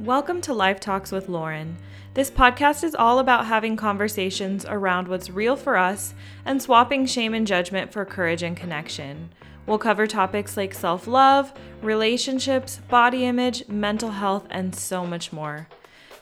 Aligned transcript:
Welcome 0.00 0.40
to 0.42 0.54
Life 0.54 0.80
Talks 0.80 1.12
with 1.12 1.28
Lauren. 1.28 1.76
This 2.14 2.30
podcast 2.30 2.84
is 2.84 2.94
all 2.94 3.18
about 3.18 3.44
having 3.44 3.76
conversations 3.76 4.64
around 4.64 5.06
what's 5.06 5.28
real 5.28 5.56
for 5.56 5.76
us 5.76 6.14
and 6.46 6.62
swapping 6.62 7.04
shame 7.04 7.34
and 7.34 7.46
judgment 7.46 7.92
for 7.92 8.06
courage 8.06 8.42
and 8.42 8.56
connection. 8.56 9.28
We'll 9.66 9.76
cover 9.76 10.06
topics 10.06 10.56
like 10.56 10.72
self 10.72 11.06
love, 11.06 11.52
relationships, 11.82 12.80
body 12.88 13.26
image, 13.26 13.68
mental 13.68 14.12
health, 14.12 14.46
and 14.48 14.74
so 14.74 15.04
much 15.04 15.34
more. 15.34 15.68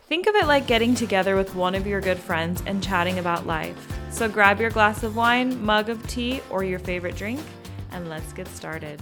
Think 0.08 0.26
of 0.26 0.34
it 0.34 0.48
like 0.48 0.66
getting 0.66 0.96
together 0.96 1.36
with 1.36 1.54
one 1.54 1.76
of 1.76 1.86
your 1.86 2.00
good 2.00 2.18
friends 2.18 2.64
and 2.66 2.82
chatting 2.82 3.20
about 3.20 3.46
life. 3.46 3.96
So 4.10 4.29
grab 4.29 4.60
your 4.60 4.70
glass 4.70 5.04
of 5.04 5.14
wine, 5.14 5.64
mug 5.64 5.88
of 5.88 6.04
tea, 6.08 6.40
or 6.50 6.64
your 6.64 6.80
favorite 6.80 7.14
drink, 7.14 7.38
and 7.92 8.08
let's 8.08 8.32
get 8.32 8.48
started. 8.48 9.00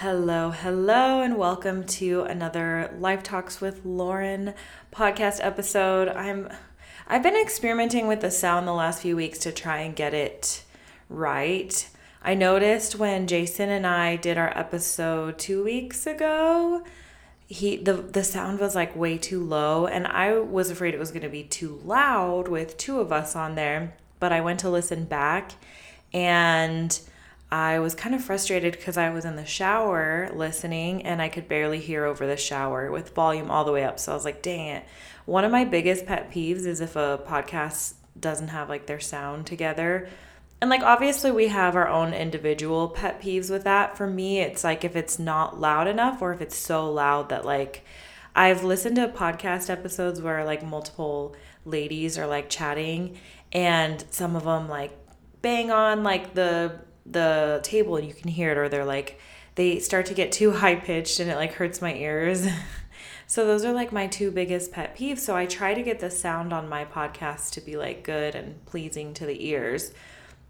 Hello, 0.00 0.52
hello, 0.52 1.22
and 1.22 1.36
welcome 1.36 1.82
to 1.82 2.22
another 2.22 2.94
Life 3.00 3.24
Talks 3.24 3.60
with 3.60 3.84
Lauren 3.84 4.54
podcast 4.92 5.40
episode. 5.42 6.06
I'm 6.06 6.48
I've 7.08 7.24
been 7.24 7.34
experimenting 7.34 8.06
with 8.06 8.20
the 8.20 8.30
sound 8.30 8.68
the 8.68 8.72
last 8.72 9.02
few 9.02 9.16
weeks 9.16 9.40
to 9.40 9.50
try 9.50 9.78
and 9.78 9.96
get 9.96 10.14
it 10.14 10.62
right. 11.08 11.90
I 12.22 12.34
noticed 12.34 12.94
when 12.94 13.26
Jason 13.26 13.70
and 13.70 13.84
I 13.84 14.14
did 14.14 14.38
our 14.38 14.56
episode 14.56 15.36
2 15.36 15.64
weeks 15.64 16.06
ago, 16.06 16.84
he 17.48 17.76
the 17.76 17.94
the 17.94 18.22
sound 18.22 18.60
was 18.60 18.76
like 18.76 18.94
way 18.94 19.18
too 19.18 19.42
low 19.42 19.88
and 19.88 20.06
I 20.06 20.38
was 20.38 20.70
afraid 20.70 20.94
it 20.94 21.00
was 21.00 21.10
going 21.10 21.22
to 21.22 21.28
be 21.28 21.42
too 21.42 21.80
loud 21.84 22.46
with 22.46 22.76
two 22.76 23.00
of 23.00 23.10
us 23.10 23.34
on 23.34 23.56
there, 23.56 23.94
but 24.20 24.32
I 24.32 24.42
went 24.42 24.60
to 24.60 24.70
listen 24.70 25.06
back 25.06 25.54
and 26.12 26.96
I 27.50 27.78
was 27.78 27.94
kind 27.94 28.14
of 28.14 28.22
frustrated 28.22 28.72
because 28.72 28.98
I 28.98 29.08
was 29.10 29.24
in 29.24 29.36
the 29.36 29.46
shower 29.46 30.30
listening 30.34 31.06
and 31.06 31.22
I 31.22 31.30
could 31.30 31.48
barely 31.48 31.80
hear 31.80 32.04
over 32.04 32.26
the 32.26 32.36
shower 32.36 32.90
with 32.90 33.14
volume 33.14 33.50
all 33.50 33.64
the 33.64 33.72
way 33.72 33.84
up. 33.84 33.98
So 33.98 34.12
I 34.12 34.14
was 34.14 34.24
like, 34.24 34.42
dang 34.42 34.66
it. 34.66 34.84
One 35.24 35.44
of 35.44 35.50
my 35.52 35.64
biggest 35.64 36.04
pet 36.04 36.30
peeves 36.30 36.66
is 36.66 36.80
if 36.80 36.94
a 36.94 37.22
podcast 37.26 37.94
doesn't 38.18 38.48
have 38.48 38.68
like 38.68 38.86
their 38.86 39.00
sound 39.00 39.46
together. 39.46 40.08
And 40.60 40.68
like 40.68 40.82
obviously 40.82 41.30
we 41.30 41.48
have 41.48 41.74
our 41.74 41.88
own 41.88 42.12
individual 42.12 42.88
pet 42.88 43.22
peeves 43.22 43.50
with 43.50 43.64
that. 43.64 43.96
For 43.96 44.06
me, 44.06 44.40
it's 44.40 44.62
like 44.62 44.84
if 44.84 44.94
it's 44.94 45.18
not 45.18 45.58
loud 45.58 45.88
enough 45.88 46.20
or 46.20 46.34
if 46.34 46.42
it's 46.42 46.56
so 46.56 46.90
loud 46.92 47.30
that 47.30 47.46
like 47.46 47.82
I've 48.34 48.62
listened 48.62 48.96
to 48.96 49.08
podcast 49.08 49.70
episodes 49.70 50.20
where 50.20 50.44
like 50.44 50.62
multiple 50.62 51.34
ladies 51.64 52.18
are 52.18 52.26
like 52.26 52.50
chatting 52.50 53.18
and 53.52 54.04
some 54.10 54.36
of 54.36 54.44
them 54.44 54.68
like 54.68 54.92
bang 55.40 55.70
on 55.70 56.02
like 56.02 56.34
the 56.34 56.80
the 57.10 57.60
table 57.62 57.96
and 57.96 58.06
you 58.06 58.14
can 58.14 58.28
hear 58.28 58.52
it 58.52 58.58
or 58.58 58.68
they're 58.68 58.84
like 58.84 59.18
they 59.54 59.80
start 59.80 60.06
to 60.06 60.14
get 60.14 60.30
too 60.30 60.52
high 60.62 60.76
pitched 60.76 61.20
and 61.20 61.30
it 61.30 61.36
like 61.36 61.54
hurts 61.54 61.82
my 61.82 61.94
ears. 61.94 62.46
so 63.26 63.46
those 63.46 63.64
are 63.64 63.72
like 63.72 63.92
my 63.92 64.06
two 64.06 64.30
biggest 64.30 64.72
pet 64.72 64.96
peeves. 64.96 65.18
So 65.18 65.36
I 65.36 65.46
try 65.46 65.74
to 65.74 65.82
get 65.82 66.00
the 66.00 66.10
sound 66.10 66.52
on 66.52 66.68
my 66.68 66.84
podcast 66.84 67.50
to 67.52 67.60
be 67.60 67.76
like 67.76 68.04
good 68.04 68.34
and 68.34 68.64
pleasing 68.66 69.12
to 69.14 69.26
the 69.26 69.46
ears. 69.48 69.92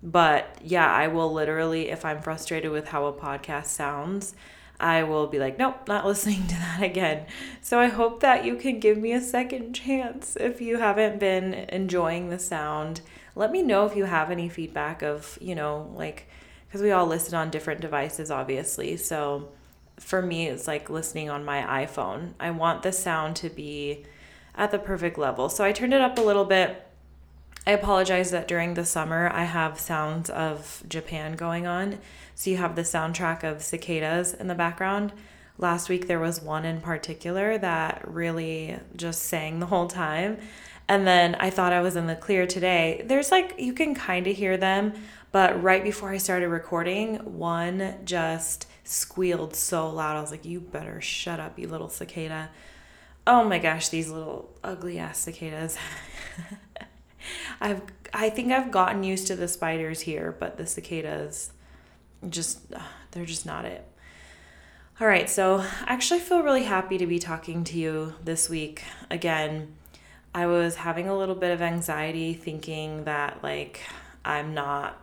But 0.03 0.59
yeah, 0.63 0.93
I 0.93 1.09
will 1.09 1.33
literally 1.33 1.89
if 1.89 2.05
I'm 2.05 2.21
frustrated 2.21 2.71
with 2.71 2.89
how 2.89 3.07
a 3.07 3.13
podcast 3.13 3.67
sounds, 3.67 4.35
I 4.81 5.03
will 5.03 5.27
be 5.27 5.39
like, 5.39 5.59
nope, 5.59 5.89
not 5.89 6.07
listening 6.13 6.47
to 6.47 6.55
that 6.55 6.83
again. 6.83 7.27
So 7.61 7.81
I 7.81 7.89
hope 7.89 8.21
that 8.21 8.45
you 8.45 8.57
can 8.57 8.79
give 8.79 8.99
me 8.99 9.13
a 9.13 9.21
second 9.21 9.73
chance 9.73 10.37
if 10.37 10.61
you 10.61 10.79
haven't 10.79 11.19
been 11.19 11.55
enjoying 11.55 12.29
the 12.29 12.39
sound. 12.39 13.01
Let 13.35 13.51
me 13.51 13.63
know 13.63 13.87
if 13.87 13.97
you 13.97 14.05
have 14.05 14.31
any 14.31 14.49
feedback 14.49 15.03
of, 15.03 15.39
you 15.41 15.55
know, 15.55 15.91
like 15.95 16.29
because 16.69 16.83
we 16.83 16.93
all 16.93 17.07
listen 17.07 17.35
on 17.35 17.51
different 17.51 17.81
devices, 17.81 18.31
obviously. 18.31 18.97
So 18.97 19.49
for 19.99 20.23
me, 20.23 20.49
it's 20.49 20.67
like 20.67 20.91
listening 20.91 21.31
on 21.31 21.45
my 21.45 21.87
iPhone. 21.87 22.35
I 22.39 22.51
want 22.51 22.83
the 22.83 22.93
sound 22.93 23.37
to 23.37 23.49
be 23.49 24.05
at 24.55 24.71
the 24.71 24.79
perfect 24.79 25.19
level. 25.19 25.49
So 25.49 25.65
I 25.65 25.73
turned 25.73 25.95
it 25.95 26.01
up 26.01 26.19
a 26.19 26.23
little 26.23 26.45
bit. 26.45 26.85
I 27.67 27.73
apologize 27.73 28.31
that 28.31 28.49
during 28.49 28.75
the 28.75 28.85
summer 28.85 29.31
I 29.33 29.45
have 29.45 29.79
sounds 29.79 30.31
of 30.31 30.83
Japan 30.89 31.37
going 31.37 31.67
on. 31.67 31.99
So 32.35 32.51
you 32.51 32.57
have 32.59 32.77
the 32.77 32.83
soundtrack 32.83 33.45
of 33.45 33.63
cicadas 33.63 34.35
in 34.35 34.49
the 34.49 34.55
background. 34.55 35.13
Last 35.59 35.89
week 35.89 36.07
there 36.07 36.21
was 36.21 36.41
one 36.41 36.65
in 36.65 36.81
particular 36.81 37.59
that 37.59 38.03
really 38.07 38.79
just 38.97 39.23
sang 39.23 39.59
the 39.59 39.67
whole 39.67 39.89
time. 39.89 40.39
And 40.89 41.07
then 41.07 41.35
I 41.37 41.51
thought 41.51 41.73
I 41.73 41.81
was 41.81 41.97
in 41.97 42.07
the 42.07 42.17
clear 42.17 42.47
today. 42.47 43.03
There's 43.05 43.31
like, 43.31 43.55
you 43.59 43.75
can 43.75 43.95
kind 43.95 44.27
of 44.27 44.37
hear 44.37 44.57
them, 44.57 44.95
but 45.33 45.63
right 45.63 45.85
before 45.85 46.11
I 46.11 46.17
started 46.17 46.49
recording, 46.49 47.17
one 47.39 47.97
just 48.05 48.67
squealed 48.85 49.55
so 49.55 49.91
loud. 49.91 50.17
I 50.17 50.21
was 50.21 50.31
like, 50.31 50.47
you 50.47 50.61
better 50.61 51.01
shut 51.01 51.41
up, 51.41 51.59
you 51.59 51.69
little 51.69 51.91
cicada. 51.91 52.49
Oh 53.27 53.45
my 53.45 53.59
gosh, 53.59 53.91
these 53.91 54.09
little 54.09 54.49
ugly 54.65 54.99
ass 54.99 55.19
cicadas. 55.19 55.77
I've 57.61 57.83
I 58.15 58.31
think 58.31 58.53
I've 58.53 58.71
gotten 58.71 59.05
used 59.05 59.27
to 59.27 59.37
the 59.37 59.49
spiders 59.49 60.01
here, 60.01 60.35
but 60.39 60.57
the 60.57 60.67
cicadas 60.67 61.53
just 62.29 62.61
they're 63.11 63.27
just 63.27 63.45
not 63.45 63.67
it. 63.67 63.87
All 65.01 65.07
right, 65.07 65.29
so 65.29 65.59
I 65.59 65.93
actually 65.93 66.21
feel 66.21 66.43
really 66.43 66.65
happy 66.65 66.99
to 66.99 67.07
be 67.07 67.19
talking 67.19 67.63
to 67.65 67.79
you 67.79 68.15
this 68.25 68.49
week 68.49 68.83
again. 69.11 69.75
I 70.35 70.47
was 70.47 70.77
having 70.77 71.09
a 71.09 71.17
little 71.17 71.35
bit 71.35 71.51
of 71.51 71.63
anxiety 71.63 72.35
thinking 72.35 73.05
that 73.05 73.43
like 73.43 73.81
I'm 74.25 74.55
not 74.55 75.01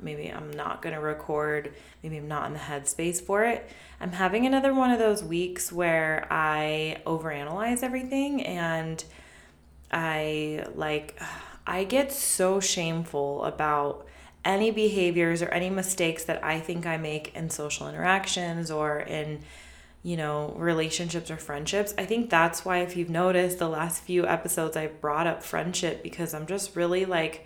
maybe 0.00 0.28
I'm 0.28 0.50
not 0.50 0.82
going 0.82 0.94
to 0.94 1.00
record, 1.00 1.72
maybe 2.02 2.16
I'm 2.16 2.28
not 2.28 2.46
in 2.46 2.52
the 2.54 2.58
headspace 2.58 3.20
for 3.20 3.44
it. 3.44 3.68
I'm 4.00 4.12
having 4.12 4.46
another 4.46 4.74
one 4.74 4.90
of 4.90 4.98
those 4.98 5.22
weeks 5.22 5.72
where 5.72 6.26
I 6.30 6.98
overanalyze 7.06 7.82
everything 7.82 8.42
and 8.44 9.02
I 9.90 10.66
like 10.74 11.20
I 11.66 11.84
get 11.84 12.12
so 12.12 12.60
shameful 12.60 13.44
about 13.44 14.06
any 14.44 14.70
behaviors 14.70 15.42
or 15.42 15.48
any 15.48 15.70
mistakes 15.70 16.24
that 16.24 16.44
I 16.44 16.60
think 16.60 16.86
I 16.86 16.96
make 16.96 17.34
in 17.34 17.50
social 17.50 17.88
interactions 17.88 18.70
or 18.70 19.00
in 19.00 19.40
you 20.06 20.16
know, 20.16 20.54
relationships 20.56 21.32
or 21.32 21.36
friendships. 21.36 21.92
I 21.98 22.04
think 22.04 22.30
that's 22.30 22.64
why 22.64 22.78
if 22.78 22.96
you've 22.96 23.10
noticed 23.10 23.58
the 23.58 23.68
last 23.68 24.04
few 24.04 24.24
episodes 24.24 24.76
I 24.76 24.86
brought 24.86 25.26
up 25.26 25.42
friendship 25.42 26.04
because 26.04 26.32
I'm 26.32 26.46
just 26.46 26.76
really 26.76 27.04
like 27.04 27.44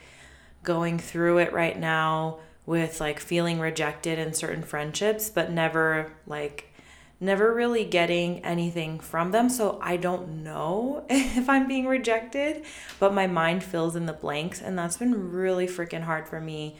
going 0.63 0.99
through 0.99 1.39
it 1.39 1.55
right 1.55 1.81
now 1.81 2.41
with 2.67 3.01
like 3.01 3.19
feeling 3.19 3.61
rejected 3.61 4.19
in 4.19 4.35
certain 4.35 4.63
friendships, 4.63 5.31
but 5.31 5.51
never 5.51 6.13
like 6.27 6.71
never 7.19 7.55
really 7.55 7.87
getting 7.87 8.45
anything 8.45 9.01
from 9.01 9.31
them. 9.31 9.49
So 9.49 9.79
I 9.81 9.97
don't 9.97 10.45
know 10.45 11.07
if 11.09 11.49
I'm 11.49 11.67
being 11.67 11.87
rejected, 11.87 12.67
but 12.99 13.15
my 13.15 13.27
mind 13.27 13.65
fills 13.65 13.97
in 13.97 14.05
the 14.05 14.13
blanks. 14.13 14.61
And 14.61 14.79
that's 14.79 14.99
been 14.99 15.33
really 15.33 15.67
freaking 15.67 16.03
hard 16.03 16.29
for 16.29 16.43
me. 16.43 16.77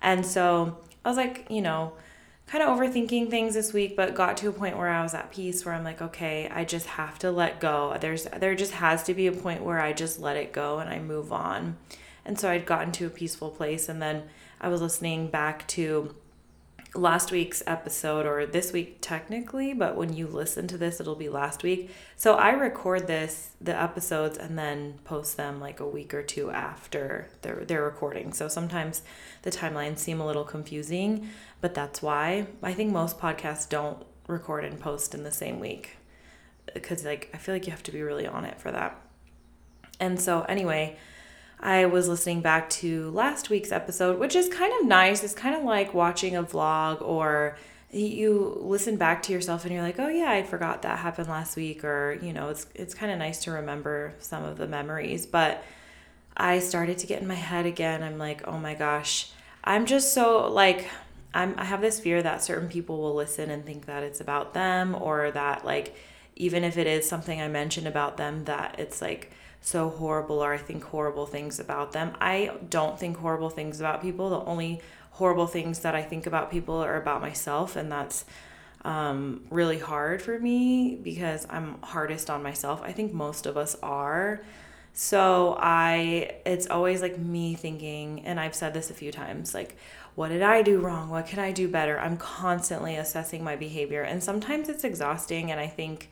And 0.00 0.24
so 0.24 0.78
I 1.04 1.08
was 1.08 1.16
like, 1.16 1.46
you 1.50 1.60
know, 1.60 1.94
kind 2.46 2.62
of 2.62 2.78
overthinking 2.78 3.30
things 3.30 3.54
this 3.54 3.72
week, 3.72 3.96
but 3.96 4.14
got 4.14 4.36
to 4.38 4.48
a 4.48 4.52
point 4.52 4.76
where 4.76 4.88
I 4.88 5.02
was 5.02 5.14
at 5.14 5.30
peace 5.30 5.64
where 5.64 5.74
I'm 5.74 5.84
like, 5.84 6.02
okay, 6.02 6.48
I 6.48 6.64
just 6.64 6.86
have 6.86 7.18
to 7.20 7.30
let 7.30 7.60
go. 7.60 7.96
There's 8.00 8.24
there 8.24 8.54
just 8.54 8.72
has 8.72 9.02
to 9.04 9.14
be 9.14 9.26
a 9.26 9.32
point 9.32 9.62
where 9.62 9.80
I 9.80 9.92
just 9.92 10.20
let 10.20 10.36
it 10.36 10.52
go 10.52 10.78
and 10.78 10.90
I 10.90 10.98
move 10.98 11.32
on. 11.32 11.76
And 12.24 12.38
so 12.38 12.50
I'd 12.50 12.66
gotten 12.66 12.92
to 12.92 13.06
a 13.06 13.10
peaceful 13.10 13.50
place. 13.50 13.88
And 13.88 14.00
then 14.00 14.24
I 14.60 14.68
was 14.68 14.80
listening 14.80 15.28
back 15.28 15.66
to 15.68 16.14
last 16.94 17.32
week's 17.32 17.62
episode 17.66 18.26
or 18.26 18.46
this 18.46 18.72
week 18.72 18.98
technically, 19.00 19.74
but 19.74 19.96
when 19.96 20.12
you 20.12 20.26
listen 20.26 20.68
to 20.68 20.78
this, 20.78 21.00
it'll 21.00 21.14
be 21.14 21.28
last 21.28 21.62
week. 21.62 21.90
So 22.16 22.34
I 22.34 22.50
record 22.50 23.06
this, 23.06 23.50
the 23.60 23.80
episodes, 23.80 24.38
and 24.38 24.56
then 24.58 24.98
post 25.04 25.36
them 25.36 25.60
like 25.60 25.80
a 25.80 25.86
week 25.86 26.14
or 26.14 26.22
two 26.22 26.50
after 26.50 27.28
they're, 27.42 27.64
they're 27.64 27.82
recording. 27.82 28.32
So 28.32 28.48
sometimes 28.48 29.02
the 29.42 29.50
timelines 29.50 29.98
seem 29.98 30.20
a 30.20 30.26
little 30.26 30.44
confusing, 30.44 31.28
but 31.60 31.74
that's 31.74 32.00
why 32.00 32.46
I 32.62 32.72
think 32.72 32.92
most 32.92 33.18
podcasts 33.18 33.68
don't 33.68 34.04
record 34.28 34.64
and 34.64 34.78
post 34.78 35.14
in 35.14 35.24
the 35.24 35.32
same 35.32 35.60
week 35.60 35.98
because 36.72 37.04
like 37.04 37.30
I 37.34 37.36
feel 37.36 37.54
like 37.54 37.66
you 37.66 37.72
have 37.72 37.82
to 37.84 37.92
be 37.92 38.02
really 38.02 38.26
on 38.26 38.44
it 38.44 38.60
for 38.60 38.70
that. 38.72 38.98
And 40.00 40.20
so 40.20 40.42
anyway, 40.42 40.96
I 41.64 41.86
was 41.86 42.08
listening 42.08 42.42
back 42.42 42.68
to 42.70 43.10
last 43.12 43.48
week's 43.48 43.72
episode, 43.72 44.18
which 44.18 44.36
is 44.36 44.48
kind 44.50 44.72
of 44.78 44.86
nice. 44.86 45.24
It's 45.24 45.32
kind 45.32 45.54
of 45.56 45.64
like 45.64 45.94
watching 45.94 46.36
a 46.36 46.42
vlog 46.42 47.00
or 47.00 47.56
you 47.90 48.58
listen 48.60 48.96
back 48.96 49.22
to 49.22 49.32
yourself 49.32 49.64
and 49.64 49.72
you're 49.72 49.82
like, 49.82 49.98
"Oh 49.98 50.08
yeah, 50.08 50.30
I 50.30 50.42
forgot 50.42 50.82
that 50.82 50.98
happened 50.98 51.28
last 51.28 51.56
week," 51.56 51.82
or 51.82 52.18
you 52.20 52.34
know, 52.34 52.50
it's 52.50 52.66
it's 52.74 52.92
kind 52.92 53.10
of 53.10 53.18
nice 53.18 53.42
to 53.44 53.52
remember 53.52 54.12
some 54.18 54.44
of 54.44 54.58
the 54.58 54.66
memories. 54.66 55.24
But 55.24 55.64
I 56.36 56.58
started 56.58 56.98
to 56.98 57.06
get 57.06 57.22
in 57.22 57.28
my 57.28 57.34
head 57.34 57.64
again. 57.64 58.02
I'm 58.02 58.18
like, 58.18 58.46
"Oh 58.46 58.58
my 58.58 58.74
gosh, 58.74 59.30
I'm 59.64 59.86
just 59.86 60.12
so 60.12 60.52
like." 60.52 60.88
I'm, 61.36 61.56
I 61.58 61.64
have 61.64 61.80
this 61.80 61.98
fear 61.98 62.22
that 62.22 62.44
certain 62.44 62.68
people 62.68 62.98
will 62.98 63.14
listen 63.14 63.50
and 63.50 63.66
think 63.66 63.86
that 63.86 64.04
it's 64.04 64.20
about 64.20 64.54
them, 64.54 64.94
or 64.94 65.32
that, 65.32 65.64
like, 65.64 65.96
even 66.36 66.62
if 66.62 66.78
it 66.78 66.86
is 66.86 67.08
something 67.08 67.40
I 67.40 67.48
mentioned 67.48 67.88
about 67.88 68.16
them, 68.18 68.44
that 68.44 68.76
it's 68.78 69.02
like, 69.02 69.32
so 69.64 69.88
horrible 69.88 70.44
or 70.44 70.52
I 70.52 70.58
think 70.58 70.84
horrible 70.84 71.24
things 71.24 71.58
about 71.58 71.92
them. 71.92 72.14
I 72.20 72.52
don't 72.68 72.98
think 72.98 73.16
horrible 73.16 73.48
things 73.48 73.80
about 73.80 74.02
people. 74.02 74.28
The 74.28 74.40
only 74.44 74.82
horrible 75.12 75.46
things 75.46 75.80
that 75.80 75.94
I 75.94 76.02
think 76.02 76.26
about 76.26 76.50
people 76.50 76.74
are 76.84 76.96
about 76.96 77.22
myself, 77.22 77.74
and 77.74 77.90
that's 77.90 78.26
um, 78.84 79.40
really 79.48 79.78
hard 79.78 80.20
for 80.20 80.38
me 80.38 80.96
because 80.96 81.46
I'm 81.48 81.80
hardest 81.80 82.28
on 82.28 82.42
myself. 82.42 82.82
I 82.82 82.92
think 82.92 83.14
most 83.14 83.46
of 83.46 83.56
us 83.56 83.74
are. 83.82 84.42
So 84.92 85.56
I, 85.58 86.36
it's 86.44 86.66
always 86.66 87.00
like 87.00 87.18
me 87.18 87.54
thinking, 87.54 88.20
and 88.26 88.38
I've 88.38 88.54
said 88.54 88.74
this 88.74 88.90
a 88.90 88.94
few 88.94 89.10
times, 89.10 89.54
like, 89.54 89.78
what 90.14 90.28
did 90.28 90.42
I 90.42 90.60
do 90.60 90.78
wrong? 90.78 91.08
What 91.08 91.26
can 91.26 91.38
I 91.38 91.52
do 91.52 91.68
better? 91.68 91.98
I'm 91.98 92.18
constantly 92.18 92.96
assessing 92.96 93.42
my 93.42 93.56
behavior, 93.56 94.02
and 94.02 94.22
sometimes 94.22 94.68
it's 94.68 94.84
exhausting. 94.84 95.50
And 95.50 95.58
I 95.58 95.68
think, 95.68 96.10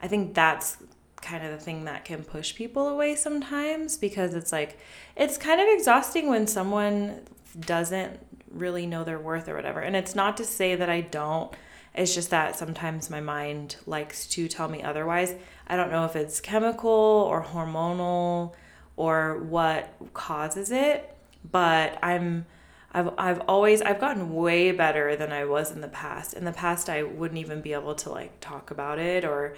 I 0.00 0.06
think 0.06 0.34
that's 0.34 0.76
kind 1.22 1.44
of 1.44 1.52
the 1.52 1.64
thing 1.64 1.84
that 1.84 2.04
can 2.04 2.24
push 2.24 2.54
people 2.54 2.88
away 2.88 3.14
sometimes 3.14 3.96
because 3.96 4.34
it's 4.34 4.52
like, 4.52 4.78
it's 5.16 5.38
kind 5.38 5.60
of 5.60 5.68
exhausting 5.68 6.28
when 6.28 6.46
someone 6.46 7.22
doesn't 7.58 8.18
really 8.50 8.86
know 8.86 9.04
their 9.04 9.18
worth 9.18 9.48
or 9.48 9.54
whatever. 9.54 9.80
And 9.80 9.96
it's 9.96 10.14
not 10.14 10.36
to 10.36 10.44
say 10.44 10.74
that 10.74 10.90
I 10.90 11.00
don't 11.00 11.54
it's 11.94 12.14
just 12.14 12.30
that 12.30 12.56
sometimes 12.56 13.10
my 13.10 13.20
mind 13.20 13.76
likes 13.86 14.26
to 14.28 14.48
tell 14.48 14.68
me 14.68 14.82
otherwise. 14.82 15.34
I 15.66 15.76
don't 15.76 15.90
know 15.90 16.04
if 16.04 16.16
it's 16.16 16.40
chemical 16.40 16.90
or 16.90 17.42
hormonal 17.42 18.54
or 18.96 19.38
what 19.38 19.94
causes 20.14 20.70
it, 20.70 21.14
but 21.50 21.98
I'm 22.02 22.46
I've 22.92 23.10
I've 23.18 23.40
always 23.40 23.82
I've 23.82 24.00
gotten 24.00 24.34
way 24.34 24.72
better 24.72 25.16
than 25.16 25.32
I 25.32 25.44
was 25.44 25.70
in 25.70 25.82
the 25.82 25.88
past. 25.88 26.34
In 26.34 26.44
the 26.44 26.52
past 26.52 26.88
I 26.88 27.02
wouldn't 27.02 27.38
even 27.38 27.60
be 27.60 27.74
able 27.74 27.94
to 27.96 28.10
like 28.10 28.40
talk 28.40 28.70
about 28.70 28.98
it 28.98 29.24
or 29.24 29.54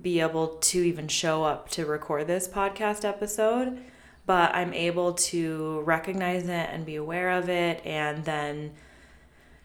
be 0.00 0.20
able 0.20 0.48
to 0.48 0.82
even 0.82 1.08
show 1.08 1.44
up 1.44 1.68
to 1.70 1.86
record 1.86 2.26
this 2.26 2.48
podcast 2.48 3.04
episode, 3.04 3.78
but 4.26 4.54
I'm 4.54 4.72
able 4.72 5.14
to 5.14 5.80
recognize 5.80 6.44
it 6.44 6.68
and 6.70 6.86
be 6.86 6.96
aware 6.96 7.30
of 7.30 7.48
it 7.48 7.84
and 7.84 8.24
then 8.24 8.72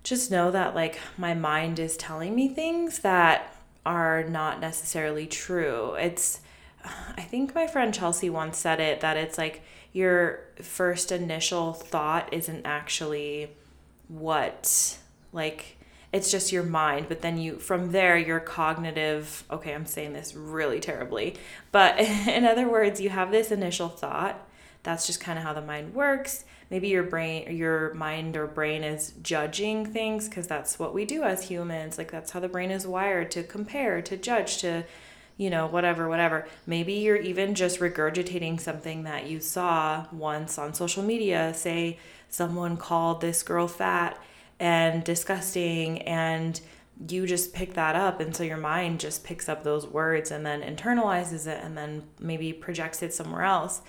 just 0.03 0.31
know 0.31 0.51
that 0.51 0.73
like 0.73 0.99
my 1.17 1.33
mind 1.33 1.79
is 1.79 1.97
telling 1.97 2.33
me 2.33 2.47
things 2.47 2.99
that 2.99 3.53
are 3.85 4.23
not 4.23 4.59
necessarily 4.59 5.27
true. 5.27 5.95
It's 5.95 6.41
I 7.17 7.21
think 7.21 7.53
my 7.55 7.67
friend 7.67 7.93
Chelsea 7.93 8.29
once 8.29 8.57
said 8.57 8.79
it 8.79 9.01
that 9.01 9.17
it's 9.17 9.37
like 9.37 9.61
your 9.93 10.41
first 10.61 11.11
initial 11.11 11.73
thought 11.73 12.31
isn't 12.33 12.65
actually 12.65 13.49
what 14.07 14.97
like 15.33 15.76
it's 16.13 16.31
just 16.31 16.51
your 16.51 16.63
mind 16.63 17.07
but 17.09 17.21
then 17.21 17.37
you 17.37 17.57
from 17.59 17.91
there 17.91 18.17
your 18.17 18.39
cognitive 18.39 19.43
okay 19.51 19.73
i'm 19.73 19.85
saying 19.85 20.13
this 20.13 20.35
really 20.35 20.79
terribly 20.79 21.35
but 21.71 21.99
in 21.99 22.45
other 22.45 22.69
words 22.69 23.01
you 23.01 23.09
have 23.09 23.31
this 23.31 23.51
initial 23.51 23.89
thought 23.89 24.47
that's 24.87 25.05
just 25.05 25.19
kind 25.19 25.37
of 25.37 25.43
how 25.43 25.51
the 25.51 25.61
mind 25.61 25.93
works. 25.93 26.45
Maybe 26.69 26.87
your 26.87 27.03
brain 27.03 27.53
your 27.55 27.93
mind 27.93 28.37
or 28.37 28.47
brain 28.47 28.85
is 28.85 29.13
judging 29.21 29.85
things 29.85 30.29
because 30.29 30.47
that's 30.47 30.79
what 30.79 30.93
we 30.93 31.03
do 31.03 31.23
as 31.23 31.43
humans 31.49 31.97
like 31.97 32.09
that's 32.09 32.31
how 32.31 32.39
the 32.39 32.47
brain 32.47 32.71
is 32.71 32.87
wired 32.87 33.29
to 33.31 33.43
compare 33.43 34.01
to 34.03 34.15
judge 34.15 34.59
to 34.59 34.85
you 35.35 35.49
know 35.49 35.67
whatever 35.67 36.07
whatever. 36.07 36.47
Maybe 36.65 36.93
you're 36.93 37.17
even 37.17 37.53
just 37.53 37.81
regurgitating 37.81 38.61
something 38.61 39.03
that 39.03 39.27
you 39.27 39.41
saw 39.41 40.05
once 40.11 40.57
on 40.57 40.73
social 40.73 41.03
media 41.03 41.53
say 41.53 41.99
someone 42.29 42.77
called 42.77 43.19
this 43.19 43.43
girl 43.43 43.67
fat 43.67 44.17
and 44.59 45.03
disgusting 45.03 46.01
and 46.03 46.61
you 47.09 47.27
just 47.27 47.53
pick 47.53 47.75
that 47.75 47.95
up 47.95 48.19
and 48.19 48.35
so 48.35 48.43
your 48.43 48.57
mind 48.57 48.99
just 48.99 49.23
picks 49.23 49.47
up 49.47 49.63
those 49.63 49.85
words 49.85 50.31
and 50.31 50.45
then 50.45 50.61
internalizes 50.61 51.45
it 51.45 51.63
and 51.63 51.77
then 51.77 52.03
maybe 52.19 52.51
projects 52.51 53.03
it 53.03 53.13
somewhere 53.13 53.43
else 53.43 53.81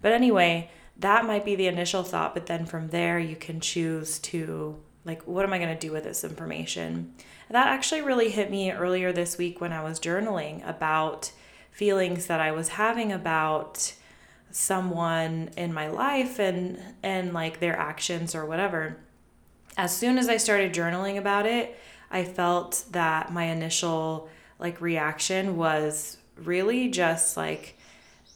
but 0.00 0.12
anyway 0.12 0.70
that 0.98 1.24
might 1.24 1.44
be 1.44 1.56
the 1.56 1.66
initial 1.66 2.02
thought, 2.02 2.34
but 2.34 2.46
then 2.46 2.66
from 2.66 2.88
there 2.88 3.18
you 3.18 3.36
can 3.36 3.60
choose 3.60 4.18
to 4.20 4.80
like 5.04 5.22
what 5.26 5.44
am 5.44 5.52
I 5.52 5.58
going 5.58 5.76
to 5.76 5.86
do 5.86 5.92
with 5.92 6.04
this 6.04 6.24
information? 6.24 7.14
That 7.50 7.68
actually 7.68 8.02
really 8.02 8.30
hit 8.30 8.50
me 8.50 8.72
earlier 8.72 9.12
this 9.12 9.36
week 9.36 9.60
when 9.60 9.72
I 9.72 9.82
was 9.82 10.00
journaling 10.00 10.66
about 10.68 11.30
feelings 11.70 12.26
that 12.26 12.40
I 12.40 12.52
was 12.52 12.68
having 12.68 13.12
about 13.12 13.92
someone 14.50 15.50
in 15.56 15.74
my 15.74 15.88
life 15.88 16.38
and 16.38 16.80
and 17.02 17.32
like 17.34 17.60
their 17.60 17.76
actions 17.76 18.34
or 18.34 18.46
whatever. 18.46 18.96
As 19.76 19.96
soon 19.96 20.18
as 20.18 20.28
I 20.28 20.36
started 20.36 20.72
journaling 20.72 21.18
about 21.18 21.46
it, 21.46 21.78
I 22.10 22.24
felt 22.24 22.84
that 22.92 23.32
my 23.32 23.44
initial 23.44 24.28
like 24.58 24.80
reaction 24.80 25.56
was 25.56 26.16
really 26.36 26.88
just 26.88 27.36
like 27.36 27.76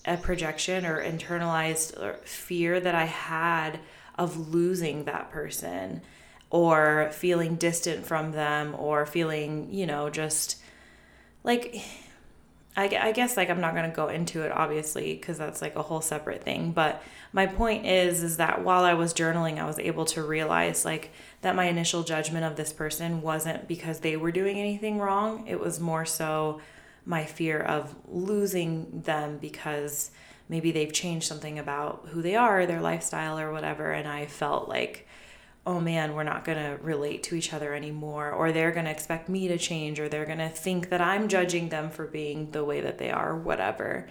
a 0.05 0.17
projection 0.17 0.85
or 0.85 1.03
internalized 1.03 2.01
uh, 2.03 2.17
fear 2.25 2.81
that 2.81 2.95
I 2.95 3.05
had 3.05 3.79
of 4.17 4.53
losing 4.53 5.05
that 5.05 5.31
person 5.31 6.03
or 6.51 7.11
feeling 7.13 7.57
distant 7.57 8.07
from 8.07 8.33
them 8.33 8.75
or 8.77 9.07
feeling, 9.07 9.73
you 9.73 9.87
know, 9.87 10.11
just 10.11 10.57
like 11.45 11.77
I, 12.79 13.09
I 13.09 13.13
guess 13.13 13.37
like 13.37 13.51
I'm 13.51 13.61
not 13.61 13.75
going 13.75 13.91
to 13.91 13.95
go 13.95 14.09
into 14.09 14.43
it 14.43 14.53
obviously 14.53 15.15
because 15.15 15.37
that's 15.37 15.61
like 15.61 15.77
a 15.77 15.83
whole 15.83 16.01
separate 16.01 16.45
thing 16.45 16.73
but 16.73 17.03
my 17.33 17.47
point 17.47 17.87
is 17.87 18.23
is 18.23 18.37
that 18.37 18.65
while 18.65 18.85
I 18.85 18.95
was 18.95 19.13
journaling 19.13 19.59
I 19.59 19.67
was 19.67 19.79
able 19.79 20.05
to 20.07 20.23
realize 20.23 20.85
like 20.85 21.11
that 21.43 21.57
my 21.57 21.65
initial 21.65 22.05
judgment 22.05 22.45
of 22.45 22.57
this 22.57 22.73
person 22.73 23.21
wasn't 23.21 23.67
because 23.67 24.01
they 24.01 24.17
were 24.17 24.33
doing 24.33 24.59
anything 24.59 24.99
wrong 24.99 25.47
it 25.47 25.59
was 25.59 25.81
more 25.81 26.05
so 26.05 26.61
my 27.05 27.25
fear 27.25 27.59
of 27.59 27.97
losing 28.07 29.01
them 29.01 29.39
because 29.39 30.11
maybe 30.49 30.71
they've 30.71 30.93
changed 30.93 31.27
something 31.27 31.59
about 31.59 32.07
who 32.11 32.23
they 32.23 32.37
are, 32.37 32.67
their 32.67 32.83
lifestyle, 32.83 33.39
or 33.39 33.51
whatever. 33.51 33.93
And 33.93 34.07
I 34.07 34.27
felt 34.27 34.69
like, 34.69 35.08
oh 35.67 35.81
man, 35.81 36.15
we're 36.15 36.23
not 36.23 36.45
going 36.45 36.59
to 36.59 36.83
relate 36.83 37.23
to 37.25 37.35
each 37.35 37.53
other 37.53 37.75
anymore, 37.75 38.31
or 38.31 38.53
they're 38.53 38.73
going 38.73 38.87
to 38.87 38.91
expect 38.91 39.29
me 39.29 39.49
to 39.49 39.59
change, 39.59 40.01
or 40.01 40.09
they're 40.09 40.27
going 40.27 40.39
to 40.39 40.49
think 40.49 40.89
that 40.89 41.01
I'm 41.01 41.29
judging 41.29 41.69
them 41.69 41.91
for 41.91 42.07
being 42.07 42.51
the 42.53 42.65
way 42.65 42.81
that 42.81 42.99
they 42.99 43.11
are, 43.11 43.37
whatever. 43.37 44.09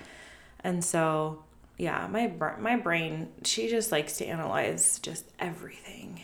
And 0.60 0.84
so, 0.84 1.44
yeah, 1.78 2.08
my 2.08 2.32
my 2.60 2.76
brain, 2.76 3.30
she 3.44 3.70
just 3.70 3.92
likes 3.92 4.18
to 4.18 4.26
analyze 4.26 5.00
just 5.00 5.26
everything. 5.40 6.24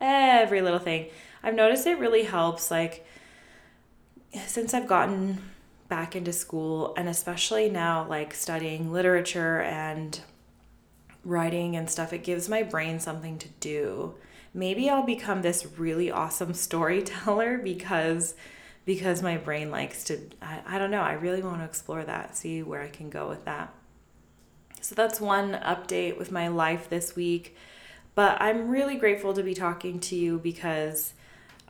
Every 0.00 0.62
little 0.62 0.78
thing. 0.78 1.10
I've 1.42 1.54
noticed 1.54 1.86
it 1.86 1.98
really 1.98 2.24
helps 2.24 2.70
like 2.70 3.06
since 4.46 4.74
I've 4.74 4.86
gotten 4.86 5.38
back 5.88 6.14
into 6.14 6.32
school 6.32 6.94
and 6.96 7.08
especially 7.08 7.68
now 7.68 8.06
like 8.08 8.32
studying 8.32 8.92
literature 8.92 9.60
and 9.62 10.20
writing 11.24 11.76
and 11.76 11.90
stuff 11.90 12.12
it 12.12 12.22
gives 12.22 12.48
my 12.48 12.62
brain 12.62 13.00
something 13.00 13.38
to 13.38 13.48
do 13.58 14.14
maybe 14.52 14.88
i'll 14.88 15.02
become 15.02 15.42
this 15.42 15.66
really 15.78 16.10
awesome 16.10 16.54
storyteller 16.54 17.58
because 17.64 18.34
because 18.84 19.22
my 19.22 19.36
brain 19.36 19.70
likes 19.70 20.04
to 20.04 20.18
I, 20.42 20.60
I 20.66 20.78
don't 20.78 20.90
know 20.90 21.02
i 21.02 21.12
really 21.12 21.42
want 21.42 21.58
to 21.58 21.64
explore 21.64 22.02
that 22.02 22.36
see 22.36 22.62
where 22.62 22.82
i 22.82 22.88
can 22.88 23.10
go 23.10 23.28
with 23.28 23.44
that 23.44 23.72
so 24.80 24.94
that's 24.94 25.20
one 25.20 25.52
update 25.52 26.18
with 26.18 26.32
my 26.32 26.48
life 26.48 26.88
this 26.88 27.14
week 27.14 27.56
but 28.14 28.40
i'm 28.40 28.68
really 28.68 28.96
grateful 28.96 29.34
to 29.34 29.42
be 29.42 29.54
talking 29.54 30.00
to 30.00 30.16
you 30.16 30.38
because 30.38 31.14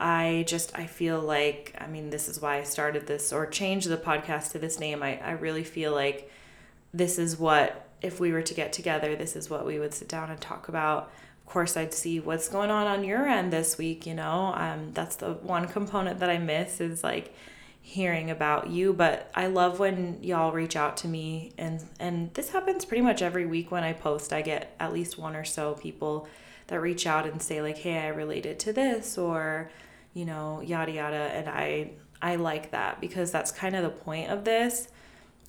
I 0.00 0.44
just 0.48 0.76
I 0.78 0.86
feel 0.86 1.20
like 1.20 1.74
I 1.78 1.86
mean 1.86 2.08
this 2.08 2.28
is 2.28 2.40
why 2.40 2.56
I 2.56 2.62
started 2.62 3.06
this 3.06 3.32
or 3.32 3.46
changed 3.46 3.88
the 3.88 3.98
podcast 3.98 4.52
to 4.52 4.58
this 4.58 4.80
name. 4.80 5.02
I, 5.02 5.18
I 5.20 5.32
really 5.32 5.62
feel 5.62 5.92
like 5.92 6.30
this 6.94 7.18
is 7.18 7.38
what 7.38 7.88
if 8.00 8.18
we 8.18 8.32
were 8.32 8.42
to 8.42 8.54
get 8.54 8.72
together, 8.72 9.14
this 9.14 9.36
is 9.36 9.50
what 9.50 9.66
we 9.66 9.78
would 9.78 9.92
sit 9.92 10.08
down 10.08 10.30
and 10.30 10.40
talk 10.40 10.68
about. 10.68 11.12
Course, 11.50 11.76
I'd 11.76 11.92
see 11.92 12.20
what's 12.20 12.48
going 12.48 12.70
on 12.70 12.86
on 12.86 13.02
your 13.02 13.26
end 13.26 13.52
this 13.52 13.76
week. 13.76 14.06
You 14.06 14.14
know, 14.14 14.54
um, 14.54 14.92
that's 14.92 15.16
the 15.16 15.32
one 15.32 15.66
component 15.66 16.20
that 16.20 16.30
I 16.30 16.38
miss 16.38 16.80
is 16.80 17.02
like 17.02 17.34
hearing 17.82 18.30
about 18.30 18.70
you. 18.70 18.92
But 18.92 19.28
I 19.34 19.48
love 19.48 19.80
when 19.80 20.22
y'all 20.22 20.52
reach 20.52 20.76
out 20.76 20.96
to 20.98 21.08
me, 21.08 21.52
and 21.58 21.84
and 21.98 22.32
this 22.34 22.50
happens 22.50 22.84
pretty 22.84 23.02
much 23.02 23.20
every 23.20 23.46
week 23.46 23.72
when 23.72 23.82
I 23.82 23.94
post. 23.94 24.32
I 24.32 24.42
get 24.42 24.76
at 24.78 24.92
least 24.92 25.18
one 25.18 25.34
or 25.34 25.42
so 25.42 25.74
people 25.74 26.28
that 26.68 26.80
reach 26.80 27.04
out 27.04 27.26
and 27.26 27.42
say 27.42 27.60
like, 27.60 27.78
"Hey, 27.78 27.98
I 27.98 28.08
related 28.08 28.60
to 28.60 28.72
this," 28.72 29.18
or 29.18 29.72
you 30.14 30.24
know, 30.24 30.60
yada 30.60 30.92
yada. 30.92 31.16
And 31.16 31.48
I 31.48 31.90
I 32.22 32.36
like 32.36 32.70
that 32.70 33.00
because 33.00 33.32
that's 33.32 33.50
kind 33.50 33.74
of 33.74 33.82
the 33.82 33.90
point 33.90 34.30
of 34.30 34.44
this. 34.44 34.86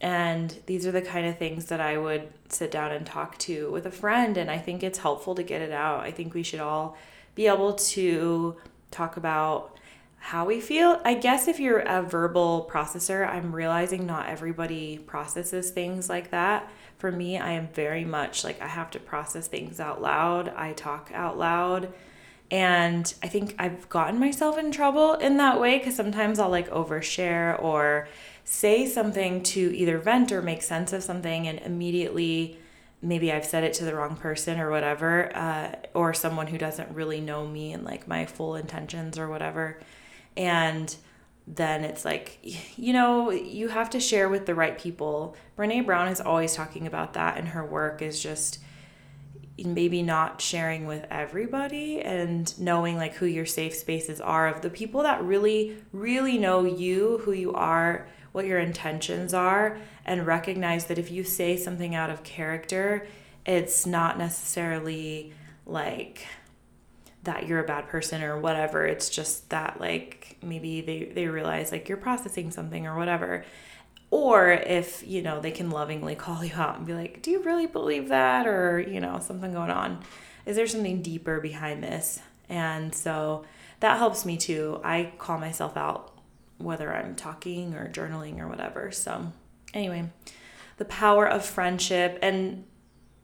And 0.02 0.58
these 0.66 0.88
are 0.88 0.92
the 0.92 1.02
kind 1.02 1.28
of 1.28 1.38
things 1.38 1.66
that 1.68 1.80
I 1.80 1.98
would 1.98 2.28
sit 2.50 2.72
down 2.72 2.92
and 2.92 3.06
talk 3.06 3.38
to 3.40 3.72
with 3.72 3.86
a 3.86 3.92
friend. 3.92 4.36
And 4.36 4.50
I 4.50 4.58
think 4.58 4.82
it's 4.82 4.98
helpful 4.98 5.36
to 5.36 5.44
get 5.44 5.62
it 5.62 5.72
out. 5.72 6.02
I 6.02 6.12
think 6.12 6.34
we 6.34 6.44
should 6.44 6.60
all 6.60 6.98
be 7.36 7.48
able 7.48 7.74
to 7.74 8.58
talk 8.90 9.16
about 9.16 9.78
how 10.18 10.46
we 10.46 10.60
feel. 10.60 11.00
I 11.06 11.14
guess 11.14 11.48
if 11.48 11.60
you're 11.60 11.80
a 11.80 12.02
verbal 12.02 12.70
processor, 12.72 13.28
I'm 13.28 13.56
realizing 13.56 14.06
not 14.06 14.28
everybody 14.28 14.98
processes 14.98 15.70
things 15.70 16.10
like 16.10 16.32
that. 16.32 16.70
For 16.98 17.12
me, 17.12 17.38
I 17.38 17.52
am 17.52 17.68
very 17.70 18.06
much 18.06 18.44
like 18.44 18.62
I 18.62 18.68
have 18.68 18.92
to 18.92 19.00
process 19.00 19.48
things 19.48 19.80
out 19.80 20.02
loud. 20.02 20.50
I 20.50 20.74
talk 20.74 21.12
out 21.14 21.38
loud. 21.38 21.94
And 22.52 23.12
I 23.24 23.28
think 23.28 23.56
I've 23.58 23.88
gotten 23.88 24.20
myself 24.20 24.58
in 24.58 24.72
trouble 24.72 25.14
in 25.14 25.38
that 25.38 25.60
way 25.60 25.78
because 25.78 25.96
sometimes 25.96 26.38
I'll 26.38 26.50
like 26.50 26.70
overshare 26.70 27.62
or 27.64 28.10
say 28.44 28.86
something 28.86 29.42
to 29.44 29.76
either 29.76 29.98
vent 29.98 30.34
or 30.34 30.42
make 30.42 30.62
sense 30.62 30.92
of 30.92 31.02
something 31.02 31.48
and 31.48 31.60
immediately 31.60 32.58
maybe 33.02 33.32
I've 33.32 33.46
said 33.46 33.64
it 33.64 33.74
to 33.76 33.86
the 33.86 33.96
wrong 33.96 34.16
person 34.16 34.60
or 34.60 34.70
whatever, 34.70 35.36
uh, 35.36 35.76
or 35.94 36.14
someone 36.14 36.48
who 36.48 36.58
doesn't 36.58 36.94
really 36.94 37.20
know 37.20 37.48
me 37.48 37.74
and 37.74 37.84
like 37.84 38.08
my 38.08 38.26
full 38.26 38.56
intentions 38.56 39.18
or 39.18 39.28
whatever. 39.28 39.80
And 40.38 40.94
then 41.48 41.84
it's 41.84 42.06
like, 42.06 42.38
you 42.78 42.94
know, 42.94 43.32
you 43.32 43.70
have 43.70 43.90
to 43.92 44.00
share 44.00 44.30
with 44.30 44.46
the 44.46 44.54
right 44.54 44.78
people. 44.78 45.36
Brene 45.58 45.86
Brown 45.86 46.10
is 46.10 46.22
always 46.22 46.54
talking 46.54 46.86
about 46.86 47.14
that 47.14 47.38
in 47.38 47.48
her 47.48 47.66
work, 47.66 48.02
is 48.02 48.22
just 48.22 48.60
maybe 49.58 50.02
not 50.02 50.42
sharing 50.42 50.86
with 50.86 51.06
everybody 51.12 52.02
and 52.02 52.58
knowing 52.60 52.98
like 52.98 53.14
who 53.16 53.26
your 53.26 53.46
safe 53.46 53.76
spaces 53.76 54.20
are 54.22 54.48
of 54.48 54.62
the 54.62 54.70
people 54.70 55.04
that 55.04 55.24
really, 55.24 55.78
really 55.92 56.38
know 56.38 56.64
you, 56.64 57.20
who 57.24 57.32
you 57.32 57.54
are, 57.54 58.08
what 58.32 58.46
your 58.46 58.60
intentions 58.60 59.34
are, 59.34 59.78
and 60.06 60.26
recognize 60.26 60.86
that 60.86 60.98
if 60.98 61.12
you 61.12 61.24
say 61.24 61.58
something 61.58 61.96
out 61.96 62.10
of 62.10 62.24
character, 62.24 63.06
it's 63.46 63.86
not 63.86 64.18
necessarily 64.18 65.34
like 65.66 66.26
that 67.24 67.48
you're 67.48 67.60
a 67.60 67.68
bad 67.68 67.88
person 67.88 68.24
or 68.24 68.40
whatever. 68.40 68.86
It's 68.86 69.10
just 69.10 69.50
that 69.50 69.80
like 69.80 70.38
maybe 70.42 70.82
they, 70.82 71.12
they 71.14 71.28
realize 71.28 71.72
like 71.72 71.88
you're 71.88 71.98
processing 71.98 72.52
something 72.52 72.88
or 72.88 72.96
whatever. 72.98 73.46
Or 74.12 74.52
if, 74.52 75.08
you 75.08 75.22
know, 75.22 75.40
they 75.40 75.52
can 75.52 75.72
lovingly 75.72 76.16
call 76.16 76.44
you 76.44 76.54
out 76.54 76.78
and 76.78 76.86
be 76.86 76.94
like, 76.94 77.22
Do 77.22 77.32
you 77.32 77.42
really 77.42 77.66
believe 77.66 78.10
that? 78.10 78.46
Or, 78.46 78.80
you 78.80 79.00
know, 79.00 79.20
something 79.20 79.54
going 79.54 79.72
on. 79.72 80.04
Is 80.46 80.58
there 80.58 80.68
something 80.68 81.02
deeper 81.02 81.40
behind 81.40 81.82
this? 81.82 82.20
And 82.50 82.94
so 82.94 83.46
that 83.80 83.98
helps 83.98 84.26
me 84.26 84.38
too. 84.38 84.82
I 84.84 85.14
call 85.18 85.40
myself 85.40 85.78
out 85.78 86.12
whether 86.58 86.94
I'm 86.94 87.16
talking 87.16 87.74
or 87.74 87.88
journaling 87.88 88.40
or 88.40 88.48
whatever. 88.48 88.92
So, 88.92 89.32
anyway, 89.74 90.10
the 90.78 90.86
power 90.86 91.26
of 91.26 91.46
friendship. 91.46 92.20
And 92.22 92.66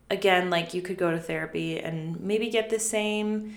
again, 0.10 0.50
like 0.50 0.74
you 0.74 0.82
could 0.82 0.98
go 0.98 1.12
to 1.12 1.20
therapy 1.20 1.80
and 1.80 2.20
maybe 2.22 2.50
get 2.50 2.70
the 2.70 2.80
same 2.80 3.56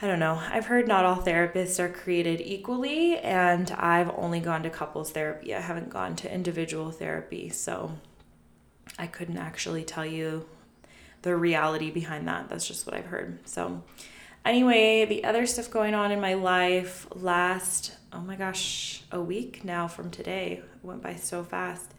I 0.00 0.08
don't 0.08 0.18
know. 0.18 0.42
I've 0.50 0.66
heard 0.66 0.88
not 0.88 1.04
all 1.04 1.18
therapists 1.18 1.78
are 1.78 1.88
created 1.88 2.40
equally, 2.40 3.18
and 3.18 3.70
I've 3.72 4.10
only 4.10 4.40
gone 4.40 4.64
to 4.64 4.70
couples 4.70 5.12
therapy. 5.12 5.54
I 5.54 5.60
haven't 5.60 5.90
gone 5.90 6.16
to 6.16 6.32
individual 6.32 6.90
therapy, 6.90 7.50
so 7.50 7.92
I 8.98 9.06
couldn't 9.06 9.38
actually 9.38 9.84
tell 9.84 10.04
you 10.04 10.46
the 11.22 11.36
reality 11.36 11.90
behind 11.90 12.26
that. 12.26 12.48
That's 12.48 12.66
just 12.66 12.84
what 12.84 12.96
I've 12.96 13.06
heard. 13.06 13.38
So, 13.48 13.82
anyway, 14.44 15.04
the 15.04 15.24
other 15.24 15.46
stuff 15.46 15.70
going 15.70 15.94
on 15.94 16.10
in 16.10 16.20
my 16.20 16.34
life 16.34 17.06
last, 17.14 17.96
oh 18.12 18.20
my 18.20 18.34
gosh, 18.34 19.02
a 19.12 19.20
week 19.20 19.64
now 19.64 19.86
from 19.86 20.10
today 20.10 20.62
it 20.62 20.64
went 20.82 21.02
by 21.02 21.14
so 21.14 21.44
fast, 21.44 21.94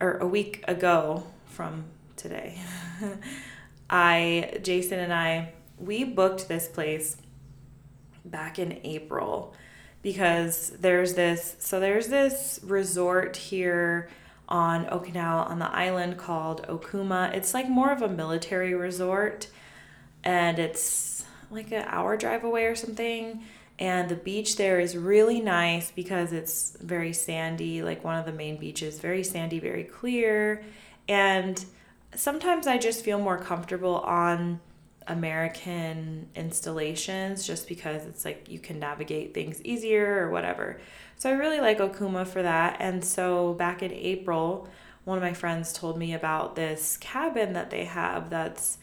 or 0.00 0.18
a 0.18 0.26
week 0.26 0.62
ago 0.68 1.24
from 1.46 1.84
today. 2.16 2.60
I, 3.90 4.60
Jason 4.62 5.00
and 5.00 5.12
I, 5.12 5.52
we 5.84 6.04
booked 6.04 6.48
this 6.48 6.68
place 6.68 7.16
back 8.24 8.58
in 8.58 8.80
April 8.84 9.54
because 10.02 10.70
there's 10.70 11.14
this 11.14 11.56
so 11.58 11.80
there's 11.80 12.08
this 12.08 12.60
resort 12.62 13.36
here 13.36 14.08
on 14.48 14.84
Okinawa 14.86 15.48
on 15.48 15.58
the 15.58 15.70
island 15.70 16.18
called 16.18 16.66
Okuma. 16.68 17.34
It's 17.34 17.54
like 17.54 17.68
more 17.68 17.90
of 17.90 18.02
a 18.02 18.08
military 18.08 18.74
resort 18.74 19.48
and 20.22 20.58
it's 20.58 21.24
like 21.50 21.72
an 21.72 21.84
hour 21.86 22.16
drive 22.16 22.44
away 22.44 22.66
or 22.66 22.74
something. 22.74 23.42
And 23.78 24.08
the 24.08 24.16
beach 24.16 24.56
there 24.56 24.78
is 24.78 24.96
really 24.96 25.40
nice 25.40 25.90
because 25.90 26.32
it's 26.32 26.76
very 26.80 27.12
sandy, 27.12 27.82
like 27.82 28.04
one 28.04 28.16
of 28.16 28.24
the 28.24 28.32
main 28.32 28.56
beaches, 28.56 29.00
very 29.00 29.24
sandy, 29.24 29.58
very 29.58 29.84
clear. 29.84 30.62
And 31.08 31.64
sometimes 32.14 32.66
I 32.66 32.78
just 32.78 33.04
feel 33.04 33.18
more 33.18 33.38
comfortable 33.38 33.96
on 33.96 34.60
American 35.06 36.28
installations 36.34 37.46
just 37.46 37.68
because 37.68 38.06
it's 38.06 38.24
like 38.24 38.48
you 38.48 38.58
can 38.58 38.78
navigate 38.78 39.34
things 39.34 39.60
easier 39.62 40.26
or 40.26 40.30
whatever. 40.30 40.80
So 41.16 41.30
I 41.30 41.34
really 41.34 41.60
like 41.60 41.78
Okuma 41.78 42.26
for 42.26 42.42
that. 42.42 42.76
And 42.80 43.04
so 43.04 43.54
back 43.54 43.82
in 43.82 43.92
April, 43.92 44.68
one 45.04 45.18
of 45.18 45.22
my 45.22 45.34
friends 45.34 45.72
told 45.72 45.98
me 45.98 46.14
about 46.14 46.56
this 46.56 46.96
cabin 46.96 47.52
that 47.52 47.70
they 47.70 47.84
have 47.84 48.30
that's 48.30 48.78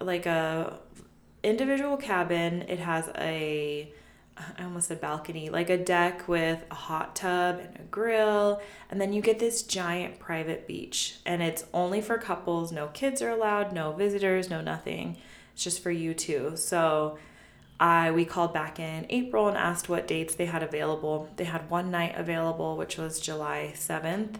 like 0.00 0.26
a 0.26 0.78
individual 1.42 1.96
cabin. 1.96 2.62
It 2.62 2.80
has 2.80 3.10
a 3.16 3.92
I 4.36 4.64
almost 4.64 4.88
said 4.88 5.00
balcony, 5.00 5.48
like 5.48 5.70
a 5.70 5.78
deck 5.78 6.26
with 6.26 6.64
a 6.68 6.74
hot 6.74 7.14
tub 7.14 7.60
and 7.60 7.76
a 7.76 7.82
grill, 7.84 8.60
and 8.90 9.00
then 9.00 9.12
you 9.12 9.22
get 9.22 9.38
this 9.38 9.62
giant 9.62 10.18
private 10.18 10.66
beach. 10.66 11.18
And 11.24 11.40
it's 11.40 11.64
only 11.72 12.00
for 12.00 12.18
couples, 12.18 12.72
no 12.72 12.88
kids 12.88 13.22
are 13.22 13.30
allowed, 13.30 13.72
no 13.72 13.92
visitors, 13.92 14.50
no 14.50 14.60
nothing. 14.60 15.18
It's 15.54 15.64
just 15.64 15.82
for 15.82 15.90
you 15.90 16.14
too. 16.14 16.52
So 16.56 17.18
I 17.80 18.10
we 18.10 18.24
called 18.24 18.52
back 18.52 18.78
in 18.78 19.06
April 19.08 19.48
and 19.48 19.56
asked 19.56 19.88
what 19.88 20.06
dates 20.06 20.34
they 20.34 20.46
had 20.46 20.62
available. 20.62 21.28
They 21.36 21.44
had 21.44 21.70
one 21.70 21.90
night 21.90 22.14
available, 22.16 22.76
which 22.76 22.98
was 22.98 23.20
July 23.20 23.72
7th. 23.74 24.36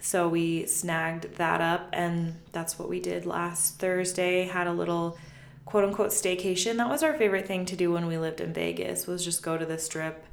So 0.00 0.28
we 0.28 0.66
snagged 0.66 1.36
that 1.36 1.60
up 1.60 1.88
and 1.92 2.34
that's 2.52 2.78
what 2.78 2.88
we 2.88 3.00
did 3.00 3.26
last 3.26 3.78
Thursday. 3.78 4.44
Had 4.44 4.66
a 4.66 4.72
little 4.72 5.16
quote 5.64 5.84
unquote 5.84 6.10
staycation. 6.10 6.76
That 6.76 6.88
was 6.88 7.02
our 7.02 7.14
favorite 7.14 7.46
thing 7.46 7.64
to 7.66 7.76
do 7.76 7.92
when 7.92 8.06
we 8.06 8.18
lived 8.18 8.40
in 8.40 8.52
Vegas 8.52 9.06
was 9.06 9.24
just 9.24 9.42
go 9.42 9.58
to 9.58 9.66
the 9.66 9.78
strip 9.78 10.24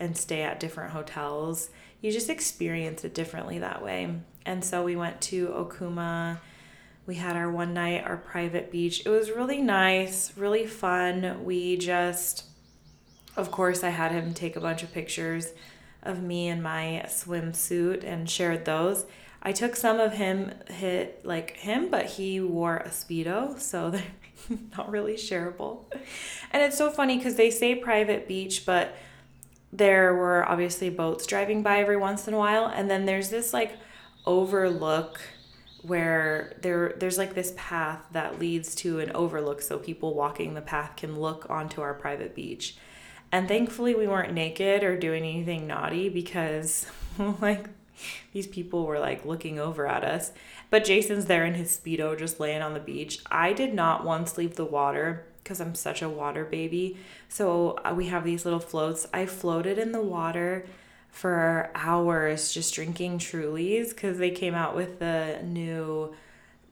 and 0.00 0.16
stay 0.16 0.42
at 0.42 0.60
different 0.60 0.92
hotels. 0.92 1.70
You 2.00 2.12
just 2.12 2.30
experience 2.30 3.04
it 3.04 3.14
differently 3.14 3.58
that 3.60 3.82
way. 3.82 4.14
And 4.46 4.64
so 4.64 4.82
we 4.82 4.96
went 4.96 5.20
to 5.22 5.48
Okuma 5.48 6.38
we 7.06 7.16
had 7.16 7.36
our 7.36 7.50
one 7.50 7.74
night, 7.74 8.04
our 8.04 8.16
private 8.16 8.70
beach. 8.70 9.02
It 9.04 9.10
was 9.10 9.30
really 9.30 9.60
nice, 9.60 10.36
really 10.36 10.66
fun. 10.66 11.44
We 11.44 11.76
just, 11.76 12.44
of 13.36 13.50
course, 13.50 13.84
I 13.84 13.90
had 13.90 14.12
him 14.12 14.32
take 14.32 14.56
a 14.56 14.60
bunch 14.60 14.82
of 14.82 14.92
pictures 14.92 15.52
of 16.02 16.22
me 16.22 16.48
in 16.48 16.62
my 16.62 17.02
swimsuit 17.06 18.04
and 18.04 18.28
shared 18.28 18.64
those. 18.64 19.04
I 19.42 19.52
took 19.52 19.76
some 19.76 20.00
of 20.00 20.14
him 20.14 20.52
hit 20.68 21.20
like 21.24 21.56
him, 21.56 21.90
but 21.90 22.06
he 22.06 22.40
wore 22.40 22.78
a 22.78 22.88
speedo, 22.88 23.60
so 23.60 23.90
they're 24.48 24.58
not 24.76 24.90
really 24.90 25.14
shareable. 25.14 25.84
And 26.52 26.62
it's 26.62 26.78
so 26.78 26.90
funny 26.90 27.18
because 27.18 27.36
they 27.36 27.50
say 27.50 27.74
private 27.74 28.26
beach, 28.26 28.64
but 28.64 28.96
there 29.72 30.14
were 30.14 30.48
obviously 30.48 30.88
boats 30.88 31.26
driving 31.26 31.62
by 31.62 31.80
every 31.80 31.98
once 31.98 32.26
in 32.26 32.32
a 32.32 32.38
while, 32.38 32.66
and 32.66 32.90
then 32.90 33.04
there's 33.04 33.28
this 33.28 33.52
like 33.52 33.76
overlook 34.24 35.20
where 35.84 36.54
there 36.62 36.94
there's 36.98 37.18
like 37.18 37.34
this 37.34 37.52
path 37.56 38.00
that 38.12 38.38
leads 38.38 38.74
to 38.74 39.00
an 39.00 39.12
overlook 39.12 39.60
so 39.60 39.78
people 39.78 40.14
walking 40.14 40.54
the 40.54 40.62
path 40.62 40.96
can 40.96 41.20
look 41.20 41.48
onto 41.50 41.80
our 41.80 41.94
private 41.94 42.34
beach. 42.34 42.76
And 43.30 43.48
thankfully 43.48 43.94
we 43.94 44.06
weren't 44.06 44.32
naked 44.32 44.82
or 44.82 44.96
doing 44.98 45.24
anything 45.24 45.66
naughty 45.66 46.08
because 46.08 46.86
like 47.40 47.68
these 48.32 48.46
people 48.46 48.86
were 48.86 48.98
like 48.98 49.24
looking 49.24 49.58
over 49.58 49.86
at 49.86 50.04
us. 50.04 50.32
But 50.70 50.84
Jason's 50.84 51.26
there 51.26 51.44
in 51.44 51.54
his 51.54 51.76
speedo 51.76 52.18
just 52.18 52.40
laying 52.40 52.62
on 52.62 52.74
the 52.74 52.80
beach. 52.80 53.20
I 53.30 53.52
did 53.52 53.74
not 53.74 54.04
once 54.04 54.38
leave 54.38 54.56
the 54.56 54.64
water 54.64 55.26
because 55.42 55.60
I'm 55.60 55.74
such 55.74 56.00
a 56.00 56.08
water 56.08 56.44
baby. 56.44 56.96
So 57.28 57.78
uh, 57.84 57.94
we 57.94 58.06
have 58.06 58.24
these 58.24 58.44
little 58.44 58.60
floats. 58.60 59.06
I 59.12 59.26
floated 59.26 59.78
in 59.78 59.92
the 59.92 60.02
water 60.02 60.64
for 61.14 61.70
hours 61.76 62.52
just 62.52 62.74
drinking 62.74 63.20
Trulies 63.20 63.90
because 63.90 64.18
they 64.18 64.32
came 64.32 64.52
out 64.52 64.74
with 64.74 64.98
the 64.98 65.38
new, 65.44 66.12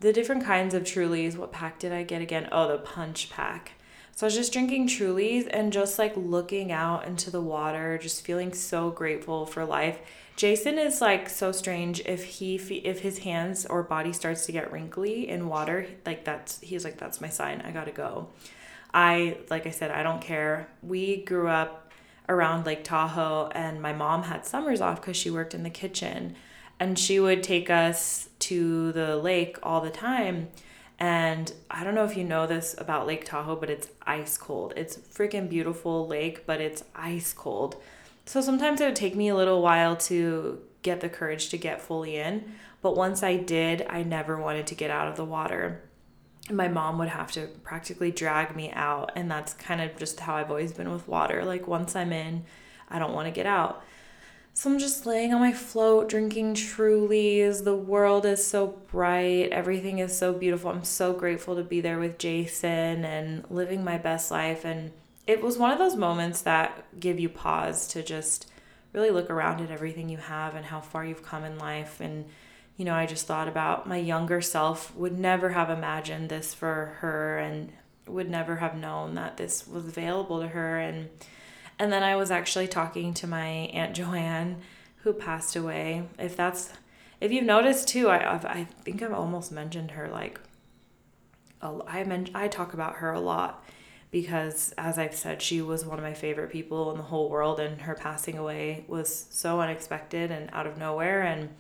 the 0.01 0.13
different 0.13 0.45
kinds 0.45 0.75
of 0.75 0.83
Trulies. 0.83 1.37
What 1.37 1.53
pack 1.53 1.79
did 1.79 1.93
I 1.93 2.03
get 2.03 2.21
again? 2.21 2.49
Oh, 2.51 2.67
the 2.67 2.79
punch 2.79 3.31
pack. 3.31 3.75
So 4.17 4.27
I 4.27 4.29
was 4.29 4.35
just 4.35 4.53
drinking 4.53 4.89
Trulies 4.89 5.49
and 5.49 5.73
just 5.73 5.97
like 5.97 6.15
looking 6.17 6.73
out 6.73 7.07
into 7.07 7.31
the 7.31 7.41
water, 7.41 7.99
just 7.99 8.25
feeling 8.25 8.53
so 8.53 8.91
grateful 8.91 9.47
for 9.47 9.65
life. 9.65 10.01
Jason 10.35 10.77
is 10.77 11.01
like 11.01 11.29
so 11.29 11.53
strange 11.53 12.01
if 12.01 12.25
he 12.25 12.57
if 12.57 12.99
his 12.99 13.19
hands 13.19 13.65
or 13.65 13.85
body 13.85 14.13
starts 14.13 14.45
to 14.47 14.53
get 14.53 14.73
wrinkly 14.73 15.29
in 15.29 15.47
water, 15.47 15.87
like 16.05 16.25
that's 16.25 16.61
he's 16.61 16.85
like 16.85 16.99
that's 16.99 17.21
my 17.21 17.29
sign. 17.29 17.61
I 17.61 17.71
got 17.71 17.85
to 17.85 17.93
go. 17.93 18.29
I 18.93 19.39
like 19.51 19.69
I 19.69 19.71
said 19.71 19.93
I 19.93 20.03
don't 20.03 20.21
care. 20.21 20.67
We 20.83 21.19
grew 21.19 21.47
up 21.47 21.92
around 22.29 22.67
Lake 22.67 22.85
Tahoe, 22.85 23.51
and 23.55 23.81
my 23.83 23.93
mom 23.93 24.25
had 24.25 24.47
summers 24.47 24.81
off 24.81 25.01
because 25.01 25.17
she 25.17 25.31
worked 25.31 25.55
in 25.55 25.63
the 25.63 25.71
kitchen. 25.71 26.35
And 26.81 26.99
she 26.99 27.21
would 27.21 27.43
take 27.43 27.71
us 27.71 28.29
to 28.41 28.93
the 28.93 29.17
lake 29.17 29.57
all 29.63 29.81
the 29.81 29.91
time. 29.91 30.49
And 30.99 31.53
I 31.71 31.85
don't 31.85 31.95
know 31.95 32.05
if 32.05 32.17
you 32.17 32.25
know 32.25 32.47
this 32.47 32.75
about 32.79 33.07
Lake 33.07 33.25
Tahoe, 33.25 33.57
but 33.57 33.71
it's 33.71 33.89
ice 34.05 34.37
cold. 34.37 34.73
It's 34.77 34.97
freaking 34.97 35.49
beautiful 35.49 36.07
lake, 36.07 36.47
but 36.47 36.61
it's 36.61 36.85
ice 36.95 37.33
cold. 37.33 37.77
So 38.27 38.41
sometimes 38.41 38.81
it 38.81 38.87
would 38.87 38.97
take 38.97 39.17
me 39.17 39.29
a 39.29 39.35
little 39.35 39.63
while 39.63 39.97
to 39.97 40.61
get 40.83 41.01
the 41.01 41.09
courage 41.09 41.49
to 41.51 41.59
get 41.59 41.81
fully 41.81 42.17
in. 42.17 42.53
But 42.83 42.97
once 42.97 43.23
I 43.23 43.37
did, 43.37 43.87
I 43.89 44.03
never 44.03 44.37
wanted 44.37 44.67
to 44.69 44.75
get 44.75 44.91
out 44.91 45.09
of 45.09 45.17
the 45.17 45.25
water 45.25 45.83
my 46.51 46.69
mom 46.69 46.99
would 46.99 47.09
have 47.09 47.31
to 47.33 47.47
practically 47.63 48.11
drag 48.11 48.57
me 48.57 48.71
out 48.73 49.13
and 49.15 49.31
that's 49.31 49.55
kind 49.55 49.81
of 49.81 49.97
just 49.97 50.21
how 50.21 50.35
I've 50.37 50.51
always 50.51 50.73
been 50.73 50.91
with 50.91 51.07
water. 51.07 51.45
Like 51.45 51.69
once 51.69 51.95
I'm 51.95 52.13
in 52.13 52.45
I 52.89 52.99
don't 52.99 53.15
want 53.15 53.27
to 53.27 53.33
get 53.33 53.47
out. 53.47 53.85
So 54.55 54.71
I'm 54.71 54.79
just 54.79 55.07
laying 55.07 55.33
on 55.33 55.41
my 55.41 55.53
float 55.53 56.11
drinking 56.11 56.55
Trulies. 56.55 57.65
The 57.65 57.75
world 57.75 58.27
is 58.27 58.47
so 58.47 58.79
bright. 58.91 59.51
Everything 59.51 59.99
is 59.99 60.17
so 60.17 60.35
beautiful. 60.35 60.71
I'm 60.71 60.85
so 60.85 61.15
grateful 61.15 61.57
to 61.57 61.65
be 61.65 61.81
there 61.81 61.99
with 61.99 62.19
Jason 62.19 63.05
and 63.05 63.45
living 63.51 63.83
my 63.83 63.97
best 63.97 64.31
life. 64.31 64.67
And 64.67 64.93
it 65.27 65.41
was 65.41 65.57
one 65.57 65.71
of 65.71 65.79
those 65.79 65.97
moments 65.97 66.43
that 66.43 66.85
give 67.01 67.19
you 67.19 67.31
pause 67.31 67.89
to 67.89 68.03
just 68.03 68.51
really 68.93 69.11
look 69.11 69.31
around 69.31 69.63
at 69.63 69.71
everything 69.71 70.11
you 70.11 70.19
have 70.19 70.55
and 70.55 70.67
how 70.67 70.81
far 70.81 71.03
you've 71.03 71.25
come 71.25 71.45
in 71.45 71.57
life. 71.59 72.01
And, 72.01 72.27
you 72.77 72.85
know, 72.85 72.95
I 72.95 73.07
just 73.07 73.27
thought 73.27 73.49
about 73.49 73.87
my 73.87 73.97
younger 73.97 74.41
self 74.41 74.95
would 74.97 75.19
never 75.19 75.51
have 75.51 75.71
imagined 75.71 76.29
this 76.29 76.55
for 76.55 76.97
her 77.01 77.39
and 77.39 77.73
would 78.07 78.31
never 78.31 78.57
have 78.57 78.77
known 78.77 79.15
that 79.15 79.37
this 79.37 79.67
was 79.67 79.87
available 79.87 80.41
to 80.41 80.49
her. 80.49 80.79
And, 80.79 81.11
and 81.79 81.93
then 81.93 82.03
I 82.03 82.17
was 82.17 82.31
actually 82.31 82.69
talking 82.69 83.15
to 83.15 83.27
my 83.27 83.47
Aunt 83.47 83.95
Joanne 83.95 84.57
who 85.03 85.13
passed 85.13 85.55
away. 85.55 86.09
If 86.19 86.37
that's, 86.37 86.73
if 87.21 87.31
you've 87.31 87.45
noticed 87.45 87.89
too, 87.89 88.09
I, 88.09 88.35
I've, 88.35 88.45
I 88.45 88.65
think 88.85 89.03
I've 89.03 89.13
almost 89.13 89.53
mentioned 89.53 89.93
her 89.93 90.09
like, 90.09 90.41
I 91.63 92.03
men- 92.05 92.31
I 92.35 92.49
talk 92.49 92.75
about 92.75 92.97
her 92.97 93.13
a 93.13 93.21
lot 93.21 93.65
because 94.11 94.75
as 94.77 94.99
I've 94.99 95.15
said, 95.15 95.41
she 95.41 95.63
was 95.63 95.87
one 95.87 95.99
of 95.99 96.05
my 96.05 96.15
favorite 96.15 96.51
people 96.51 96.91
in 96.91 96.97
the 96.97 97.05
whole 97.05 97.29
world 97.29 97.61
and 97.61 97.81
her 97.83 97.95
passing 97.95 98.37
away 98.37 98.85
was 98.89 99.27
so 99.31 99.61
unexpected 99.61 100.31
and 100.31 100.51
out 100.53 100.67
of 100.67 100.77
nowhere 100.77 101.23
and 101.23 101.51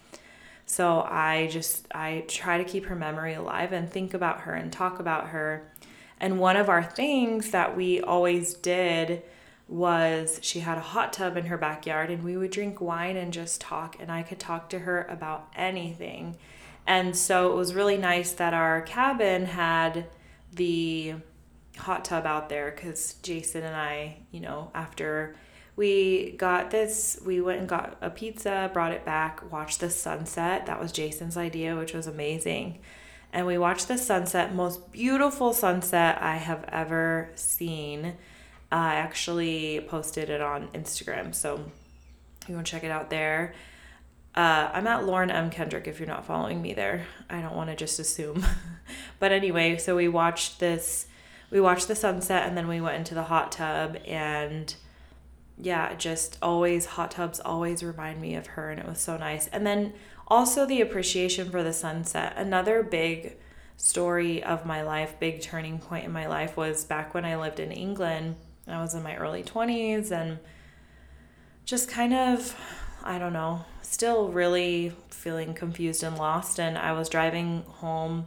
so 0.66 1.02
I 1.02 1.48
just 1.50 1.86
I 1.94 2.24
try 2.28 2.58
to 2.58 2.64
keep 2.64 2.86
her 2.86 2.96
memory 2.96 3.34
alive 3.34 3.72
and 3.72 3.90
think 3.90 4.14
about 4.14 4.40
her 4.42 4.54
and 4.54 4.72
talk 4.72 4.98
about 4.98 5.28
her. 5.28 5.70
And 6.18 6.38
one 6.38 6.56
of 6.56 6.68
our 6.68 6.82
things 6.82 7.50
that 7.50 7.76
we 7.76 8.00
always 8.00 8.54
did 8.54 9.22
was 9.68 10.38
she 10.42 10.60
had 10.60 10.78
a 10.78 10.82
hot 10.82 11.12
tub 11.12 11.36
in 11.36 11.46
her 11.46 11.56
backyard 11.56 12.10
and 12.10 12.22
we 12.22 12.36
would 12.36 12.50
drink 12.50 12.80
wine 12.80 13.16
and 13.16 13.32
just 13.32 13.60
talk 13.60 13.96
and 13.98 14.10
I 14.10 14.22
could 14.22 14.38
talk 14.38 14.68
to 14.70 14.80
her 14.80 15.06
about 15.08 15.48
anything. 15.56 16.36
And 16.86 17.16
so 17.16 17.52
it 17.52 17.56
was 17.56 17.74
really 17.74 17.96
nice 17.96 18.32
that 18.32 18.54
our 18.54 18.82
cabin 18.82 19.46
had 19.46 20.06
the 20.52 21.14
hot 21.76 22.04
tub 22.04 22.26
out 22.26 22.48
there 22.48 22.70
because 22.70 23.14
Jason 23.22 23.64
and 23.64 23.74
I, 23.74 24.18
you 24.30 24.40
know, 24.40 24.70
after 24.74 25.34
we 25.76 26.32
got 26.32 26.70
this, 26.70 27.18
we 27.24 27.40
went 27.40 27.60
and 27.60 27.68
got 27.68 27.96
a 28.00 28.10
pizza, 28.10 28.70
brought 28.72 28.92
it 28.92 29.04
back, 29.04 29.50
watched 29.50 29.80
the 29.80 29.90
sunset. 29.90 30.66
That 30.66 30.80
was 30.80 30.92
Jason's 30.92 31.36
idea, 31.36 31.76
which 31.76 31.94
was 31.94 32.06
amazing. 32.06 32.78
And 33.32 33.46
we 33.46 33.56
watched 33.56 33.88
the 33.88 33.96
sunset, 33.96 34.54
most 34.54 34.92
beautiful 34.92 35.54
sunset 35.54 36.20
I 36.20 36.36
have 36.36 36.64
ever 36.68 37.30
seen. 37.34 38.14
I 38.70 38.96
actually 38.96 39.84
posted 39.88 40.28
it 40.28 40.42
on 40.42 40.68
Instagram, 40.68 41.34
so 41.34 41.64
you 42.46 42.54
want 42.54 42.66
to 42.66 42.70
check 42.70 42.84
it 42.84 42.90
out 42.90 43.08
there. 43.08 43.54
Uh, 44.34 44.70
I'm 44.72 44.86
at 44.86 45.04
Lauren 45.04 45.30
M. 45.30 45.50
Kendrick 45.50 45.86
if 45.86 45.98
you're 45.98 46.08
not 46.08 46.26
following 46.26 46.60
me 46.60 46.74
there. 46.74 47.06
I 47.30 47.40
don't 47.40 47.54
want 47.56 47.70
to 47.70 47.76
just 47.76 47.98
assume. 47.98 48.44
but 49.18 49.32
anyway, 49.32 49.76
so 49.78 49.96
we 49.96 50.08
watched 50.08 50.60
this 50.60 51.06
we 51.52 51.60
watched 51.60 51.86
the 51.86 51.94
sunset 51.94 52.48
and 52.48 52.56
then 52.56 52.66
we 52.66 52.80
went 52.80 52.96
into 52.96 53.14
the 53.14 53.24
hot 53.24 53.52
tub 53.52 53.98
and 54.06 54.74
yeah, 55.62 55.94
just 55.94 56.38
always 56.42 56.86
hot 56.86 57.12
tubs 57.12 57.38
always 57.38 57.84
remind 57.84 58.20
me 58.20 58.34
of 58.34 58.48
her 58.48 58.70
and 58.70 58.80
it 58.80 58.86
was 58.86 58.98
so 58.98 59.16
nice. 59.16 59.46
And 59.48 59.64
then 59.64 59.92
also 60.26 60.66
the 60.66 60.80
appreciation 60.80 61.50
for 61.50 61.62
the 61.62 61.72
sunset. 61.72 62.34
Another 62.36 62.82
big 62.82 63.36
story 63.76 64.42
of 64.42 64.66
my 64.66 64.82
life, 64.82 65.14
big 65.20 65.40
turning 65.40 65.78
point 65.78 66.04
in 66.04 66.10
my 66.10 66.26
life 66.26 66.56
was 66.56 66.84
back 66.84 67.14
when 67.14 67.24
I 67.24 67.36
lived 67.36 67.60
in 67.60 67.70
England. 67.70 68.36
I 68.66 68.80
was 68.80 68.94
in 68.94 69.04
my 69.04 69.16
early 69.16 69.44
20s 69.44 70.10
and 70.10 70.40
just 71.64 71.88
kind 71.88 72.12
of 72.12 72.56
I 73.04 73.18
don't 73.18 73.32
know, 73.32 73.64
still 73.82 74.28
really 74.28 74.92
feeling 75.10 75.54
confused 75.54 76.02
and 76.02 76.18
lost 76.18 76.58
and 76.58 76.76
I 76.76 76.92
was 76.92 77.08
driving 77.08 77.62
home 77.66 78.26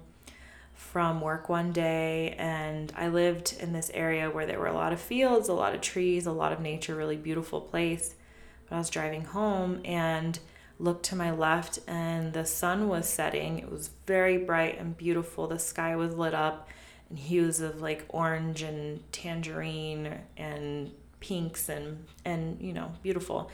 from 0.96 1.20
work 1.20 1.50
one 1.50 1.74
day 1.74 2.34
and 2.38 2.94
I 2.96 3.10
lived 3.10 3.58
in 3.60 3.74
this 3.74 3.92
area 3.94 4.30
where 4.30 4.46
there 4.46 4.58
were 4.58 4.68
a 4.68 4.74
lot 4.74 4.94
of 4.94 5.02
fields, 5.02 5.50
a 5.50 5.54
lot 5.54 5.76
of 5.76 5.82
trees, 5.82 6.26
a 6.26 6.32
lot 6.32 6.54
of 6.54 6.62
nature, 6.62 6.96
really 6.96 7.18
beautiful 7.18 7.60
place. 7.60 8.16
But 8.70 8.78
I 8.78 8.78
was 8.78 8.90
driving 8.90 9.26
home 9.26 9.82
and 9.84 10.40
looked 10.80 11.04
to 11.08 11.18
my 11.18 11.32
left 11.32 11.80
and 11.86 12.32
the 12.32 12.46
sun 12.46 12.88
was 12.88 13.10
setting. 13.10 13.60
It 13.60 13.70
was 13.70 13.90
very 14.08 14.38
bright 14.38 14.80
and 14.80 14.96
beautiful. 14.96 15.48
The 15.48 15.60
sky 15.60 15.98
was 15.98 16.16
lit 16.16 16.34
up 16.34 16.70
in 17.12 17.18
hues 17.18 17.60
of 17.60 17.82
like 17.82 18.06
orange 18.08 18.62
and 18.62 19.02
tangerine 19.12 20.22
and 20.38 20.92
pinks 21.20 21.68
and 21.68 22.06
and 22.24 22.62
you 22.62 22.72
know, 22.72 22.94
beautiful. 23.04 23.52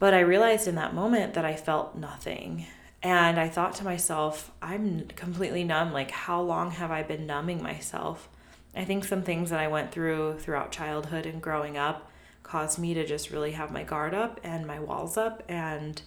But 0.00 0.14
I 0.14 0.18
realized 0.18 0.66
in 0.66 0.74
that 0.74 0.94
moment 0.94 1.34
that 1.34 1.44
I 1.44 1.54
felt 1.54 1.94
nothing 1.94 2.66
and 3.02 3.40
I 3.40 3.48
thought 3.48 3.74
to 3.76 3.84
myself, 3.84 4.50
I'm 4.60 5.08
completely 5.16 5.64
numb. 5.64 5.92
Like, 5.92 6.10
how 6.10 6.42
long 6.42 6.72
have 6.72 6.90
I 6.90 7.02
been 7.02 7.26
numbing 7.26 7.62
myself? 7.62 8.28
I 8.74 8.84
think 8.84 9.04
some 9.04 9.22
things 9.22 9.50
that 9.50 9.58
I 9.58 9.68
went 9.68 9.90
through 9.90 10.38
throughout 10.38 10.70
childhood 10.70 11.26
and 11.26 11.40
growing 11.40 11.76
up 11.76 12.10
caused 12.42 12.78
me 12.78 12.94
to 12.94 13.06
just 13.06 13.30
really 13.30 13.52
have 13.52 13.70
my 13.70 13.82
guard 13.82 14.14
up 14.14 14.40
and 14.42 14.66
my 14.66 14.78
walls 14.78 15.16
up 15.16 15.42
and 15.48 16.02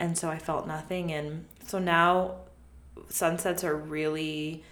and 0.00 0.16
so 0.16 0.28
I 0.30 0.38
felt 0.38 0.66
nothing 0.66 1.12
and 1.12 1.44
so 1.66 1.78
now 1.78 2.36
sunsets 3.08 3.64
are 3.64 3.76
really 3.76 4.62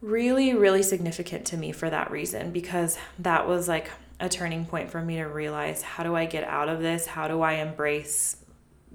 really 0.00 0.54
really 0.54 0.82
significant 0.82 1.44
to 1.46 1.56
me 1.56 1.72
for 1.72 1.90
that 1.90 2.10
reason 2.10 2.52
because 2.52 2.98
that 3.18 3.48
was 3.48 3.68
like 3.68 3.90
a 4.20 4.28
turning 4.28 4.66
point 4.66 4.90
for 4.90 5.00
me 5.00 5.16
to 5.16 5.24
realize 5.24 5.82
how 5.82 6.02
do 6.02 6.14
I 6.14 6.26
get 6.26 6.44
out 6.44 6.68
of 6.68 6.80
this? 6.80 7.06
How 7.06 7.26
do 7.26 7.40
I 7.40 7.54
embrace 7.54 8.36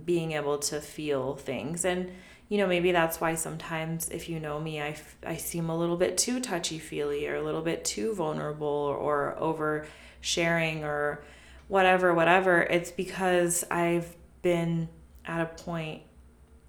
being 0.04 0.34
able 0.34 0.58
to 0.58 0.82
feel 0.82 1.36
things. 1.36 1.86
And 1.86 2.12
you 2.50 2.58
know 2.58 2.68
maybe 2.68 2.92
that's 2.92 3.20
why 3.20 3.36
sometimes 3.36 4.10
if 4.10 4.30
you 4.30 4.40
know 4.40 4.60
me 4.60 4.82
I, 4.82 4.96
I 5.26 5.38
seem 5.38 5.70
a 5.70 5.78
little 5.78 5.98
bit 5.98 6.18
too 6.18 6.40
touchy 6.40 6.80
feely 6.80 7.28
or 7.28 7.36
a 7.36 7.42
little 7.42 7.62
bit 7.62 7.84
too 7.84 8.14
vulnerable 8.14 8.68
or, 8.68 8.96
or 8.96 9.40
over 9.40 9.88
sharing 10.22 10.84
or 10.84 11.24
whatever 11.68 12.14
whatever. 12.14 12.62
It's 12.62 12.92
because 12.92 13.64
i've 13.72 14.16
been 14.42 14.90
at 15.26 15.42
a 15.42 15.46
point 15.64 16.04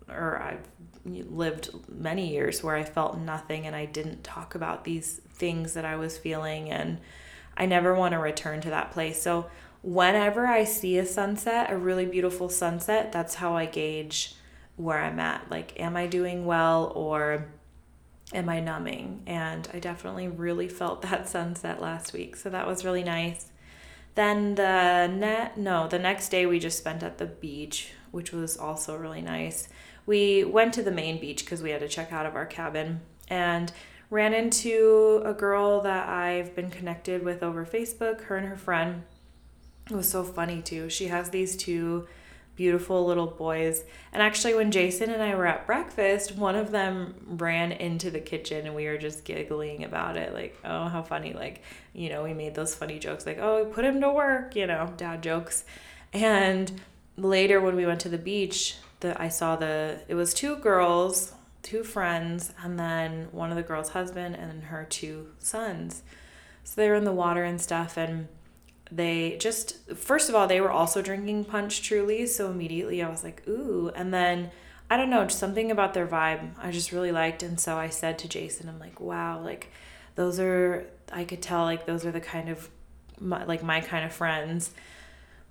or 0.09 0.41
i've 0.41 0.67
lived 1.05 1.71
many 1.89 2.33
years 2.33 2.62
where 2.62 2.75
i 2.75 2.83
felt 2.83 3.19
nothing 3.19 3.67
and 3.67 3.77
i 3.77 3.85
didn't 3.85 4.25
talk 4.25 4.55
about 4.55 4.83
these 4.85 5.21
things 5.35 5.75
that 5.75 5.85
i 5.85 5.95
was 5.95 6.17
feeling 6.19 6.71
and 6.71 6.99
i 7.57 7.67
never 7.67 7.95
want 7.95 8.12
to 8.12 8.19
return 8.19 8.61
to 8.61 8.71
that 8.71 8.93
place. 8.93 9.21
So 9.21 9.47
whenever 9.87 10.49
I 10.49 10.64
see 10.64 10.99
a 10.99 11.07
sunset, 11.07 11.70
a 11.70 11.79
really 11.79 12.07
beautiful 12.07 12.49
sunset, 12.49 13.12
that's 13.12 13.37
how 13.37 13.57
I 13.57 13.66
gauge 13.66 14.35
where 14.75 14.99
I'm 14.99 15.20
at. 15.20 15.49
Like, 15.49 15.79
am 15.79 15.96
I 15.96 16.09
doing 16.09 16.44
well 16.44 16.92
or 16.96 17.46
am 18.35 18.49
I 18.49 18.59
numbing? 18.59 19.22
And 19.29 19.68
I 19.72 19.79
definitely 19.79 20.27
really 20.27 20.66
felt 20.66 21.03
that 21.03 21.29
sunset 21.29 21.81
last 21.81 22.12
week. 22.12 22.35
So 22.35 22.51
that 22.51 22.66
was 22.66 22.85
really 22.85 23.05
nice. 23.05 23.46
Then 24.16 24.57
the 24.57 25.07
net 25.07 25.57
no, 25.57 25.87
the 25.87 26.01
next 26.01 26.31
day 26.31 26.46
we 26.46 26.59
just 26.59 26.79
spent 26.79 27.05
at 27.05 27.18
the 27.18 27.27
beach, 27.27 27.92
which 28.11 28.33
was 28.33 28.57
also 28.57 28.96
really 28.96 29.22
nice. 29.22 29.68
We 30.05 30.42
went 30.42 30.75
to 30.75 30.83
the 30.83 30.90
main 30.90 31.20
beach 31.20 31.44
because 31.44 31.62
we 31.62 31.70
had 31.70 31.81
to 31.81 31.88
check 31.88 32.12
out 32.12 32.27
of 32.27 32.35
our 32.35 32.46
cabin 32.46 33.03
and 33.29 33.70
ran 34.11 34.35
into 34.35 35.22
a 35.25 35.33
girl 35.33 35.81
that 35.83 36.09
I've 36.09 36.57
been 36.57 36.70
connected 36.70 37.22
with 37.22 37.42
over 37.44 37.64
Facebook, 37.64 38.22
her 38.22 38.37
and 38.37 38.49
her 38.49 38.57
friend 38.57 39.05
it 39.90 39.94
was 39.94 40.09
so 40.09 40.25
funny 40.25 40.62
too. 40.62 40.88
She 40.88 41.09
has 41.09 41.31
these 41.31 41.57
two 41.57 42.07
beautiful 42.57 43.05
little 43.05 43.27
boys. 43.27 43.85
And 44.12 44.22
actually, 44.22 44.55
when 44.55 44.70
Jason 44.70 45.11
and 45.11 45.22
I 45.22 45.35
were 45.35 45.46
at 45.46 45.66
breakfast, 45.66 46.35
one 46.35 46.57
of 46.57 46.72
them 46.72 47.14
ran 47.27 47.70
into 47.70 48.11
the 48.11 48.18
kitchen 48.18 48.66
and 48.66 48.75
we 48.75 48.87
were 48.87 48.99
just 48.99 49.25
giggling 49.25 49.85
about 49.85 50.16
it. 50.16 50.33
Like, 50.33 50.59
oh, 50.64 50.88
how 50.88 51.03
funny. 51.03 51.35
Like, 51.35 51.62
you 51.92 52.09
know, 52.09 52.25
we 52.25 52.33
made 52.33 52.55
those 52.55 52.75
funny 52.75 52.99
jokes 52.99 53.27
like, 53.27 53.38
oh, 53.38 53.66
put 53.66 53.85
him 53.85 54.01
to 54.01 54.11
work, 54.11 54.57
you 54.57 54.66
know, 54.66 54.92
dad 54.96 55.22
jokes. 55.22 55.64
And 56.12 56.81
later, 57.16 57.61
when 57.61 57.77
we 57.77 57.87
went 57.87 58.01
to 58.01 58.09
the 58.09 58.18
beach, 58.18 58.77
the, 59.01 59.20
I 59.20 59.29
saw 59.29 59.57
the, 59.57 60.01
it 60.09 60.14
was 60.14 60.33
two 60.33 60.57
girls, 60.57 61.33
two 61.62 61.85
friends, 61.85 62.53
and 62.62 62.79
then 62.79 63.29
one 63.33 63.51
of 63.51 63.57
the 63.57 63.62
girls' 63.62 63.90
husband 63.90 64.35
and 64.35 64.64
her 64.64 64.87
two 64.88 65.29
sons. 65.38 66.03
So 66.64 66.81
they 66.81 66.88
were 66.88 66.96
in 66.96 67.05
the 67.05 67.12
water 67.12 67.44
and 67.44 67.61
stuff. 67.61 67.99
And 67.99 68.29
they 68.90 69.37
just 69.38 69.90
first 69.94 70.29
of 70.29 70.35
all 70.35 70.46
they 70.46 70.61
were 70.61 70.70
also 70.70 71.03
drinking 71.03 71.44
punch 71.44 71.83
truly 71.83 72.25
so 72.25 72.51
immediately 72.51 73.03
i 73.03 73.09
was 73.09 73.25
like 73.25 73.42
ooh 73.49 73.90
and 73.96 74.14
then 74.14 74.49
i 74.88 74.96
don't 74.96 75.11
know 75.11 75.25
just 75.25 75.40
something 75.40 75.72
about 75.72 75.92
their 75.92 76.07
vibe 76.07 76.51
i 76.62 76.70
just 76.70 76.92
really 76.92 77.11
liked 77.11 77.42
and 77.42 77.59
so 77.59 77.77
i 77.77 77.88
said 77.88 78.16
to 78.16 78.29
jason 78.29 78.68
i'm 78.68 78.79
like 78.79 79.01
wow 79.01 79.40
like 79.42 79.72
those 80.14 80.38
are 80.38 80.87
i 81.12 81.25
could 81.25 81.42
tell 81.42 81.64
like 81.64 81.85
those 81.85 82.07
are 82.07 82.12
the 82.12 82.20
kind 82.20 82.49
of 82.49 82.70
my, 83.20 83.44
like 83.44 83.62
my 83.62 83.81
kind 83.81 84.05
of 84.05 84.12
friends. 84.12 84.70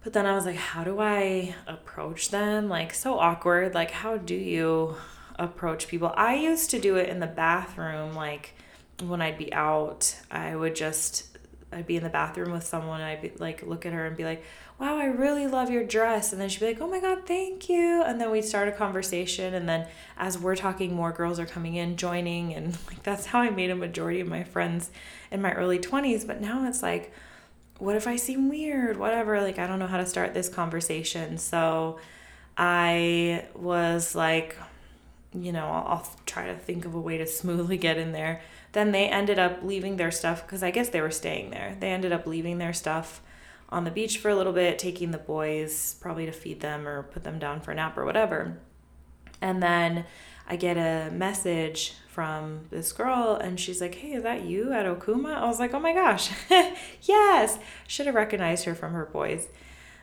But 0.04 0.14
then 0.14 0.26
i 0.26 0.36
was 0.36 0.46
like 0.46 0.56
how 0.56 0.84
do 0.84 1.00
i 1.00 1.56
approach 1.68 2.30
them? 2.30 2.70
Like 2.70 2.94
so 2.94 3.18
awkward 3.18 3.74
like 3.74 3.92
how 3.92 4.18
do 4.18 4.36
you 4.36 4.96
approach 5.38 5.88
people? 5.88 6.14
I 6.16 6.36
used 6.36 6.70
to 6.72 6.80
do 6.80 6.96
it 6.96 7.10
in 7.10 7.20
the 7.20 7.28
bathroom 7.28 8.14
like 8.14 8.54
when 9.04 9.22
i'd 9.22 9.38
be 9.38 9.52
out 9.52 10.16
i 10.32 10.56
would 10.56 10.74
just 10.74 11.35
I'd 11.76 11.86
be 11.86 11.98
in 11.98 12.04
the 12.04 12.10
bathroom 12.10 12.52
with 12.52 12.66
someone 12.66 13.02
and 13.02 13.10
I'd 13.10 13.22
be 13.22 13.32
like 13.38 13.62
look 13.64 13.86
at 13.86 13.94
her 13.94 14.06
and 14.06 14.16
be 14.16 14.24
like, 14.24 14.44
"Wow, 14.80 14.98
I 14.98 15.06
really 15.06 15.46
love 15.46 15.70
your 15.70 15.84
dress." 15.84 16.32
And 16.32 16.42
then 16.42 16.50
she'd 16.50 16.62
be 16.62 16.68
like, 16.68 16.82
"Oh 16.82 16.88
my 16.88 17.00
god, 17.00 17.26
thank 17.26 17.70
you." 17.70 18.02
And 18.04 18.20
then 18.20 18.32
we'd 18.32 18.46
start 18.46 18.68
a 18.68 18.72
conversation 18.72 19.54
and 19.54 19.68
then 19.68 19.88
as 20.18 20.38
we're 20.38 20.56
talking 20.56 20.94
more 20.96 21.12
girls 21.12 21.40
are 21.40 21.46
coming 21.46 21.76
in, 21.76 21.98
joining 21.98 22.54
and 22.54 22.78
like 22.88 23.04
that's 23.04 23.28
how 23.28 23.42
I 23.42 23.50
made 23.50 23.70
a 23.70 23.76
majority 23.76 24.22
of 24.22 24.28
my 24.28 24.44
friends 24.44 24.90
in 25.32 25.42
my 25.42 25.52
early 25.54 25.80
20s, 25.80 26.26
but 26.26 26.42
now 26.42 26.68
it's 26.68 26.82
like 26.82 27.12
what 27.78 27.96
if 27.96 28.08
I 28.08 28.16
seem 28.16 28.50
weird? 28.50 28.98
Whatever. 28.98 29.42
Like, 29.42 29.60
I 29.60 29.68
don't 29.68 29.80
know 29.80 29.88
how 29.88 29.98
to 29.98 30.06
start 30.06 30.34
this 30.34 30.50
conversation. 30.50 31.38
So 31.38 32.00
I 32.58 33.46
was 33.54 34.16
like, 34.16 34.56
you 35.34 35.52
know, 35.52 35.66
I'll, 35.66 35.88
I'll 35.88 36.12
try 36.26 36.48
to 36.48 36.56
think 36.56 36.86
of 36.86 36.96
a 36.96 37.00
way 37.00 37.18
to 37.18 37.28
smoothly 37.28 37.78
get 37.78 37.98
in 37.98 38.12
there. 38.12 38.42
Then 38.76 38.92
they 38.92 39.08
ended 39.08 39.40
up 39.40 39.60
leaving 39.64 39.96
their 39.96 40.12
stuff 40.12 40.46
because 40.46 40.62
I 40.62 40.70
guess 40.70 40.90
they 40.90 41.00
were 41.00 41.10
staying 41.10 41.52
there. 41.52 41.78
They 41.80 41.92
ended 41.92 42.12
up 42.12 42.28
leaving 42.28 42.58
their 42.58 42.74
stuff 42.74 43.22
on 43.70 43.86
the 43.86 43.90
beach 43.90 44.18
for 44.18 44.28
a 44.28 44.36
little 44.36 44.52
bit, 44.52 44.78
taking 44.78 45.12
the 45.12 45.18
boys 45.18 45.96
probably 46.02 46.26
to 46.26 46.34
feed 46.34 46.60
them 46.60 46.86
or 46.86 47.04
put 47.04 47.24
them 47.24 47.40
down 47.40 47.62
for 47.62 47.72
a 47.72 47.76
nap 47.76 47.98
or 47.98 48.04
whatever. 48.04 48.58
And 49.42 49.64
then 49.64 50.04
I 50.46 50.58
get 50.58 50.76
a 50.76 51.10
message 51.10 51.94
from 52.10 52.66
this 52.70 52.92
girl 52.92 53.40
and 53.42 53.58
she's 53.58 53.80
like, 53.80 53.96
Hey, 53.96 54.12
is 54.12 54.24
that 54.24 54.44
you 54.44 54.74
at 54.74 54.86
Okuma? 54.86 55.34
I 55.36 55.46
was 55.46 55.58
like, 55.58 55.74
Oh 55.74 55.80
my 55.80 55.94
gosh, 55.94 56.30
yes. 57.02 57.58
Should 57.88 58.08
have 58.08 58.16
recognized 58.16 58.66
her 58.66 58.76
from 58.76 58.92
her 58.92 59.06
boys. 59.06 59.48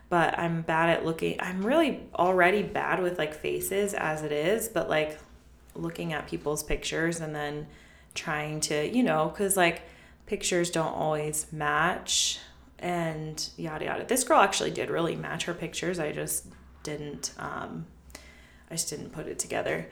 But 0.09 0.39
I'm 0.39 0.63
bad 0.63 0.89
at 0.89 1.05
looking. 1.05 1.39
I'm 1.41 1.63
really 1.63 2.09
already 2.15 2.63
bad 2.63 3.03
with 3.03 3.19
like 3.19 3.35
faces 3.35 3.93
as 3.93 4.23
it 4.23 4.33
is, 4.33 4.71
but 4.71 4.89
like 4.89 5.19
looking 5.75 6.15
at 6.15 6.27
people's 6.27 6.63
pictures 6.63 7.21
and 7.21 7.35
then 7.35 7.67
trying 8.15 8.61
to, 8.61 8.89
you 8.89 9.03
know, 9.03 9.29
because 9.29 9.57
like 9.57 9.83
pictures 10.27 10.71
don't 10.71 10.95
always 10.95 11.53
match 11.53 12.39
and 12.79 13.49
yada 13.57 13.85
yada. 13.85 14.05
This 14.05 14.25
girl 14.25 14.41
actually 14.41 14.71
did 14.71 14.91
really 14.91 15.17
match 15.17 15.45
her 15.45 15.55
pictures. 15.55 15.99
I 15.99 16.13
just 16.13 16.47
didn't 16.83 17.33
um 17.39 17.87
I 18.71 18.75
just 18.75 18.91
didn't 18.91 19.11
put 19.11 19.27
it 19.27 19.39
together. 19.39 19.87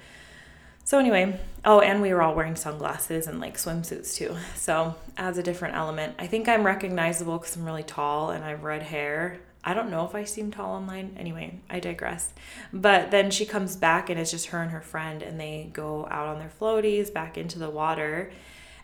So 0.84 0.98
anyway, 0.98 1.38
oh, 1.64 1.80
and 1.80 2.02
we 2.02 2.12
were 2.12 2.22
all 2.22 2.34
wearing 2.34 2.56
sunglasses 2.56 3.26
and 3.26 3.38
like 3.38 3.56
swimsuits 3.56 4.14
too. 4.14 4.34
So 4.56 4.96
adds 5.16 5.38
a 5.38 5.42
different 5.42 5.76
element. 5.76 6.16
I 6.18 6.26
think 6.26 6.48
I'm 6.48 6.64
recognizable 6.64 7.38
because 7.38 7.54
I'm 7.56 7.64
really 7.64 7.82
tall 7.82 8.30
and 8.30 8.42
I 8.44 8.50
have 8.50 8.64
red 8.64 8.82
hair. 8.82 9.38
I 9.62 9.74
don't 9.74 9.90
know 9.90 10.06
if 10.06 10.14
I 10.14 10.24
seem 10.24 10.50
tall 10.50 10.72
online. 10.72 11.16
Anyway, 11.18 11.60
I 11.68 11.80
digress. 11.80 12.32
But 12.72 13.10
then 13.10 13.30
she 13.30 13.44
comes 13.44 13.76
back 13.76 14.08
and 14.08 14.18
it's 14.18 14.30
just 14.30 14.46
her 14.46 14.62
and 14.62 14.70
her 14.70 14.80
friend, 14.80 15.22
and 15.22 15.38
they 15.38 15.70
go 15.72 16.06
out 16.10 16.28
on 16.28 16.38
their 16.38 16.50
floaties 16.60 17.12
back 17.12 17.36
into 17.36 17.58
the 17.58 17.70
water 17.70 18.30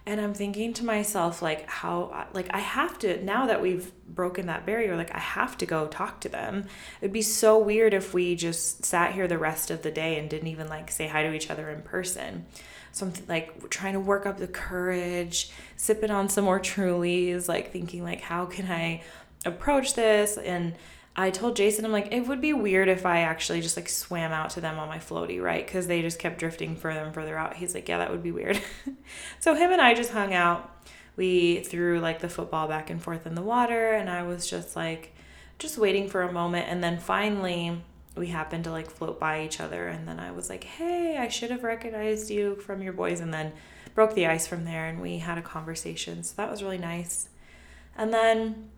and 0.07 0.21
i'm 0.21 0.33
thinking 0.33 0.73
to 0.73 0.85
myself 0.85 1.43
like 1.43 1.69
how 1.69 2.27
like 2.33 2.47
i 2.55 2.61
have 2.61 2.99
to 2.99 3.23
now 3.25 3.47
that 3.47 3.61
we've 3.61 3.93
broken 4.07 4.47
that 4.47 4.65
barrier 4.65 4.97
like 4.97 5.13
i 5.15 5.19
have 5.19 5.59
to 5.59 5.67
go 5.67 5.87
talk 5.89 6.21
to 6.21 6.29
them 6.29 6.65
it'd 7.01 7.13
be 7.13 7.23
so 7.23 7.59
weird 7.59 7.93
if 7.93 8.15
we 8.15 8.37
just 8.37 8.85
sat 8.85 9.13
here 9.13 9.27
the 9.27 9.37
rest 9.37 9.71
of 9.71 9.83
the 9.83 9.91
day 9.91 10.19
and 10.19 10.31
didn't 10.31 10.49
even 10.49 10.69
like 10.69 10.91
say 10.91 11.09
hi 11.09 11.25
to 11.25 11.35
each 11.35 11.51
other 11.51 11.69
in 11.71 11.83
person 11.83 12.47
so 12.93 13.07
i'm 13.07 13.13
like 13.29 13.69
trying 13.69 13.95
to 13.95 14.01
work 14.01 14.25
up 14.25 14.39
the 14.39 14.47
courage 14.47 15.51
sipping 15.77 16.11
on 16.11 16.29
some 16.29 16.45
more 16.45 16.61
trulies 16.61 17.49
like 17.49 17.73
thinking 17.73 18.05
like 18.05 18.21
how 18.21 18.47
can 18.47 18.71
i 18.71 19.03
approach 19.47 19.95
this 19.95 20.37
and 20.37 20.75
I 21.19 21.31
told 21.31 21.57
Jason, 21.57 21.87
I'm 21.87 21.93
like, 21.93 22.13
it 22.13 22.29
would 22.29 22.43
be 22.43 22.53
weird 22.53 22.89
if 22.89 23.07
I 23.07 23.21
actually 23.21 23.63
just 23.63 23.77
like 23.77 23.89
swam 23.89 24.33
out 24.33 24.51
to 24.51 24.61
them 24.61 24.79
on 24.79 24.89
my 24.89 24.99
floaty, 24.99 25.43
right? 25.43 25.65
Because 25.65 25.87
they 25.87 26.03
just 26.03 26.19
kept 26.19 26.39
drifting 26.39 26.77
further 26.77 27.01
and 27.01 27.15
further 27.15 27.39
out. 27.39 27.57
He's 27.57 27.75
like, 27.75 27.89
yeah, 27.89 27.99
that 27.99 28.11
would 28.11 28.23
be 28.23 28.33
weird. 28.33 28.61
so 29.41 29.55
him 29.55 29.73
and 29.73 29.81
I 29.81 29.95
just 29.95 30.11
hung 30.11 30.35
out. 30.35 30.71
We 31.17 31.61
threw 31.61 32.01
like 32.01 32.21
the 32.21 32.29
football 32.29 32.69
back 32.69 32.91
and 32.91 33.03
forth 33.03 33.27
in 33.27 33.35
the 33.35 33.43
water, 33.43 33.95
and 33.95 34.11
I 34.11 34.25
was 34.25 34.49
just 34.49 34.77
like, 34.77 35.15
just 35.59 35.79
waiting 35.79 36.11
for 36.11 36.21
a 36.21 36.31
moment. 36.31 36.67
And 36.69 36.85
then 36.85 36.99
finally, 36.99 37.81
we 38.15 38.27
happened 38.27 38.65
to 38.65 38.71
like 38.71 38.91
float 38.91 39.19
by 39.19 39.43
each 39.43 39.59
other. 39.59 39.89
And 39.89 40.07
then 40.07 40.21
I 40.21 40.33
was 40.33 40.51
like, 40.51 40.65
hey, 40.65 41.17
I 41.17 41.29
should 41.29 41.51
have 41.51 41.65
recognized 41.65 42.29
you 42.31 42.57
from 42.57 42.83
your 42.83 42.93
boys. 42.93 43.21
And 43.21 43.33
then 43.33 43.55
broke 43.95 44.15
the 44.15 44.27
ice 44.27 44.47
from 44.47 44.67
there, 44.67 44.85
and 44.85 45.01
we 45.01 45.17
had 45.17 45.39
a 45.39 45.43
conversation. 45.43 46.23
So 46.23 46.35
that 46.37 46.51
was 46.51 46.63
really 46.63 46.77
nice. 46.77 47.31
And 47.97 48.13
then 48.13 48.69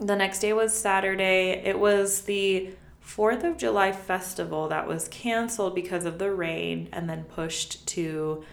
the 0.00 0.16
next 0.16 0.40
day 0.40 0.52
was 0.52 0.72
Saturday. 0.72 1.50
It 1.64 1.78
was 1.78 2.22
the 2.22 2.70
4th 3.04 3.44
of 3.44 3.58
July 3.58 3.92
festival 3.92 4.68
that 4.68 4.86
was 4.86 5.08
canceled 5.08 5.74
because 5.74 6.04
of 6.04 6.18
the 6.18 6.32
rain 6.32 6.88
and 6.92 7.08
then 7.08 7.24
pushed 7.24 7.86
to 7.88 8.44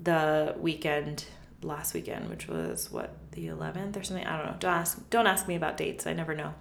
the 0.00 0.54
weekend 0.58 1.24
last 1.62 1.94
weekend, 1.94 2.28
which 2.28 2.48
was 2.48 2.90
what 2.90 3.16
the 3.32 3.48
11th 3.48 3.96
or 3.96 4.02
something. 4.02 4.26
I 4.26 4.36
don't 4.36 4.46
know. 4.46 4.56
Don't 4.58 4.72
ask 4.72 5.10
don't 5.10 5.26
ask 5.26 5.46
me 5.46 5.54
about 5.54 5.76
dates. 5.76 6.06
I 6.06 6.12
never 6.12 6.34
know 6.34 6.54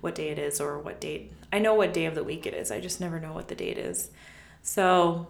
what 0.00 0.14
day 0.14 0.28
it 0.28 0.38
is 0.38 0.60
or 0.60 0.78
what 0.78 1.00
date. 1.00 1.32
I 1.52 1.58
know 1.58 1.74
what 1.74 1.92
day 1.92 2.06
of 2.06 2.14
the 2.14 2.24
week 2.24 2.46
it 2.46 2.54
is. 2.54 2.70
I 2.70 2.80
just 2.80 3.00
never 3.00 3.18
know 3.18 3.32
what 3.32 3.48
the 3.48 3.54
date 3.54 3.78
is. 3.78 4.10
So, 4.62 5.28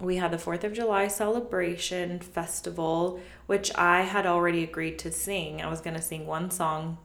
we 0.00 0.16
had 0.16 0.32
the 0.32 0.36
4th 0.36 0.64
of 0.64 0.72
July 0.72 1.06
celebration 1.06 2.18
festival, 2.18 3.20
which 3.46 3.72
I 3.76 4.02
had 4.02 4.26
already 4.26 4.64
agreed 4.64 4.98
to 5.00 5.12
sing. 5.12 5.62
I 5.62 5.70
was 5.70 5.80
going 5.80 5.94
to 5.94 6.02
sing 6.02 6.26
one 6.26 6.50
song 6.50 6.98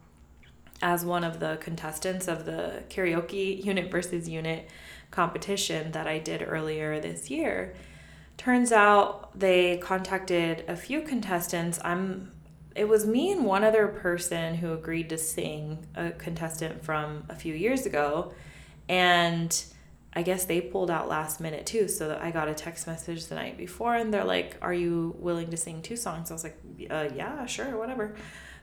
as 0.80 1.04
one 1.04 1.24
of 1.24 1.40
the 1.40 1.58
contestants 1.60 2.28
of 2.28 2.44
the 2.44 2.82
karaoke 2.88 3.64
unit 3.64 3.90
versus 3.90 4.28
unit 4.28 4.68
competition 5.10 5.92
that 5.92 6.06
I 6.06 6.18
did 6.18 6.44
earlier 6.46 7.00
this 7.00 7.30
year. 7.30 7.74
Turns 8.36 8.70
out 8.70 9.38
they 9.38 9.78
contacted 9.78 10.64
a 10.68 10.76
few 10.76 11.02
contestants. 11.02 11.78
I'm 11.84 12.32
it 12.76 12.86
was 12.86 13.04
me 13.04 13.32
and 13.32 13.44
one 13.44 13.64
other 13.64 13.88
person 13.88 14.54
who 14.54 14.72
agreed 14.72 15.08
to 15.08 15.18
sing 15.18 15.84
a 15.96 16.10
contestant 16.12 16.84
from 16.84 17.24
a 17.28 17.34
few 17.34 17.52
years 17.52 17.86
ago 17.86 18.32
and 18.88 19.64
I 20.14 20.22
guess 20.22 20.44
they 20.44 20.60
pulled 20.60 20.90
out 20.90 21.08
last 21.08 21.40
minute 21.40 21.66
too. 21.66 21.88
So 21.88 22.18
I 22.20 22.30
got 22.30 22.48
a 22.48 22.54
text 22.54 22.86
message 22.86 23.26
the 23.26 23.34
night 23.34 23.58
before 23.58 23.94
and 23.94 24.12
they're 24.12 24.24
like, 24.24 24.56
Are 24.62 24.72
you 24.72 25.16
willing 25.18 25.50
to 25.50 25.56
sing 25.56 25.82
two 25.82 25.96
songs? 25.96 26.30
I 26.30 26.34
was 26.34 26.44
like, 26.44 26.58
uh, 26.90 27.08
Yeah, 27.14 27.44
sure, 27.46 27.76
whatever. 27.76 28.14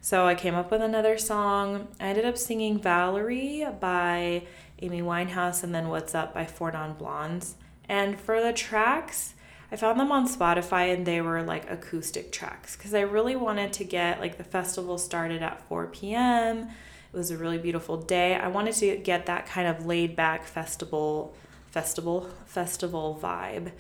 So 0.06 0.28
I 0.28 0.36
came 0.36 0.54
up 0.54 0.70
with 0.70 0.84
another 0.84 1.18
song. 1.18 1.88
I 2.00 2.10
ended 2.10 2.26
up 2.26 2.38
singing 2.38 2.78
Valerie 2.78 3.66
by 3.80 4.44
Amy 4.80 5.02
Winehouse 5.02 5.64
and 5.64 5.74
then 5.74 5.90
What's 5.90 6.14
Up 6.14 6.32
by 6.32 6.46
Four 6.46 6.74
Non 6.74 6.94
Blondes. 6.94 7.56
And 7.90 8.22
for 8.22 8.40
the 8.40 8.54
tracks, 8.54 9.34
I 9.72 9.78
found 9.78 10.00
them 10.00 10.12
on 10.12 10.28
Spotify 10.28 10.94
and 10.94 11.08
they 11.08 11.22
were 11.22 11.42
like 11.42 11.72
acoustic 11.72 12.32
tracks 12.32 12.76
because 12.76 12.94
I 12.94 13.00
really 13.02 13.36
wanted 13.36 13.74
to 13.74 13.84
get 13.84 14.20
like 14.20 14.38
the 14.38 14.44
festival 14.44 15.00
started 15.00 15.42
at 15.42 15.68
4 15.68 15.88
p.m. 15.88 16.70
It 17.12 17.18
was 17.18 17.32
a 17.32 17.38
really 17.38 17.58
beautiful 17.58 17.98
day. 17.98 18.36
I 18.36 18.50
wanted 18.50 18.76
to 18.76 18.98
get 18.98 19.26
that 19.26 19.48
kind 19.48 19.68
of 19.68 19.88
laid 19.88 20.16
back 20.16 20.44
festival 20.46 21.36
festival 21.72 22.30
festival 22.46 23.20
vibe. 23.20 23.72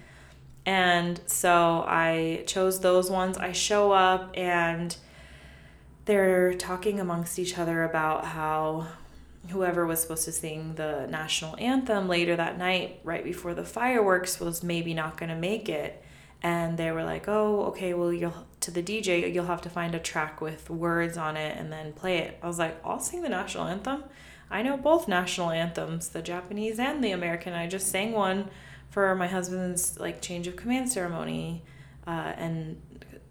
And 0.65 1.21
so 1.27 1.85
I 1.87 2.45
chose 2.47 2.79
those 2.79 3.11
ones. 3.11 3.37
I 3.37 3.51
show 3.51 3.91
up 3.91 4.31
and 4.35 4.97
they're 6.05 6.53
talking 6.53 6.99
amongst 6.99 7.39
each 7.39 7.57
other 7.57 7.83
about 7.83 8.25
how 8.25 8.87
whoever 9.49 9.85
was 9.85 10.01
supposed 10.01 10.25
to 10.25 10.31
sing 10.31 10.75
the 10.75 11.07
national 11.07 11.55
anthem 11.57 12.07
later 12.07 12.35
that 12.35 12.57
night, 12.57 12.99
right 13.03 13.23
before 13.23 13.53
the 13.53 13.63
fireworks, 13.63 14.39
was 14.39 14.63
maybe 14.63 14.93
not 14.93 15.17
going 15.17 15.29
to 15.29 15.35
make 15.35 15.69
it. 15.69 16.03
And 16.41 16.77
they 16.77 16.91
were 16.91 17.03
like, 17.03 17.27
"Oh, 17.27 17.65
okay. 17.65 17.93
Well, 17.93 18.13
you'll 18.13 18.45
to 18.61 18.71
the 18.71 18.83
DJ, 18.83 19.33
you'll 19.33 19.45
have 19.45 19.61
to 19.63 19.69
find 19.69 19.95
a 19.95 19.99
track 19.99 20.41
with 20.41 20.69
words 20.69 21.17
on 21.17 21.37
it 21.37 21.57
and 21.57 21.71
then 21.71 21.93
play 21.93 22.19
it." 22.19 22.37
I 22.41 22.47
was 22.47 22.59
like, 22.59 22.79
"I'll 22.85 22.99
sing 22.99 23.21
the 23.21 23.29
national 23.29 23.65
anthem. 23.65 24.03
I 24.51 24.61
know 24.61 24.77
both 24.77 25.07
national 25.07 25.49
anthems, 25.49 26.09
the 26.09 26.21
Japanese 26.21 26.77
and 26.77 27.03
the 27.03 27.11
American. 27.11 27.53
I 27.53 27.67
just 27.67 27.87
sang 27.87 28.11
one 28.11 28.49
for 28.91 29.15
my 29.15 29.27
husband's 29.27 29.99
like 29.99 30.21
change 30.21 30.47
of 30.47 30.55
command 30.55 30.91
ceremony, 30.91 31.63
uh, 32.05 32.33
and 32.37 32.79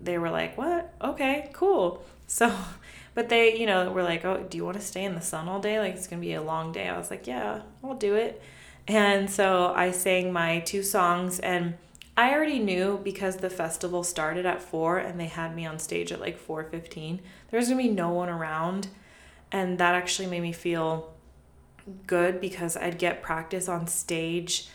they 0.00 0.18
were 0.18 0.30
like, 0.30 0.58
"What? 0.58 0.92
Okay, 1.00 1.50
cool." 1.52 2.04
So, 2.26 2.54
but 3.14 3.28
they, 3.28 3.56
you 3.56 3.66
know, 3.66 3.90
were 3.92 4.02
like, 4.02 4.24
oh, 4.24 4.44
do 4.48 4.56
you 4.56 4.64
want 4.64 4.78
to 4.78 4.82
stay 4.82 5.04
in 5.04 5.14
the 5.14 5.20
sun 5.20 5.48
all 5.48 5.60
day? 5.60 5.78
Like, 5.78 5.94
it's 5.94 6.06
going 6.06 6.20
to 6.20 6.26
be 6.26 6.34
a 6.34 6.42
long 6.42 6.72
day. 6.72 6.88
I 6.88 6.98
was 6.98 7.10
like, 7.10 7.26
yeah, 7.26 7.62
I'll 7.82 7.94
do 7.94 8.14
it. 8.14 8.42
And 8.86 9.30
so 9.30 9.72
I 9.74 9.92
sang 9.92 10.32
my 10.32 10.60
two 10.60 10.82
songs 10.82 11.38
and 11.40 11.74
I 12.16 12.32
already 12.32 12.58
knew 12.58 13.00
because 13.02 13.38
the 13.38 13.50
festival 13.50 14.04
started 14.04 14.46
at 14.46 14.62
4 14.62 14.98
and 14.98 15.18
they 15.18 15.26
had 15.26 15.56
me 15.56 15.66
on 15.66 15.78
stage 15.78 16.12
at 16.12 16.20
like 16.20 16.38
4:15. 16.38 17.20
There 17.50 17.58
was 17.58 17.68
going 17.68 17.78
to 17.78 17.88
be 17.88 17.94
no 17.94 18.10
one 18.10 18.28
around 18.28 18.88
and 19.50 19.78
that 19.78 19.94
actually 19.94 20.28
made 20.28 20.42
me 20.42 20.52
feel 20.52 21.14
good 22.06 22.40
because 22.40 22.76
I'd 22.76 22.98
get 22.98 23.22
practice 23.22 23.68
on 23.68 23.86
stage 23.86 24.68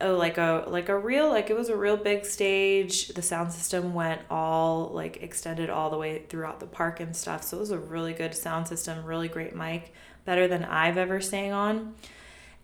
like 0.00 0.38
a 0.38 0.64
like 0.68 0.88
a 0.88 0.96
real 0.96 1.28
like 1.28 1.50
it 1.50 1.56
was 1.56 1.68
a 1.68 1.76
real 1.76 1.96
big 1.96 2.24
stage. 2.24 3.08
The 3.08 3.22
sound 3.22 3.52
system 3.52 3.94
went 3.94 4.20
all 4.30 4.90
like 4.92 5.22
extended 5.22 5.70
all 5.70 5.90
the 5.90 5.98
way 5.98 6.22
throughout 6.28 6.60
the 6.60 6.66
park 6.66 7.00
and 7.00 7.16
stuff. 7.16 7.42
So 7.42 7.56
it 7.56 7.60
was 7.60 7.70
a 7.70 7.78
really 7.78 8.12
good 8.12 8.34
sound 8.34 8.68
system 8.68 9.04
really 9.04 9.28
great 9.28 9.56
mic 9.56 9.92
better 10.24 10.46
than 10.46 10.64
i've 10.64 10.98
ever 10.98 11.20
sang 11.20 11.52
on. 11.52 11.94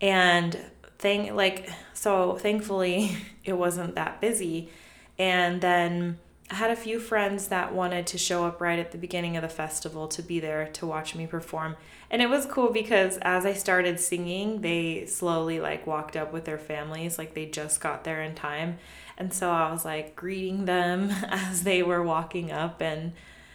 And 0.00 0.58
thing 0.98 1.34
like 1.34 1.68
so 1.92 2.36
thankfully 2.36 3.16
it 3.44 3.54
wasn't 3.54 3.96
that 3.96 4.20
busy. 4.20 4.70
And 5.18 5.60
then 5.60 6.18
I 6.50 6.56
had 6.56 6.70
a 6.70 6.76
few 6.76 7.00
friends 7.00 7.48
that 7.48 7.74
wanted 7.74 8.06
to 8.08 8.18
show 8.18 8.44
up 8.44 8.60
right 8.60 8.78
at 8.78 8.92
the 8.92 8.98
beginning 8.98 9.36
of 9.36 9.42
the 9.42 9.48
festival 9.48 10.08
to 10.08 10.22
be 10.22 10.40
there 10.40 10.68
to 10.74 10.86
watch 10.86 11.14
me 11.14 11.26
perform. 11.26 11.76
And 12.10 12.20
it 12.20 12.28
was 12.28 12.44
cool 12.44 12.70
because 12.70 13.16
as 13.22 13.46
I 13.46 13.54
started 13.54 13.98
singing, 13.98 14.60
they 14.60 15.06
slowly 15.06 15.58
like 15.58 15.86
walked 15.86 16.16
up 16.16 16.34
with 16.34 16.44
their 16.44 16.58
families, 16.58 17.16
like 17.16 17.34
they 17.34 17.46
just 17.46 17.80
got 17.80 18.04
there 18.04 18.22
in 18.22 18.34
time. 18.34 18.76
And 19.16 19.32
so 19.32 19.50
I 19.50 19.72
was 19.72 19.86
like 19.86 20.16
greeting 20.16 20.66
them 20.66 21.10
as 21.28 21.62
they 21.62 21.82
were 21.82 22.02
walking 22.02 22.52
up 22.52 22.82
and 22.82 23.12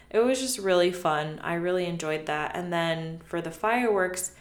it 0.10 0.20
was 0.20 0.40
just 0.40 0.58
really 0.58 0.92
fun. 0.92 1.40
I 1.44 1.54
really 1.54 1.86
enjoyed 1.86 2.26
that. 2.26 2.56
And 2.56 2.74
then 2.74 3.22
for 3.26 3.42
the 3.42 3.52
fireworks, 3.52 4.32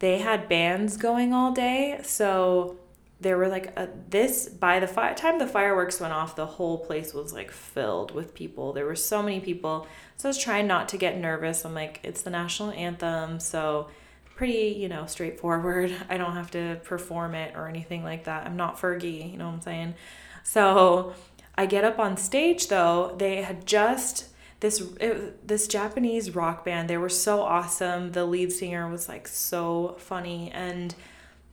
they 0.00 0.18
had 0.18 0.48
bands 0.48 0.98
going 0.98 1.32
all 1.32 1.52
day. 1.52 2.00
So 2.02 2.76
there 3.20 3.38
were 3.38 3.48
like 3.48 3.76
a, 3.78 3.88
this 4.10 4.48
by 4.48 4.80
the 4.80 4.86
fi- 4.86 5.12
time 5.14 5.38
the 5.38 5.46
fireworks 5.46 6.00
went 6.00 6.12
off, 6.12 6.36
the 6.36 6.46
whole 6.46 6.78
place 6.78 7.14
was 7.14 7.32
like 7.32 7.50
filled 7.50 8.12
with 8.14 8.34
people. 8.34 8.72
There 8.72 8.86
were 8.86 8.96
so 8.96 9.22
many 9.22 9.40
people. 9.40 9.86
So 10.16 10.28
I 10.28 10.30
was 10.30 10.38
trying 10.38 10.66
not 10.66 10.88
to 10.90 10.96
get 10.96 11.18
nervous. 11.18 11.64
I'm 11.64 11.74
like, 11.74 12.00
it's 12.02 12.22
the 12.22 12.30
national 12.30 12.72
anthem. 12.72 13.40
So 13.40 13.88
pretty, 14.34 14.76
you 14.78 14.88
know, 14.88 15.06
straightforward. 15.06 15.94
I 16.08 16.16
don't 16.16 16.34
have 16.34 16.50
to 16.52 16.80
perform 16.84 17.34
it 17.34 17.54
or 17.56 17.68
anything 17.68 18.04
like 18.04 18.24
that. 18.24 18.46
I'm 18.46 18.56
not 18.56 18.78
Fergie, 18.78 19.30
you 19.30 19.38
know 19.38 19.46
what 19.46 19.54
I'm 19.54 19.60
saying? 19.62 19.94
So 20.42 21.14
I 21.54 21.66
get 21.66 21.84
up 21.84 21.98
on 21.98 22.16
stage 22.16 22.68
though. 22.68 23.14
They 23.16 23.42
had 23.42 23.66
just 23.66 24.28
this 24.60 24.80
it, 25.00 25.46
this 25.46 25.68
Japanese 25.68 26.34
rock 26.34 26.64
band. 26.64 26.90
They 26.90 26.96
were 26.96 27.08
so 27.08 27.42
awesome. 27.42 28.12
The 28.12 28.24
lead 28.24 28.52
singer 28.52 28.88
was 28.88 29.08
like 29.08 29.28
so 29.28 29.96
funny 29.98 30.50
and 30.52 30.94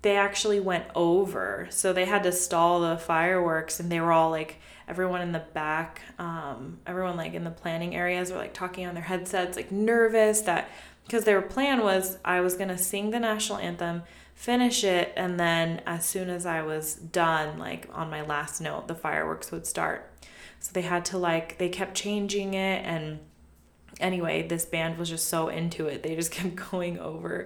they 0.01 0.15
actually 0.15 0.59
went 0.59 0.85
over. 0.95 1.67
So 1.69 1.93
they 1.93 2.05
had 2.05 2.23
to 2.23 2.31
stall 2.31 2.81
the 2.81 2.97
fireworks 2.97 3.79
and 3.79 3.91
they 3.91 3.99
were 3.99 4.11
all 4.11 4.29
like 4.29 4.57
everyone 4.87 5.21
in 5.21 5.31
the 5.31 5.43
back, 5.53 6.01
um, 6.17 6.79
everyone 6.87 7.17
like 7.17 7.33
in 7.33 7.43
the 7.43 7.51
planning 7.51 7.95
areas 7.95 8.31
were 8.31 8.37
like 8.37 8.53
talking 8.53 8.85
on 8.85 8.95
their 8.95 9.03
headsets, 9.03 9.55
like 9.55 9.71
nervous 9.71 10.41
that 10.41 10.69
because 11.05 11.23
their 11.23 11.41
plan 11.41 11.81
was 11.81 12.17
I 12.25 12.41
was 12.41 12.55
gonna 12.55 12.77
sing 12.77 13.11
the 13.11 13.19
national 13.19 13.59
anthem, 13.59 14.03
finish 14.33 14.83
it, 14.83 15.13
and 15.15 15.39
then 15.39 15.81
as 15.85 16.05
soon 16.05 16.29
as 16.29 16.45
I 16.45 16.61
was 16.61 16.95
done, 16.95 17.59
like 17.59 17.87
on 17.93 18.09
my 18.09 18.21
last 18.21 18.59
note, 18.59 18.87
the 18.87 18.95
fireworks 18.95 19.51
would 19.51 19.67
start. 19.67 20.09
So 20.59 20.71
they 20.73 20.81
had 20.83 21.05
to 21.05 21.17
like 21.17 21.57
they 21.57 21.69
kept 21.69 21.95
changing 21.95 22.53
it 22.53 22.85
and 22.85 23.19
anyway, 23.99 24.47
this 24.47 24.65
band 24.65 24.97
was 24.97 25.09
just 25.09 25.27
so 25.27 25.47
into 25.47 25.87
it. 25.87 26.03
They 26.03 26.15
just 26.15 26.31
kept 26.31 26.55
going 26.71 26.99
over. 26.99 27.45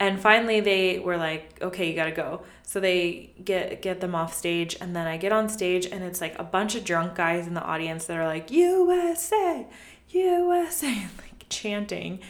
And 0.00 0.20
finally 0.20 0.60
they 0.60 0.98
were 0.98 1.16
like, 1.16 1.58
"Okay, 1.62 1.88
you 1.88 1.94
got 1.94 2.06
to 2.06 2.12
go." 2.12 2.42
So 2.62 2.80
they 2.80 3.32
get 3.44 3.82
get 3.82 4.00
them 4.00 4.14
off 4.14 4.34
stage 4.34 4.76
and 4.80 4.94
then 4.94 5.06
I 5.06 5.16
get 5.16 5.32
on 5.32 5.48
stage 5.48 5.86
and 5.86 6.02
it's 6.02 6.20
like 6.20 6.38
a 6.38 6.44
bunch 6.44 6.74
of 6.74 6.84
drunk 6.84 7.14
guys 7.14 7.46
in 7.46 7.54
the 7.54 7.62
audience 7.62 8.06
that 8.06 8.16
are 8.16 8.26
like, 8.26 8.50
"USA! 8.50 9.66
USA!" 10.10 10.88
like 11.18 11.46
chanting. 11.48 12.20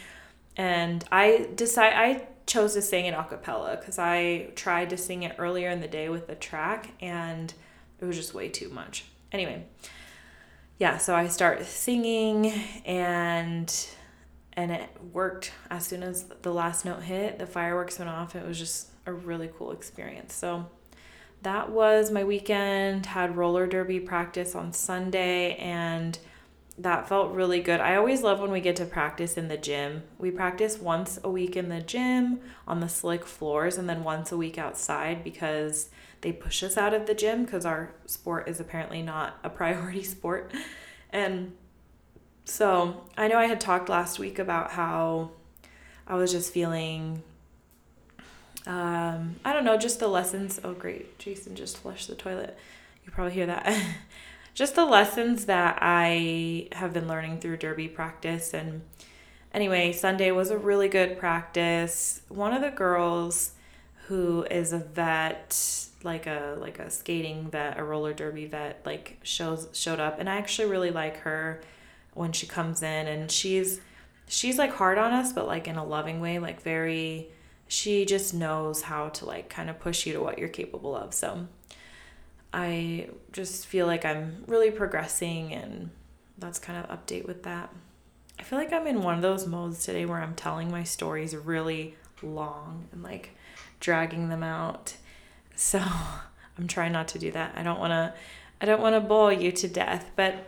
And 0.56 1.04
I 1.10 1.48
decide 1.54 1.94
I 1.94 2.28
chose 2.46 2.74
to 2.74 2.82
sing 2.82 3.06
it 3.06 3.14
a 3.14 3.24
cappella 3.24 3.76
cuz 3.78 3.98
I 3.98 4.50
tried 4.54 4.90
to 4.90 4.96
sing 4.96 5.22
it 5.22 5.34
earlier 5.38 5.70
in 5.70 5.80
the 5.80 5.88
day 5.88 6.08
with 6.08 6.26
the 6.26 6.34
track 6.34 6.90
and 7.00 7.54
it 8.00 8.04
was 8.04 8.16
just 8.16 8.34
way 8.34 8.48
too 8.48 8.68
much. 8.68 9.06
Anyway, 9.32 9.64
yeah, 10.78 10.98
so 10.98 11.14
I 11.14 11.28
start 11.28 11.64
singing 11.64 12.52
and 12.84 13.72
and 14.56 14.70
it 14.70 14.88
worked 15.12 15.52
as 15.70 15.86
soon 15.86 16.02
as 16.02 16.24
the 16.42 16.52
last 16.52 16.84
note 16.84 17.02
hit, 17.02 17.38
the 17.38 17.46
fireworks 17.46 17.98
went 17.98 18.10
off. 18.10 18.36
It 18.36 18.46
was 18.46 18.58
just 18.58 18.88
a 19.06 19.12
really 19.12 19.50
cool 19.56 19.72
experience. 19.72 20.34
So 20.34 20.66
that 21.42 21.70
was 21.70 22.10
my 22.10 22.24
weekend. 22.24 23.06
Had 23.06 23.36
roller 23.36 23.66
derby 23.66 24.00
practice 24.00 24.54
on 24.54 24.72
Sunday 24.72 25.56
and 25.56 26.18
that 26.78 27.08
felt 27.08 27.32
really 27.32 27.60
good. 27.60 27.80
I 27.80 27.96
always 27.96 28.22
love 28.22 28.40
when 28.40 28.50
we 28.50 28.60
get 28.60 28.76
to 28.76 28.84
practice 28.84 29.36
in 29.36 29.48
the 29.48 29.56
gym. 29.56 30.02
We 30.18 30.30
practice 30.30 30.78
once 30.78 31.20
a 31.22 31.30
week 31.30 31.56
in 31.56 31.68
the 31.68 31.80
gym 31.80 32.40
on 32.66 32.80
the 32.80 32.88
slick 32.88 33.24
floors 33.24 33.78
and 33.78 33.88
then 33.88 34.02
once 34.02 34.32
a 34.32 34.36
week 34.36 34.58
outside 34.58 35.22
because 35.22 35.90
they 36.22 36.32
push 36.32 36.62
us 36.62 36.76
out 36.76 36.94
of 36.94 37.06
the 37.06 37.14
gym 37.14 37.44
because 37.44 37.64
our 37.64 37.94
sport 38.06 38.48
is 38.48 38.58
apparently 38.58 39.02
not 39.02 39.38
a 39.44 39.50
priority 39.50 40.02
sport. 40.02 40.52
And 41.10 41.52
so 42.44 43.02
I 43.16 43.28
know 43.28 43.38
I 43.38 43.46
had 43.46 43.60
talked 43.60 43.88
last 43.88 44.18
week 44.18 44.38
about 44.38 44.72
how 44.72 45.30
I 46.06 46.14
was 46.16 46.32
just 46.32 46.52
feeling, 46.52 47.22
um, 48.66 49.36
I 49.44 49.52
don't 49.52 49.64
know, 49.64 49.76
just 49.76 50.00
the 50.00 50.08
lessons. 50.08 50.60
Oh, 50.62 50.72
great. 50.72 51.18
Jason 51.18 51.56
just 51.56 51.78
flushed 51.78 52.08
the 52.08 52.14
toilet. 52.14 52.56
You 53.04 53.12
probably 53.12 53.32
hear 53.32 53.46
that. 53.46 53.74
just 54.54 54.74
the 54.74 54.84
lessons 54.84 55.46
that 55.46 55.78
I 55.80 56.68
have 56.72 56.92
been 56.92 57.08
learning 57.08 57.40
through 57.40 57.56
derby 57.56 57.88
practice. 57.88 58.52
And 58.52 58.82
anyway, 59.52 59.92
Sunday 59.92 60.30
was 60.30 60.50
a 60.50 60.58
really 60.58 60.88
good 60.88 61.18
practice. 61.18 62.20
One 62.28 62.52
of 62.52 62.62
the 62.62 62.70
girls 62.70 63.52
who 64.08 64.44
is 64.50 64.72
a 64.72 64.78
vet 64.78 65.88
like 66.04 66.26
a 66.26 66.56
like 66.60 66.78
a 66.78 66.90
skating 66.90 67.50
vet, 67.50 67.78
a 67.78 67.82
roller 67.82 68.12
derby 68.12 68.46
vet, 68.46 68.82
like 68.84 69.18
shows 69.22 69.68
showed 69.72 70.00
up, 70.00 70.20
and 70.20 70.28
I 70.28 70.36
actually 70.36 70.70
really 70.70 70.90
like 70.90 71.16
her 71.18 71.62
when 72.14 72.32
she 72.32 72.46
comes 72.46 72.82
in, 72.82 73.06
and 73.06 73.30
she's 73.30 73.80
she's 74.28 74.58
like 74.58 74.72
hard 74.74 74.98
on 74.98 75.12
us, 75.12 75.32
but 75.32 75.46
like 75.46 75.68
in 75.68 75.76
a 75.76 75.84
loving 75.84 76.20
way, 76.20 76.38
like 76.38 76.62
very. 76.62 77.28
She 77.66 78.04
just 78.04 78.34
knows 78.34 78.82
how 78.82 79.08
to 79.08 79.24
like 79.24 79.48
kind 79.48 79.70
of 79.70 79.80
push 79.80 80.06
you 80.06 80.12
to 80.12 80.20
what 80.20 80.38
you're 80.38 80.50
capable 80.50 80.94
of. 80.94 81.14
So 81.14 81.48
I 82.52 83.08
just 83.32 83.66
feel 83.66 83.86
like 83.86 84.04
I'm 84.04 84.44
really 84.46 84.70
progressing, 84.70 85.52
and 85.52 85.90
that's 86.38 86.58
kind 86.58 86.84
of 86.84 86.90
update 86.90 87.26
with 87.26 87.42
that. 87.44 87.70
I 88.38 88.42
feel 88.42 88.58
like 88.58 88.72
I'm 88.72 88.86
in 88.86 89.02
one 89.02 89.14
of 89.14 89.22
those 89.22 89.46
modes 89.46 89.84
today 89.84 90.04
where 90.04 90.20
I'm 90.20 90.34
telling 90.34 90.70
my 90.70 90.82
stories 90.82 91.34
really 91.34 91.96
long 92.22 92.88
and 92.92 93.02
like 93.02 93.30
dragging 93.80 94.28
them 94.28 94.42
out 94.42 94.94
so 95.54 95.78
I'm 96.58 96.68
trying 96.68 96.92
not 96.92 97.08
to 97.08 97.18
do 97.18 97.30
that. 97.32 97.52
I 97.56 97.62
don't 97.62 97.80
want 97.80 97.90
to 97.92 98.14
I 98.60 98.66
don't 98.66 98.80
want 98.80 98.94
to 98.94 99.00
bore 99.00 99.32
you 99.32 99.52
to 99.52 99.68
death, 99.68 100.10
but 100.16 100.46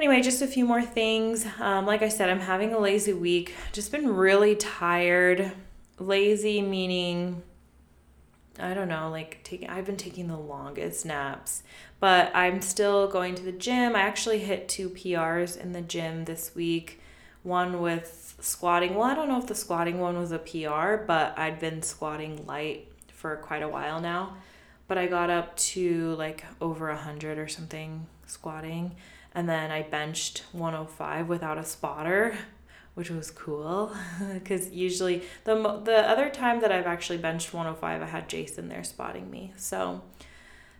anyway, 0.00 0.22
just 0.22 0.40
a 0.40 0.46
few 0.46 0.64
more 0.64 0.82
things. 0.82 1.46
Um, 1.58 1.84
like 1.84 2.00
I 2.00 2.08
said, 2.08 2.30
I'm 2.30 2.40
having 2.40 2.72
a 2.72 2.78
lazy 2.78 3.12
week. 3.12 3.54
Just 3.72 3.92
been 3.92 4.08
really 4.08 4.56
tired. 4.56 5.52
Lazy 5.98 6.62
meaning 6.62 7.42
I 8.58 8.74
don't 8.74 8.88
know, 8.88 9.10
like 9.10 9.40
taking 9.42 9.68
I've 9.68 9.86
been 9.86 9.96
taking 9.96 10.28
the 10.28 10.36
longest 10.36 11.06
naps, 11.06 11.62
but 11.98 12.30
I'm 12.34 12.60
still 12.60 13.08
going 13.08 13.34
to 13.36 13.42
the 13.42 13.52
gym. 13.52 13.96
I 13.96 14.00
actually 14.00 14.40
hit 14.40 14.68
two 14.68 14.90
PRs 14.90 15.56
in 15.56 15.72
the 15.72 15.80
gym 15.80 16.24
this 16.24 16.54
week. 16.54 17.00
One 17.42 17.80
with 17.80 18.36
squatting. 18.40 18.94
Well, 18.94 19.08
I 19.08 19.14
don't 19.14 19.28
know 19.28 19.38
if 19.38 19.46
the 19.46 19.54
squatting 19.54 19.98
one 19.98 20.18
was 20.18 20.32
a 20.32 20.38
PR, 20.38 21.04
but 21.06 21.38
I'd 21.38 21.58
been 21.58 21.82
squatting 21.82 22.44
light 22.46 22.92
for 23.12 23.36
quite 23.36 23.62
a 23.62 23.68
while 23.68 24.00
now, 24.00 24.36
but 24.88 24.98
I 24.98 25.06
got 25.06 25.30
up 25.30 25.56
to 25.56 26.14
like 26.16 26.44
over 26.60 26.90
a 26.90 26.96
hundred 26.96 27.38
or 27.38 27.48
something 27.48 28.06
squatting, 28.26 28.94
and 29.32 29.48
then 29.48 29.70
I 29.70 29.82
benched 29.82 30.44
105 30.52 31.28
without 31.28 31.58
a 31.58 31.64
spotter, 31.64 32.36
which 32.94 33.10
was 33.10 33.30
cool 33.30 33.94
because 34.34 34.70
usually 34.70 35.22
the 35.44 35.54
the 35.84 36.08
other 36.08 36.28
time 36.28 36.60
that 36.60 36.72
I've 36.72 36.86
actually 36.86 37.18
benched 37.18 37.52
105, 37.52 38.02
I 38.02 38.06
had 38.06 38.28
Jason 38.28 38.68
there 38.68 38.84
spotting 38.84 39.30
me. 39.30 39.52
So. 39.56 40.02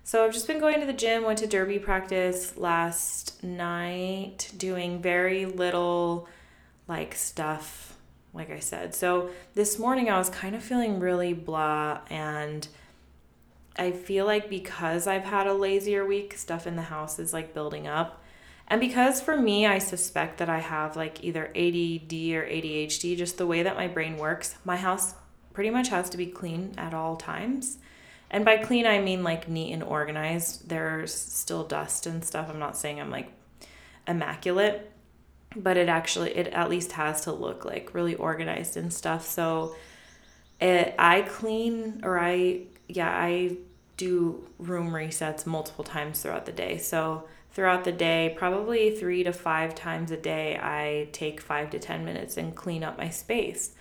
So 0.03 0.25
I've 0.25 0.33
just 0.33 0.47
been 0.47 0.59
going 0.59 0.81
to 0.81 0.87
the 0.87 0.95
gym, 0.95 1.25
went 1.25 1.39
to 1.41 1.47
derby 1.47 1.79
practice 1.79 2.57
last 2.57 3.45
night, 3.45 4.51
doing 4.57 5.01
very 5.01 5.45
little 5.45 6.27
like 6.89 7.15
stuff 7.15 7.91
like 8.33 8.51
I 8.51 8.61
said. 8.61 8.95
So 8.95 9.31
this 9.55 9.79
morning 9.79 10.09
I 10.11 10.19
was 10.19 10.29
kind 10.29 10.55
of 10.55 10.63
feeling 10.63 11.01
really 11.01 11.33
blah 11.33 12.01
and 12.09 12.67
I 13.77 13.93
feel 13.93 14.27
like 14.27 14.51
because 14.51 15.07
I've 15.07 15.25
had 15.25 15.47
a 15.47 15.55
lazier 15.55 16.05
week, 16.05 16.37
stuff 16.37 16.67
in 16.67 16.77
the 16.77 16.83
house 16.83 17.19
is 17.19 17.33
like 17.33 17.55
building 17.55 17.87
up. 17.87 18.20
And 18.71 18.81
because 18.81 19.21
for 19.21 19.37
me, 19.37 19.67
I 19.67 19.79
suspect 19.79 20.39
that 20.39 20.49
I 20.49 20.61
have 20.61 20.97
like 20.97 21.23
either 21.23 21.47
ADD 21.49 22.13
or 22.33 22.47
ADHD, 22.47 23.17
just 23.17 23.37
the 23.37 23.47
way 23.47 23.63
that 23.63 23.77
my 23.77 23.89
brain 23.89 24.17
works, 24.17 24.55
my 24.65 24.77
house 24.77 25.15
pretty 25.53 25.71
much 25.71 25.89
has 25.89 26.09
to 26.11 26.17
be 26.17 26.27
clean 26.27 26.75
at 26.79 26.95
all 26.95 27.17
times. 27.17 27.79
And 28.31 28.45
by 28.45 28.57
clean, 28.57 28.87
I 28.87 29.01
mean 29.01 29.25
like 29.25 29.49
neat 29.49 29.73
and 29.73 29.83
organized. 29.83 30.69
There's 30.69 31.13
still 31.13 31.65
dust 31.65 32.07
and 32.07 32.25
stuff. 32.25 32.49
I'm 32.49 32.61
not 32.61 32.77
saying 32.77 33.01
I'm 33.01 33.11
like 33.11 33.33
immaculate, 34.07 34.91
but 35.57 35.77
it 35.77 35.89
actually 35.89 36.37
it 36.37 36.47
at 36.49 36.71
least 36.71 36.93
has 36.93 37.23
to 37.23 37.33
look 37.33 37.65
like 37.65 37.93
really 37.93 38.15
organized 38.15 38.77
and 38.77 38.93
stuff 38.93 39.27
so 39.27 39.75
it 40.61 40.95
i 40.99 41.23
clean 41.23 42.01
or 42.05 42.19
i 42.19 42.61
yeah 42.89 43.11
i 43.11 43.57
do 43.97 44.47
room 44.59 44.91
resets 44.91 45.47
multiple 45.47 45.85
times 45.85 46.23
throughout 46.23 46.47
the 46.47 46.53
day 46.53 46.79
so 46.79 47.27
throughout 47.53 47.85
the 47.85 47.93
day 47.93 48.35
probably 48.37 48.95
three 48.95 49.23
to 49.25 49.33
five 49.33 49.75
times 49.75 50.11
a 50.11 50.17
day 50.17 50.59
i 50.63 51.09
take 51.13 51.41
five 51.41 51.71
to 51.71 51.79
ten 51.79 52.05
minutes 52.05 52.37
and 52.37 52.55
clean 52.55 52.85
up 52.85 52.99
my 52.99 53.09
space. 53.09 53.75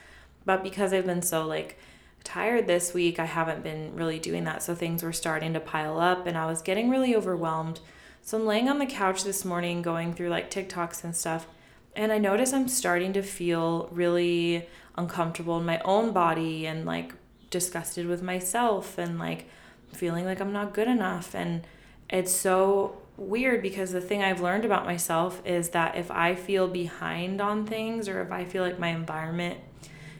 But 0.45 0.63
because 0.63 0.93
i've 0.93 1.05
been 1.05 1.21
so 1.21 1.45
like 1.45 1.77
tired 2.23 2.67
this 2.67 2.93
week 2.93 3.19
i 3.19 3.25
haven't 3.25 3.63
been 3.63 3.95
really 3.95 4.19
doing 4.19 4.43
that. 4.45 4.63
So 4.63 4.75
things 4.75 5.03
were 5.03 5.13
starting 5.13 5.53
to 5.53 5.60
pile 5.60 5.99
up 5.99 6.25
and 6.27 6.38
i 6.38 6.45
was 6.45 6.62
getting 6.62 6.89
really 6.89 7.15
overwhelmed. 7.15 7.79
So 8.21 8.38
i'm 8.38 8.45
laying 8.45 8.69
on 8.69 8.79
the 8.79 8.86
couch 8.86 9.23
this 9.23 9.45
morning 9.45 9.82
going 9.82 10.13
through 10.13 10.29
like 10.29 10.51
tiktoks 10.51 11.03
and 11.03 11.15
stuff 11.15 11.47
and 11.95 12.12
I 12.12 12.17
notice 12.17 12.53
I'm 12.53 12.67
starting 12.67 13.13
to 13.13 13.21
feel 13.21 13.89
really 13.91 14.67
uncomfortable 14.97 15.58
in 15.58 15.65
my 15.65 15.79
own 15.79 16.12
body 16.12 16.65
and 16.65 16.86
like 16.86 17.13
disgusted 17.49 18.08
with 18.08 18.21
myself 18.21 18.97
and 18.97 19.19
like 19.19 19.49
feeling 19.91 20.25
like 20.25 20.39
I'm 20.39 20.53
not 20.53 20.73
good 20.73 20.88
enough. 20.88 21.34
And 21.34 21.65
it's 22.10 22.32
so 22.32 23.01
weird 23.19 23.62
because 23.62 23.91
the 23.91 24.01
thing 24.01 24.23
I've 24.23 24.41
learned 24.41 24.65
about 24.65 24.86
myself 24.86 25.41
is 25.45 25.69
that 25.69 25.95
if 25.95 26.10
I 26.10 26.36
feel 26.36 26.67
behind 26.67 27.41
on 27.41 27.65
things 27.65 28.08
or 28.08 28.21
if 28.21 28.32
I 28.32 28.45
feel 28.45 28.63
like 28.63 28.79
my 28.79 28.89
environment 28.89 29.60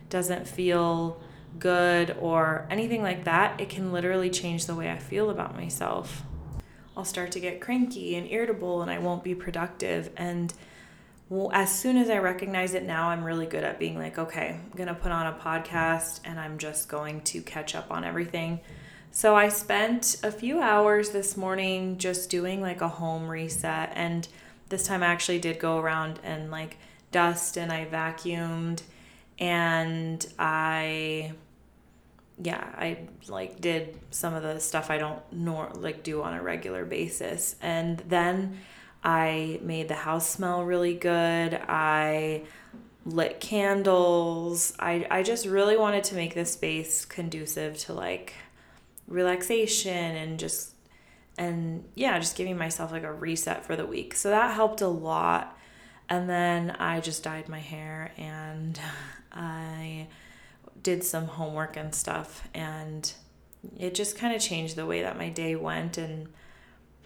doesn't 0.10 0.48
feel 0.48 1.22
good 1.58 2.16
or 2.20 2.68
anything 2.70 3.02
like 3.02 3.24
that, 3.24 3.60
it 3.60 3.70
can 3.70 3.92
literally 3.92 4.30
change 4.30 4.66
the 4.66 4.76
way 4.76 4.92
I 4.92 4.98
feel 4.98 5.30
about 5.30 5.56
myself. 5.56 6.24
I'll 6.96 7.06
start 7.06 7.32
to 7.34 7.40
get 7.40 7.62
cranky 7.62 8.16
and 8.16 8.30
irritable 8.30 8.82
and 8.82 8.92
I 8.92 9.00
won't 9.00 9.24
be 9.24 9.34
productive. 9.34 10.12
And 10.18 10.54
well, 11.30 11.52
as 11.54 11.74
soon 11.74 11.98
as 11.98 12.10
I 12.10 12.18
recognize 12.18 12.74
it 12.74 12.84
now, 12.84 13.10
I'm 13.10 13.24
really 13.24 13.46
good 13.46 13.64
at 13.64 13.80
being 13.80 13.98
like, 13.98 14.18
okay, 14.18 14.60
I'm 14.62 14.76
going 14.76 14.88
to 14.88 14.96
put 14.96 15.12
on 15.12 15.28
a 15.28 15.38
podcast 15.38 16.22
and 16.26 16.40
I'm 16.40 16.58
just 16.58 16.90
going 16.90 17.22
to 17.22 17.42
catch 17.42 17.76
up 17.76 17.92
on 17.92 18.04
everything. 18.04 18.60
So 19.12 19.36
I 19.36 19.50
spent 19.50 20.18
a 20.24 20.32
few 20.32 20.62
hours 20.62 21.10
this 21.10 21.36
morning 21.36 21.98
just 21.98 22.30
doing 22.30 22.62
like 22.62 22.82
a 22.82 22.88
home 22.88 23.28
reset. 23.28 23.92
And 23.96 24.28
this 24.70 24.84
time 24.84 25.02
I 25.02 25.08
actually 25.08 25.40
did 25.40 25.60
go 25.60 25.80
around 25.80 26.20
and 26.24 26.52
like 26.52 26.78
dust 27.12 27.58
and 27.58 27.72
I 27.72 27.86
vacuumed 27.86 28.82
and 29.40 30.26
I 30.38 31.34
yeah, 32.42 32.64
I 32.78 33.00
like 33.28 33.60
did 33.60 34.00
some 34.12 34.34
of 34.34 34.44
the 34.44 34.60
stuff 34.60 34.90
I 34.90 34.98
don't 34.98 35.22
nor 35.32 35.72
like 35.76 36.04
do 36.04 36.22
on 36.22 36.34
a 36.34 36.42
regular 36.42 36.86
basis. 36.86 37.56
And 37.62 38.00
then 38.08 38.60
I 39.04 39.60
made 39.62 39.88
the 39.88 39.96
house 39.96 40.30
smell 40.30 40.64
really 40.64 40.94
good. 40.94 41.56
I 41.68 42.44
lit 43.06 43.40
candles. 43.40 44.74
I 44.80 45.06
I 45.10 45.24
just 45.24 45.48
really 45.48 45.78
wanted 45.78 46.04
to 46.06 46.16
make 46.16 46.36
this 46.36 46.54
space 46.54 47.06
conducive 47.06 47.78
to 47.80 47.94
like 47.94 48.34
relaxation 49.10 50.16
and 50.16 50.40
just 50.40 50.76
and 51.38 51.86
yeah, 51.96 52.20
just 52.20 52.36
giving 52.36 52.58
myself 52.58 52.92
like 52.92 53.04
a 53.04 53.14
reset 53.14 53.66
for 53.66 53.76
the 53.76 53.86
week. 53.86 54.14
So 54.16 54.30
that 54.30 54.54
helped 54.54 54.82
a 54.82 54.88
lot. 54.88 55.58
And 56.10 56.30
then 56.30 56.72
I 56.72 57.00
just 57.00 57.24
dyed 57.24 57.48
my 57.48 57.60
hair 57.60 58.12
and 58.18 58.80
I 59.32 60.08
did 60.82 61.04
some 61.04 61.28
homework 61.28 61.78
and 61.78 61.94
stuff 61.94 62.48
and 62.54 63.12
it 63.78 63.94
just 63.94 64.18
kind 64.18 64.34
of 64.34 64.42
changed 64.42 64.76
the 64.76 64.86
way 64.86 65.02
that 65.02 65.18
my 65.18 65.30
day 65.30 65.56
went 65.56 65.98
and 65.98 66.30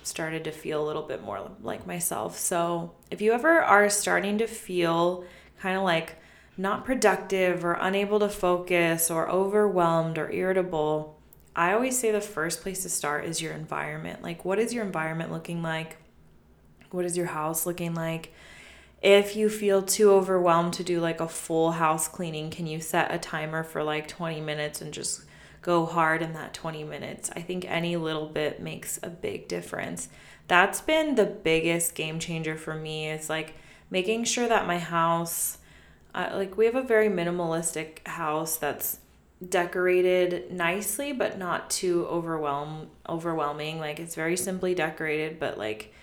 started 0.03 0.43
to 0.43 0.51
feel 0.51 0.83
a 0.83 0.85
little 0.85 1.03
bit 1.03 1.23
more 1.23 1.51
like 1.61 1.87
myself. 1.87 2.37
So, 2.37 2.93
if 3.09 3.21
you 3.21 3.33
ever 3.33 3.61
are 3.61 3.89
starting 3.89 4.37
to 4.39 4.47
feel 4.47 5.25
kind 5.59 5.77
of 5.77 5.83
like 5.83 6.17
not 6.57 6.85
productive 6.85 7.65
or 7.65 7.73
unable 7.73 8.19
to 8.19 8.29
focus 8.29 9.09
or 9.09 9.29
overwhelmed 9.29 10.17
or 10.17 10.31
irritable, 10.31 11.12
I 11.55 11.73
always 11.73 11.99
say 11.99 12.11
the 12.11 12.21
first 12.21 12.61
place 12.61 12.81
to 12.83 12.89
start 12.89 13.25
is 13.25 13.41
your 13.41 13.53
environment. 13.53 14.23
Like, 14.23 14.43
what 14.43 14.59
is 14.59 14.73
your 14.73 14.83
environment 14.83 15.31
looking 15.31 15.61
like? 15.61 15.97
What 16.89 17.05
is 17.05 17.15
your 17.15 17.27
house 17.27 17.65
looking 17.65 17.93
like? 17.93 18.33
If 19.01 19.35
you 19.35 19.49
feel 19.49 19.81
too 19.81 20.11
overwhelmed 20.11 20.73
to 20.75 20.83
do 20.83 20.99
like 20.99 21.19
a 21.19 21.27
full 21.27 21.73
house 21.73 22.07
cleaning, 22.07 22.49
can 22.49 22.65
you 22.65 22.79
set 22.79 23.13
a 23.13 23.19
timer 23.19 23.63
for 23.63 23.83
like 23.83 24.07
20 24.07 24.41
minutes 24.41 24.81
and 24.81 24.93
just 24.93 25.25
go 25.61 25.85
hard 25.85 26.21
in 26.21 26.33
that 26.33 26.53
20 26.53 26.83
minutes? 26.85 27.29
I 27.35 27.41
think 27.41 27.65
any 27.69 27.97
little 27.97 28.27
bit 28.27 28.61
makes 28.61 28.99
a 29.03 29.09
big 29.09 29.47
difference. 29.47 30.09
That's 30.47 30.81
been 30.81 31.15
the 31.15 31.25
biggest 31.25 31.95
game 31.95 32.17
changer 32.17 32.55
for 32.55 32.73
me. 32.73 33.09
is 33.09 33.29
like 33.29 33.55
making 33.91 34.23
sure 34.23 34.47
that 34.47 34.65
my 34.65 34.79
house, 34.79 35.57
uh, 36.15 36.29
like, 36.33 36.57
we 36.57 36.65
have 36.65 36.75
a 36.75 36.81
very 36.81 37.09
minimalistic 37.09 38.07
house 38.07 38.57
that's 38.57 38.99
decorated 39.49 40.51
nicely 40.51 41.11
but 41.11 41.37
not 41.37 41.69
too 41.69 42.05
overwhelm 42.07 42.89
overwhelming. 43.07 43.79
Like 43.79 43.99
it's 43.99 44.15
very 44.15 44.37
simply 44.37 44.75
decorated 44.75 45.39
but 45.39 45.57
like 45.57 45.93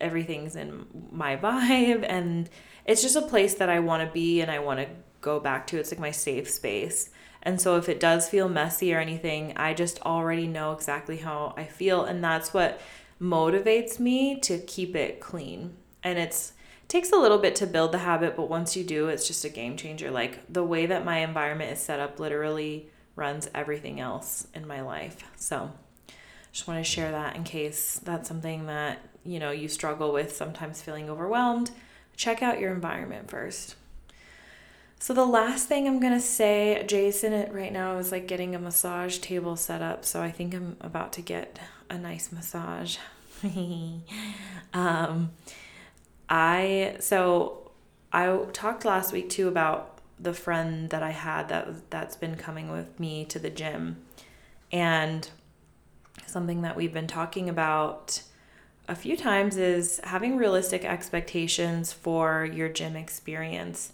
everything's 0.00 0.56
in 0.56 0.86
my 1.10 1.36
vibe. 1.38 2.04
And 2.08 2.48
it's 2.84 3.02
just 3.02 3.16
a 3.16 3.22
place 3.22 3.54
that 3.54 3.68
I 3.68 3.80
want 3.80 4.06
to 4.06 4.12
be 4.12 4.40
and 4.40 4.50
I 4.50 4.58
want 4.58 4.80
to 4.80 4.86
go 5.20 5.38
back 5.40 5.66
to. 5.68 5.78
It's 5.78 5.92
like 5.92 6.00
my 6.00 6.10
safe 6.10 6.50
space. 6.50 7.10
And 7.44 7.60
so 7.60 7.76
if 7.76 7.88
it 7.88 8.00
does 8.00 8.28
feel 8.28 8.48
messy 8.48 8.94
or 8.94 9.00
anything 9.00 9.52
I 9.56 9.74
just 9.74 10.00
already 10.02 10.46
know 10.46 10.72
exactly 10.72 11.18
how 11.18 11.54
I 11.56 11.64
feel. 11.64 12.04
And 12.04 12.22
that's 12.22 12.52
what 12.52 12.80
motivates 13.20 13.98
me 13.98 14.40
to 14.40 14.58
keep 14.58 14.96
it 14.96 15.20
clean. 15.20 15.76
And 16.02 16.18
it's 16.18 16.52
takes 16.92 17.10
a 17.10 17.16
little 17.16 17.38
bit 17.38 17.56
to 17.56 17.66
build 17.66 17.90
the 17.90 17.98
habit, 17.98 18.36
but 18.36 18.50
once 18.50 18.76
you 18.76 18.84
do, 18.84 19.08
it's 19.08 19.26
just 19.26 19.46
a 19.46 19.48
game 19.48 19.78
changer. 19.78 20.10
Like 20.10 20.40
the 20.52 20.62
way 20.62 20.84
that 20.84 21.06
my 21.06 21.20
environment 21.20 21.72
is 21.72 21.80
set 21.80 21.98
up 21.98 22.20
literally 22.20 22.90
runs 23.16 23.48
everything 23.54 23.98
else 23.98 24.46
in 24.54 24.66
my 24.66 24.82
life. 24.82 25.16
So, 25.36 25.70
just 26.52 26.68
want 26.68 26.84
to 26.84 26.90
share 26.90 27.10
that 27.10 27.34
in 27.34 27.44
case 27.44 27.98
that's 28.04 28.28
something 28.28 28.66
that, 28.66 28.98
you 29.24 29.38
know, 29.38 29.50
you 29.50 29.68
struggle 29.68 30.12
with 30.12 30.36
sometimes 30.36 30.82
feeling 30.82 31.08
overwhelmed. 31.08 31.70
Check 32.14 32.42
out 32.42 32.60
your 32.60 32.74
environment 32.74 33.30
first. 33.30 33.74
So 34.98 35.14
the 35.14 35.24
last 35.24 35.68
thing 35.68 35.88
I'm 35.88 35.98
gonna 35.98 36.20
say, 36.20 36.84
Jason 36.86 37.50
right 37.52 37.72
now 37.72 37.96
is 37.96 38.12
like 38.12 38.28
getting 38.28 38.54
a 38.54 38.58
massage 38.58 39.16
table 39.16 39.56
set 39.56 39.80
up. 39.80 40.04
So 40.04 40.20
I 40.20 40.30
think 40.30 40.52
I'm 40.54 40.76
about 40.82 41.14
to 41.14 41.22
get 41.22 41.58
a 41.88 41.96
nice 41.96 42.30
massage. 42.30 42.98
um, 44.74 45.30
I 46.32 46.96
so 46.98 47.70
I 48.10 48.38
talked 48.54 48.86
last 48.86 49.12
week 49.12 49.28
too 49.28 49.48
about 49.48 49.98
the 50.18 50.32
friend 50.32 50.88
that 50.88 51.02
I 51.02 51.10
had 51.10 51.50
that 51.50 51.90
that's 51.90 52.16
been 52.16 52.36
coming 52.36 52.72
with 52.72 52.98
me 52.98 53.26
to 53.26 53.38
the 53.38 53.50
gym 53.50 54.02
and 54.72 55.28
something 56.26 56.62
that 56.62 56.74
we've 56.74 56.92
been 56.92 57.06
talking 57.06 57.50
about 57.50 58.22
a 58.88 58.94
few 58.94 59.14
times 59.14 59.58
is 59.58 60.00
having 60.04 60.38
realistic 60.38 60.86
expectations 60.86 61.92
for 61.92 62.46
your 62.46 62.70
gym 62.70 62.96
experience. 62.96 63.92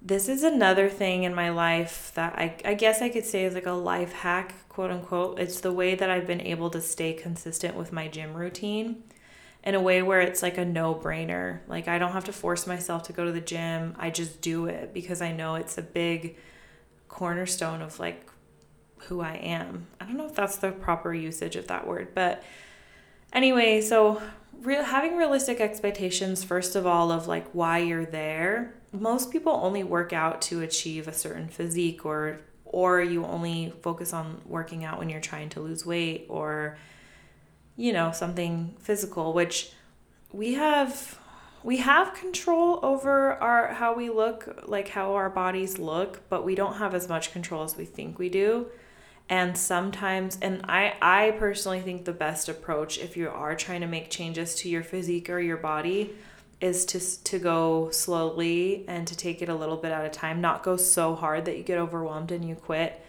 This 0.00 0.28
is 0.28 0.44
another 0.44 0.88
thing 0.88 1.24
in 1.24 1.34
my 1.34 1.50
life 1.50 2.12
that 2.14 2.34
I, 2.38 2.54
I 2.64 2.74
guess 2.74 3.02
I 3.02 3.08
could 3.08 3.24
say 3.24 3.46
is 3.46 3.54
like 3.54 3.66
a 3.66 3.72
life 3.72 4.12
hack, 4.12 4.54
quote 4.68 4.92
unquote. 4.92 5.40
It's 5.40 5.60
the 5.60 5.72
way 5.72 5.96
that 5.96 6.10
I've 6.10 6.26
been 6.26 6.40
able 6.40 6.70
to 6.70 6.80
stay 6.80 7.14
consistent 7.14 7.74
with 7.74 7.92
my 7.92 8.06
gym 8.06 8.34
routine 8.34 9.02
in 9.64 9.74
a 9.74 9.80
way 9.80 10.02
where 10.02 10.20
it's 10.20 10.42
like 10.42 10.58
a 10.58 10.64
no 10.64 10.94
brainer. 10.94 11.60
Like 11.66 11.88
I 11.88 11.98
don't 11.98 12.12
have 12.12 12.26
to 12.26 12.32
force 12.32 12.66
myself 12.66 13.04
to 13.04 13.12
go 13.12 13.24
to 13.24 13.32
the 13.32 13.40
gym. 13.40 13.96
I 13.98 14.10
just 14.10 14.42
do 14.42 14.66
it 14.66 14.92
because 14.92 15.22
I 15.22 15.32
know 15.32 15.54
it's 15.54 15.78
a 15.78 15.82
big 15.82 16.36
cornerstone 17.08 17.80
of 17.80 17.98
like 17.98 18.28
who 18.98 19.22
I 19.22 19.34
am. 19.36 19.86
I 20.00 20.04
don't 20.04 20.18
know 20.18 20.26
if 20.26 20.34
that's 20.34 20.56
the 20.56 20.70
proper 20.70 21.14
usage 21.14 21.56
of 21.56 21.66
that 21.68 21.86
word, 21.86 22.08
but 22.14 22.42
anyway, 23.32 23.80
so 23.80 24.22
real 24.60 24.84
having 24.84 25.16
realistic 25.16 25.60
expectations 25.60 26.44
first 26.44 26.76
of 26.76 26.86
all 26.86 27.10
of 27.10 27.26
like 27.26 27.48
why 27.52 27.78
you're 27.78 28.06
there. 28.06 28.74
Most 28.92 29.32
people 29.32 29.58
only 29.62 29.82
work 29.82 30.12
out 30.12 30.42
to 30.42 30.60
achieve 30.60 31.08
a 31.08 31.12
certain 31.12 31.48
physique 31.48 32.04
or 32.04 32.40
or 32.64 33.00
you 33.00 33.24
only 33.24 33.72
focus 33.82 34.12
on 34.12 34.42
working 34.44 34.84
out 34.84 34.98
when 34.98 35.08
you're 35.08 35.20
trying 35.20 35.48
to 35.48 35.60
lose 35.60 35.86
weight 35.86 36.26
or 36.28 36.76
you 37.76 37.92
know, 37.92 38.12
something 38.12 38.74
physical, 38.78 39.32
which 39.32 39.72
we 40.32 40.54
have 40.54 41.18
we 41.62 41.78
have 41.78 42.12
control 42.12 42.78
over 42.82 43.32
our 43.34 43.68
how 43.74 43.94
we 43.94 44.10
look, 44.10 44.64
like 44.66 44.88
how 44.88 45.14
our 45.14 45.30
bodies 45.30 45.78
look, 45.78 46.28
but 46.28 46.44
we 46.44 46.54
don't 46.54 46.76
have 46.76 46.94
as 46.94 47.08
much 47.08 47.32
control 47.32 47.64
as 47.64 47.76
we 47.76 47.86
think 47.86 48.18
we 48.18 48.28
do. 48.28 48.66
And 49.28 49.56
sometimes 49.56 50.38
and 50.42 50.64
I 50.68 50.94
I 51.00 51.30
personally 51.32 51.80
think 51.80 52.04
the 52.04 52.12
best 52.12 52.48
approach 52.48 52.98
if 52.98 53.16
you 53.16 53.28
are 53.28 53.54
trying 53.54 53.80
to 53.80 53.86
make 53.86 54.10
changes 54.10 54.54
to 54.56 54.68
your 54.68 54.82
physique 54.82 55.30
or 55.30 55.40
your 55.40 55.56
body 55.56 56.14
is 56.60 56.84
to 56.86 57.00
to 57.24 57.38
go 57.38 57.90
slowly 57.90 58.84
and 58.86 59.06
to 59.08 59.16
take 59.16 59.40
it 59.40 59.48
a 59.48 59.54
little 59.54 59.78
bit 59.78 59.92
at 59.92 60.04
a 60.04 60.10
time, 60.10 60.40
not 60.40 60.62
go 60.62 60.76
so 60.76 61.14
hard 61.14 61.46
that 61.46 61.56
you 61.56 61.62
get 61.62 61.78
overwhelmed 61.78 62.30
and 62.30 62.46
you 62.46 62.54
quit 62.54 63.00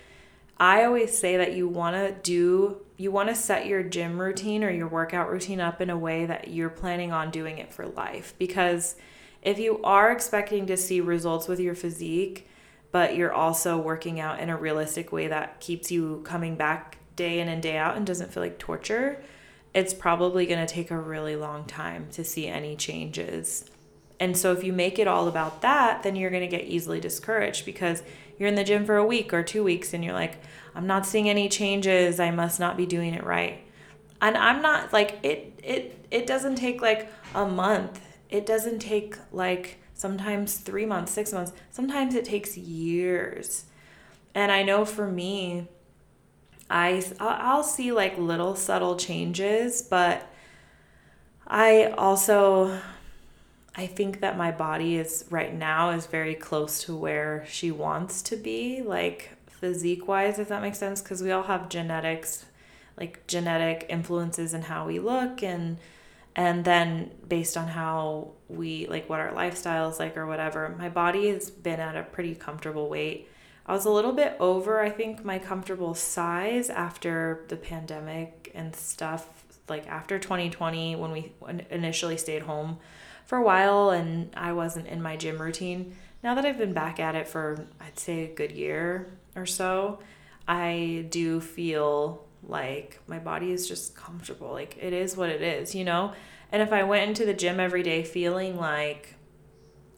I 0.57 0.83
always 0.85 1.17
say 1.17 1.37
that 1.37 1.53
you 1.53 1.67
want 1.67 1.95
to 1.95 2.13
do, 2.23 2.77
you 2.97 3.11
want 3.11 3.29
to 3.29 3.35
set 3.35 3.65
your 3.65 3.83
gym 3.83 4.19
routine 4.19 4.63
or 4.63 4.69
your 4.69 4.87
workout 4.87 5.29
routine 5.29 5.59
up 5.59 5.81
in 5.81 5.89
a 5.89 5.97
way 5.97 6.25
that 6.25 6.49
you're 6.49 6.69
planning 6.69 7.11
on 7.11 7.29
doing 7.29 7.57
it 7.57 7.73
for 7.73 7.85
life. 7.85 8.33
Because 8.39 8.95
if 9.41 9.59
you 9.59 9.81
are 9.83 10.11
expecting 10.11 10.65
to 10.67 10.77
see 10.77 11.01
results 11.01 11.47
with 11.47 11.59
your 11.59 11.75
physique, 11.75 12.47
but 12.91 13.17
you're 13.17 13.33
also 13.33 13.77
working 13.77 14.19
out 14.19 14.39
in 14.39 14.49
a 14.49 14.55
realistic 14.55 15.11
way 15.11 15.27
that 15.27 15.59
keeps 15.59 15.91
you 15.91 16.21
coming 16.23 16.55
back 16.55 16.97
day 17.17 17.39
in 17.39 17.49
and 17.49 17.61
day 17.61 17.77
out 17.77 17.97
and 17.97 18.07
doesn't 18.07 18.31
feel 18.31 18.41
like 18.41 18.57
torture, 18.57 19.21
it's 19.73 19.93
probably 19.93 20.45
going 20.45 20.65
to 20.65 20.73
take 20.73 20.89
a 20.89 20.97
really 20.97 21.35
long 21.35 21.65
time 21.65 22.07
to 22.11 22.23
see 22.23 22.47
any 22.47 22.77
changes. 22.77 23.65
And 24.19 24.37
so 24.37 24.53
if 24.53 24.63
you 24.63 24.71
make 24.71 24.97
it 24.97 25.07
all 25.07 25.27
about 25.27 25.61
that, 25.61 26.03
then 26.03 26.15
you're 26.15 26.29
going 26.29 26.49
to 26.49 26.57
get 26.57 26.65
easily 26.65 27.01
discouraged 27.01 27.65
because 27.65 28.01
you're 28.37 28.49
in 28.49 28.55
the 28.55 28.63
gym 28.63 28.85
for 28.85 28.97
a 28.97 29.05
week 29.05 29.33
or 29.33 29.43
two 29.43 29.63
weeks 29.63 29.93
and 29.93 30.03
you're 30.03 30.13
like, 30.13 30.37
I'm 30.73 30.87
not 30.87 31.05
seeing 31.05 31.29
any 31.29 31.47
changes. 31.49 32.19
I 32.19 32.31
must 32.31 32.59
not 32.59 32.77
be 32.77 32.85
doing 32.85 33.13
it 33.13 33.23
right. 33.23 33.61
And 34.21 34.37
I'm 34.37 34.61
not 34.61 34.91
like 34.91 35.19
it 35.23 35.59
it 35.63 36.05
it 36.11 36.27
doesn't 36.27 36.55
take 36.55 36.81
like 36.81 37.11
a 37.33 37.45
month. 37.45 38.01
It 38.29 38.45
doesn't 38.45 38.79
take 38.79 39.17
like 39.31 39.77
sometimes 39.93 40.57
3 40.57 40.85
months, 40.85 41.11
6 41.13 41.33
months. 41.33 41.53
Sometimes 41.71 42.15
it 42.15 42.25
takes 42.25 42.57
years. 42.57 43.65
And 44.33 44.51
I 44.51 44.63
know 44.63 44.83
for 44.85 45.07
me 45.07 45.67
I 46.69 47.03
I'll 47.19 47.63
see 47.63 47.91
like 47.91 48.17
little 48.17 48.55
subtle 48.55 48.97
changes, 48.97 49.81
but 49.81 50.27
I 51.47 51.93
also 51.97 52.79
I 53.77 53.87
think 53.87 54.21
that 54.21 54.37
my 54.37 54.51
body 54.51 54.95
is 54.95 55.25
right 55.29 55.53
now 55.53 55.89
is 55.89 56.05
very 56.05 56.35
close 56.35 56.83
to 56.85 56.95
where 56.95 57.45
she 57.47 57.71
wants 57.71 58.21
to 58.23 58.37
be, 58.37 58.81
like 58.81 59.31
physique 59.47 60.07
wise, 60.07 60.39
if 60.39 60.47
that 60.47 60.61
makes 60.61 60.77
sense, 60.77 61.01
because 61.01 61.21
we 61.21 61.31
all 61.31 61.43
have 61.43 61.67
genetics, 61.67 62.45
like 62.97 63.27
genetic 63.27 63.85
influences 63.89 64.53
in 64.53 64.63
how 64.63 64.85
we 64.87 64.99
look 64.99 65.43
and 65.43 65.77
and 66.37 66.65
then 66.65 67.11
based 67.29 67.55
on 67.55 67.67
how 67.67 68.31
we 68.49 68.87
like 68.87 69.09
what 69.09 69.21
our 69.21 69.33
lifestyle 69.33 69.89
is 69.89 69.99
like 69.99 70.17
or 70.17 70.27
whatever, 70.27 70.75
my 70.77 70.89
body 70.89 71.29
has 71.29 71.49
been 71.49 71.79
at 71.79 71.95
a 71.95 72.03
pretty 72.03 72.35
comfortable 72.35 72.89
weight. 72.89 73.29
I 73.65 73.73
was 73.73 73.85
a 73.85 73.89
little 73.89 74.11
bit 74.11 74.35
over, 74.39 74.81
I 74.81 74.89
think, 74.89 75.25
my 75.25 75.39
comfortable 75.39 75.95
size 75.95 76.69
after 76.69 77.45
the 77.47 77.55
pandemic 77.55 78.51
and 78.53 78.75
stuff, 78.75 79.45
like 79.67 79.87
after 79.87 80.19
2020 80.19 80.97
when 80.97 81.11
we 81.11 81.31
initially 81.69 82.17
stayed 82.17 82.43
home 82.43 82.79
for 83.25 83.37
a 83.37 83.43
while 83.43 83.89
and 83.89 84.29
I 84.35 84.53
wasn't 84.53 84.87
in 84.87 85.01
my 85.01 85.17
gym 85.17 85.41
routine. 85.41 85.95
Now 86.23 86.35
that 86.35 86.45
I've 86.45 86.57
been 86.57 86.73
back 86.73 86.99
at 86.99 87.15
it 87.15 87.27
for, 87.27 87.67
I'd 87.79 87.99
say, 87.99 88.23
a 88.23 88.33
good 88.33 88.51
year 88.51 89.17
or 89.35 89.45
so, 89.45 89.99
I 90.47 91.05
do 91.09 91.41
feel 91.41 92.25
like 92.43 92.99
my 93.07 93.19
body 93.19 93.51
is 93.51 93.67
just 93.67 93.95
comfortable. 93.95 94.51
Like 94.51 94.77
it 94.79 94.93
is 94.93 95.17
what 95.17 95.29
it 95.29 95.41
is, 95.41 95.75
you 95.75 95.83
know? 95.83 96.13
And 96.51 96.61
if 96.61 96.71
I 96.71 96.83
went 96.83 97.09
into 97.09 97.25
the 97.25 97.33
gym 97.33 97.59
every 97.59 97.83
day 97.83 98.03
feeling 98.03 98.57
like, 98.57 99.15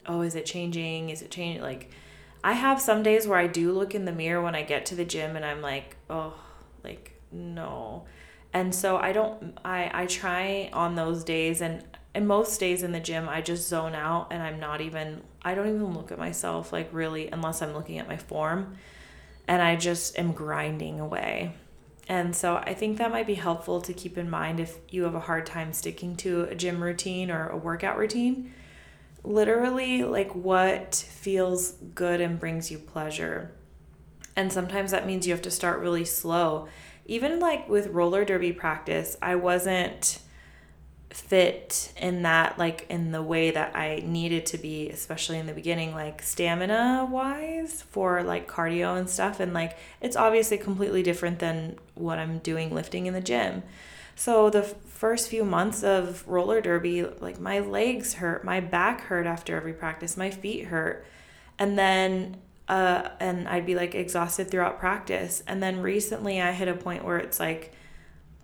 oh, 0.05 0.21
is 0.21 0.35
it 0.35 0.45
changing? 0.45 1.09
Is 1.09 1.21
it 1.21 1.31
changing? 1.31 1.61
Like, 1.61 1.91
I 2.43 2.53
have 2.53 2.79
some 2.81 3.03
days 3.03 3.27
where 3.27 3.39
I 3.39 3.47
do 3.47 3.71
look 3.71 3.93
in 3.93 4.05
the 4.05 4.11
mirror 4.11 4.41
when 4.41 4.55
I 4.55 4.63
get 4.63 4.85
to 4.87 4.95
the 4.95 5.05
gym 5.05 5.35
and 5.35 5.43
I'm 5.43 5.61
like, 5.61 5.97
oh, 6.09 6.33
like, 6.83 7.19
no. 7.31 8.05
And 8.53 8.73
so 8.73 8.97
I 8.97 9.11
don't, 9.11 9.57
I, 9.65 9.91
I 9.93 10.05
try 10.05 10.69
on 10.71 10.95
those 10.95 11.23
days 11.23 11.61
and 11.61 11.83
and 12.17 12.27
most 12.27 12.59
days 12.59 12.81
in 12.81 12.91
the 12.93 12.99
gym 12.99 13.29
i 13.29 13.39
just 13.39 13.69
zone 13.69 13.93
out 13.93 14.25
and 14.31 14.41
i'm 14.41 14.59
not 14.59 14.81
even 14.81 15.21
i 15.43 15.53
don't 15.53 15.67
even 15.67 15.93
look 15.93 16.11
at 16.11 16.17
myself 16.17 16.73
like 16.73 16.89
really 16.91 17.29
unless 17.29 17.61
i'm 17.61 17.73
looking 17.73 17.99
at 17.99 18.07
my 18.07 18.17
form. 18.17 18.75
And 19.47 19.61
i 19.61 19.75
just 19.75 20.17
am 20.17 20.31
grinding 20.31 20.99
away. 20.99 21.53
And 22.09 22.35
so 22.35 22.55
i 22.55 22.73
think 22.73 22.97
that 22.97 23.11
might 23.11 23.27
be 23.27 23.35
helpful 23.35 23.81
to 23.81 23.93
keep 23.93 24.17
in 24.17 24.31
mind 24.31 24.59
if 24.59 24.79
you 24.89 25.03
have 25.03 25.13
a 25.13 25.19
hard 25.19 25.45
time 25.45 25.71
sticking 25.71 26.15
to 26.17 26.45
a 26.45 26.55
gym 26.55 26.81
routine 26.83 27.29
or 27.29 27.49
a 27.49 27.55
workout 27.55 27.99
routine. 27.99 28.51
Literally 29.23 30.03
like 30.03 30.33
what 30.33 30.95
feels 30.95 31.73
good 31.93 32.19
and 32.19 32.39
brings 32.39 32.71
you 32.71 32.79
pleasure. 32.79 33.51
And 34.35 34.51
sometimes 34.51 34.89
that 34.89 35.05
means 35.05 35.27
you 35.27 35.33
have 35.33 35.43
to 35.43 35.51
start 35.51 35.81
really 35.81 36.05
slow. 36.05 36.67
Even 37.05 37.39
like 37.39 37.69
with 37.69 37.87
roller 37.87 38.25
derby 38.25 38.53
practice 38.53 39.15
i 39.21 39.35
wasn't 39.35 40.19
fit 41.09 41.93
in 41.97 42.23
that 42.23 42.59
like 42.59 42.85
in 42.89 43.11
the 43.11 43.21
way 43.21 43.49
that 43.49 43.75
I 43.75 44.03
needed 44.05 44.45
to 44.47 44.57
be 44.57 44.89
especially 44.89 45.39
in 45.39 45.47
the 45.47 45.53
beginning 45.53 45.93
like 45.93 46.21
stamina 46.21 47.07
wise 47.09 47.81
for 47.81 48.23
like 48.23 48.47
cardio 48.49 48.97
and 48.97 49.09
stuff 49.09 49.39
and 49.39 49.53
like 49.53 49.77
it's 50.01 50.17
obviously 50.17 50.57
completely 50.57 51.03
different 51.03 51.39
than 51.39 51.77
what 51.95 52.19
I'm 52.19 52.39
doing 52.39 52.73
lifting 52.73 53.05
in 53.05 53.13
the 53.13 53.21
gym. 53.21 53.63
So 54.15 54.49
the 54.49 54.63
first 54.63 55.29
few 55.29 55.45
months 55.45 55.81
of 55.81 56.27
roller 56.27 56.59
derby 56.59 57.03
like 57.03 57.39
my 57.39 57.59
legs 57.59 58.15
hurt, 58.15 58.43
my 58.43 58.59
back 58.59 59.01
hurt 59.01 59.25
after 59.25 59.55
every 59.55 59.73
practice, 59.73 60.17
my 60.17 60.29
feet 60.29 60.65
hurt. 60.65 61.05
And 61.57 61.79
then 61.79 62.37
uh 62.67 63.09
and 63.21 63.47
I'd 63.47 63.65
be 63.65 63.75
like 63.75 63.95
exhausted 63.95 64.51
throughout 64.51 64.77
practice. 64.77 65.41
And 65.47 65.63
then 65.63 65.81
recently 65.81 66.41
I 66.41 66.51
hit 66.51 66.67
a 66.67 66.73
point 66.73 67.05
where 67.05 67.17
it's 67.17 67.39
like 67.39 67.73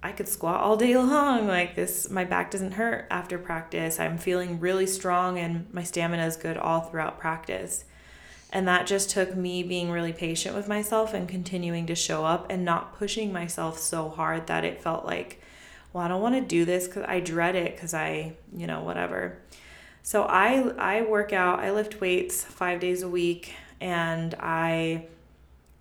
I 0.04 0.12
could 0.12 0.28
squat 0.28 0.60
all 0.60 0.76
day 0.76 0.96
long. 0.98 1.48
Like 1.48 1.76
this, 1.76 2.10
my 2.10 2.26
back 2.26 2.52
doesn't 2.52 2.74
hurt 2.74 3.08
after 3.10 3.38
practice. 3.40 4.00
I'm 4.00 4.18
feeling 4.18 4.60
really 4.60 4.86
strong 4.86 5.40
and 5.40 5.74
my 5.74 5.84
stamina 5.84 6.26
is 6.26 6.36
good 6.36 6.58
all 6.58 6.82
throughout 6.82 7.20
practice. 7.20 7.86
And 8.52 8.68
that 8.68 8.86
just 8.86 9.10
took 9.10 9.36
me 9.36 9.64
being 9.64 9.90
really 9.90 10.14
patient 10.14 10.56
with 10.56 10.68
myself 10.68 11.14
and 11.16 11.28
continuing 11.28 11.88
to 11.88 11.96
show 11.96 12.24
up 12.24 12.46
and 12.52 12.64
not 12.64 12.96
pushing 13.00 13.34
myself 13.34 13.80
so 13.80 14.10
hard 14.10 14.46
that 14.46 14.64
it 14.64 14.84
felt 14.84 15.06
like, 15.06 15.42
well, 15.92 16.04
I 16.04 16.08
don't 16.08 16.22
want 16.22 16.36
to 16.36 16.42
do 16.42 16.64
this 16.64 16.86
because 16.86 17.06
I 17.08 17.20
dread 17.20 17.56
it 17.56 17.74
because 17.74 17.96
I, 17.96 18.34
you 18.56 18.68
know, 18.68 18.84
whatever. 18.84 19.40
So 20.04 20.24
I 20.24 20.70
I 20.78 21.02
work 21.02 21.34
out, 21.34 21.62
I 21.62 21.72
lift 21.72 22.02
weights 22.02 22.44
five 22.44 22.80
days 22.80 23.02
a 23.02 23.08
week, 23.08 23.56
and 23.80 24.36
I 24.40 25.06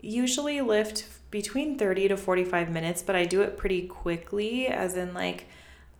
usually 0.00 0.60
lift 0.60 1.04
between 1.32 1.78
30 1.78 2.08
to 2.08 2.16
45 2.16 2.70
minutes, 2.70 3.02
but 3.02 3.16
I 3.16 3.24
do 3.24 3.40
it 3.40 3.56
pretty 3.56 3.88
quickly, 3.88 4.68
as 4.68 4.96
in 4.96 5.14
like 5.14 5.46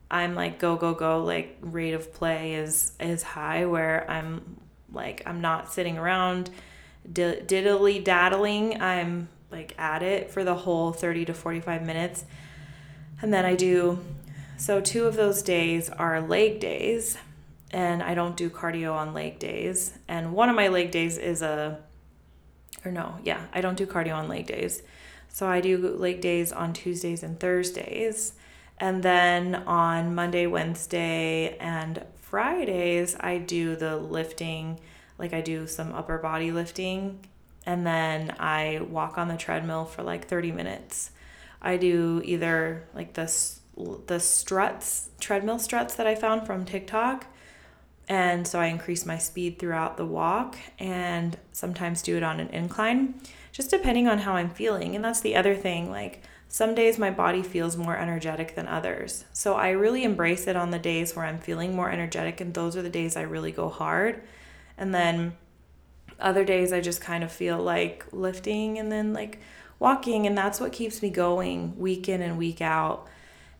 I'm 0.08 0.34
like 0.34 0.58
go 0.58 0.76
go 0.76 0.94
go 0.94 1.24
like 1.24 1.56
rate 1.62 1.94
of 1.94 2.12
play 2.12 2.54
is 2.54 2.92
is 3.00 3.22
high 3.22 3.64
where 3.64 4.08
I'm 4.08 4.60
like 4.92 5.22
I'm 5.26 5.40
not 5.40 5.72
sitting 5.72 5.96
around 5.98 6.50
diddly 7.10 8.04
daddling. 8.04 8.80
I'm 8.80 9.28
like 9.50 9.74
at 9.78 10.02
it 10.02 10.30
for 10.30 10.44
the 10.44 10.54
whole 10.54 10.92
30 10.92 11.24
to 11.24 11.34
45 11.34 11.82
minutes. 11.84 12.24
And 13.22 13.32
then 13.32 13.46
I 13.46 13.56
do 13.56 14.04
so 14.58 14.82
two 14.82 15.06
of 15.06 15.16
those 15.16 15.42
days 15.42 15.88
are 15.88 16.20
leg 16.20 16.60
days 16.60 17.16
and 17.70 18.02
I 18.02 18.14
don't 18.14 18.36
do 18.36 18.50
cardio 18.50 18.92
on 18.94 19.14
leg 19.14 19.38
days. 19.38 19.94
And 20.08 20.34
one 20.34 20.50
of 20.50 20.56
my 20.56 20.68
leg 20.68 20.90
days 20.90 21.16
is 21.16 21.40
a 21.40 21.80
or 22.84 22.92
no, 22.92 23.16
yeah, 23.24 23.46
I 23.54 23.62
don't 23.62 23.78
do 23.78 23.86
cardio 23.86 24.14
on 24.14 24.28
leg 24.28 24.46
days. 24.46 24.82
So 25.32 25.48
I 25.48 25.62
do 25.62 25.78
leg 25.78 26.20
days 26.20 26.52
on 26.52 26.74
Tuesdays 26.74 27.22
and 27.22 27.40
Thursdays. 27.40 28.34
And 28.78 29.02
then 29.02 29.54
on 29.54 30.14
Monday, 30.14 30.46
Wednesday, 30.46 31.56
and 31.58 32.04
Fridays, 32.16 33.16
I 33.18 33.38
do 33.38 33.74
the 33.74 33.96
lifting, 33.96 34.78
like 35.18 35.32
I 35.32 35.40
do 35.40 35.66
some 35.66 35.92
upper 35.94 36.18
body 36.18 36.52
lifting. 36.52 37.20
And 37.64 37.86
then 37.86 38.34
I 38.38 38.80
walk 38.88 39.16
on 39.16 39.28
the 39.28 39.36
treadmill 39.36 39.86
for 39.86 40.02
like 40.02 40.28
30 40.28 40.52
minutes. 40.52 41.12
I 41.62 41.76
do 41.78 42.20
either 42.24 42.88
like 42.94 43.14
the, 43.14 43.32
the 44.06 44.20
struts, 44.20 45.10
treadmill 45.18 45.58
struts 45.58 45.94
that 45.94 46.06
I 46.06 46.14
found 46.14 46.46
from 46.46 46.64
TikTok. 46.64 47.26
And 48.12 48.46
so 48.46 48.60
I 48.60 48.66
increase 48.66 49.06
my 49.06 49.16
speed 49.16 49.58
throughout 49.58 49.96
the 49.96 50.04
walk 50.04 50.58
and 50.78 51.38
sometimes 51.52 52.02
do 52.02 52.18
it 52.18 52.22
on 52.22 52.40
an 52.40 52.48
incline 52.48 53.14
just 53.52 53.70
depending 53.70 54.06
on 54.06 54.18
how 54.18 54.34
I'm 54.34 54.50
feeling. 54.50 54.94
And 54.94 55.02
that's 55.02 55.22
the 55.22 55.34
other 55.34 55.54
thing. 55.54 55.90
Like, 55.90 56.22
some 56.46 56.74
days 56.74 56.98
my 56.98 57.10
body 57.10 57.42
feels 57.42 57.74
more 57.74 57.96
energetic 57.96 58.54
than 58.54 58.68
others. 58.68 59.24
So 59.32 59.54
I 59.54 59.70
really 59.70 60.04
embrace 60.04 60.46
it 60.46 60.56
on 60.56 60.72
the 60.72 60.78
days 60.78 61.16
where 61.16 61.24
I'm 61.24 61.38
feeling 61.38 61.74
more 61.74 61.90
energetic, 61.90 62.42
and 62.42 62.52
those 62.52 62.76
are 62.76 62.82
the 62.82 62.90
days 62.90 63.16
I 63.16 63.22
really 63.22 63.50
go 63.50 63.70
hard. 63.70 64.20
And 64.76 64.94
then 64.94 65.32
other 66.20 66.44
days 66.44 66.70
I 66.70 66.82
just 66.82 67.00
kind 67.00 67.24
of 67.24 67.32
feel 67.32 67.56
like 67.56 68.04
lifting 68.12 68.78
and 68.78 68.92
then 68.92 69.14
like 69.14 69.40
walking, 69.78 70.26
and 70.26 70.36
that's 70.36 70.60
what 70.60 70.72
keeps 70.72 71.00
me 71.00 71.08
going 71.08 71.78
week 71.78 72.10
in 72.10 72.20
and 72.20 72.36
week 72.36 72.60
out. 72.60 73.08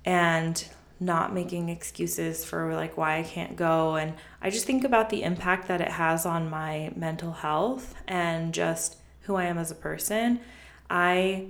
And 0.05 0.63
not 1.05 1.35
making 1.35 1.69
excuses 1.69 2.45
for 2.45 2.75
like 2.75 2.97
why 2.97 3.19
I 3.19 3.23
can't 3.23 3.57
go 3.57 3.97
and 3.97 4.15
I 4.41 4.51
just 4.51 4.67
think 4.67 4.85
about 4.85 5.11
the 5.11 5.23
impact 5.23 5.69
that 5.69 5.81
it 5.81 5.91
has 5.91 6.25
on 6.25 6.49
my 6.49 6.93
mental 6.95 7.33
health 7.33 7.95
and 8.07 8.55
just 8.55 8.97
who 9.23 9.37
I 9.37 9.45
am 9.45 9.59
as 9.59 9.71
a 9.71 9.77
person, 9.77 10.41
I 10.89 11.49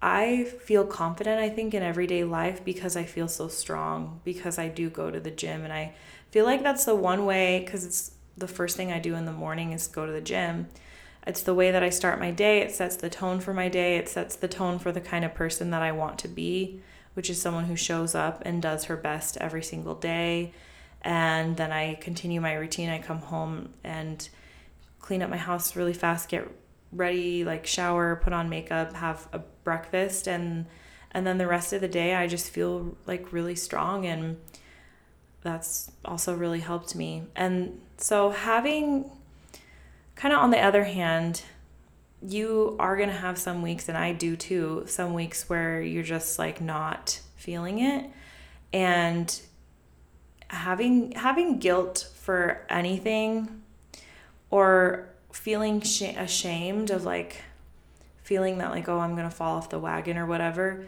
I 0.00 0.44
feel 0.44 0.84
confident 0.84 1.40
I 1.40 1.48
think 1.48 1.74
in 1.74 1.82
everyday 1.82 2.24
life 2.24 2.64
because 2.64 2.96
I 2.96 3.04
feel 3.04 3.28
so 3.28 3.48
strong 3.48 4.20
because 4.24 4.58
I 4.58 4.68
do 4.68 4.90
go 4.90 5.10
to 5.10 5.20
the 5.20 5.30
gym 5.30 5.64
and 5.64 5.72
I 5.72 5.94
feel 6.30 6.44
like 6.44 6.62
that's 6.62 6.84
the 6.84 6.94
one 6.94 7.24
way 7.24 7.66
cuz 7.68 7.84
it's 7.84 8.12
the 8.36 8.48
first 8.48 8.76
thing 8.76 8.92
I 8.92 9.00
do 9.00 9.14
in 9.14 9.24
the 9.24 9.32
morning 9.32 9.72
is 9.72 9.86
go 9.86 10.06
to 10.06 10.12
the 10.12 10.20
gym. 10.20 10.68
It's 11.26 11.42
the 11.42 11.54
way 11.54 11.70
that 11.70 11.82
I 11.82 11.90
start 11.90 12.20
my 12.20 12.30
day. 12.30 12.60
It 12.60 12.70
sets 12.70 12.96
the 12.96 13.10
tone 13.10 13.40
for 13.40 13.52
my 13.52 13.68
day. 13.68 13.96
It 13.96 14.08
sets 14.08 14.36
the 14.36 14.48
tone 14.48 14.78
for 14.78 14.92
the 14.92 15.00
kind 15.00 15.24
of 15.24 15.34
person 15.34 15.70
that 15.70 15.82
I 15.82 15.92
want 15.92 16.18
to 16.20 16.28
be, 16.28 16.80
which 17.18 17.28
is 17.28 17.42
someone 17.42 17.64
who 17.64 17.74
shows 17.74 18.14
up 18.14 18.40
and 18.46 18.62
does 18.62 18.84
her 18.84 18.96
best 18.96 19.36
every 19.38 19.60
single 19.60 19.96
day. 19.96 20.52
And 21.02 21.56
then 21.56 21.72
I 21.72 21.96
continue 21.96 22.40
my 22.40 22.54
routine. 22.54 22.88
I 22.90 23.00
come 23.00 23.18
home 23.18 23.70
and 23.82 24.28
clean 25.00 25.20
up 25.20 25.28
my 25.28 25.36
house 25.36 25.74
really 25.74 25.94
fast, 25.94 26.28
get 26.28 26.48
ready, 26.92 27.42
like 27.42 27.66
shower, 27.66 28.20
put 28.22 28.32
on 28.32 28.48
makeup, 28.48 28.92
have 28.92 29.26
a 29.32 29.40
breakfast 29.64 30.28
and 30.28 30.66
and 31.10 31.26
then 31.26 31.38
the 31.38 31.48
rest 31.48 31.72
of 31.72 31.80
the 31.80 31.88
day 31.88 32.14
I 32.14 32.28
just 32.28 32.50
feel 32.50 32.96
like 33.04 33.32
really 33.32 33.56
strong 33.56 34.06
and 34.06 34.36
that's 35.40 35.90
also 36.04 36.36
really 36.36 36.60
helped 36.60 36.94
me. 36.94 37.24
And 37.34 37.80
so 37.96 38.30
having 38.30 39.10
kind 40.14 40.32
of 40.32 40.38
on 40.38 40.52
the 40.52 40.60
other 40.60 40.84
hand, 40.84 41.42
you 42.26 42.76
are 42.78 42.96
going 42.96 43.08
to 43.08 43.14
have 43.14 43.38
some 43.38 43.62
weeks 43.62 43.88
and 43.88 43.96
I 43.96 44.12
do 44.12 44.36
too, 44.36 44.84
some 44.86 45.14
weeks 45.14 45.48
where 45.48 45.80
you're 45.80 46.02
just 46.02 46.38
like 46.38 46.60
not 46.60 47.20
feeling 47.36 47.78
it 47.78 48.10
and 48.72 49.40
having 50.48 51.12
having 51.12 51.58
guilt 51.58 52.10
for 52.14 52.66
anything 52.68 53.62
or 54.50 55.08
feeling 55.32 55.80
sh- 55.80 56.14
ashamed 56.16 56.90
of 56.90 57.04
like 57.04 57.42
feeling 58.22 58.58
that 58.58 58.70
like 58.70 58.88
oh 58.88 58.98
i'm 58.98 59.14
gonna 59.14 59.30
fall 59.30 59.56
off 59.56 59.70
the 59.70 59.78
wagon 59.78 60.18
or 60.18 60.26
whatever 60.26 60.86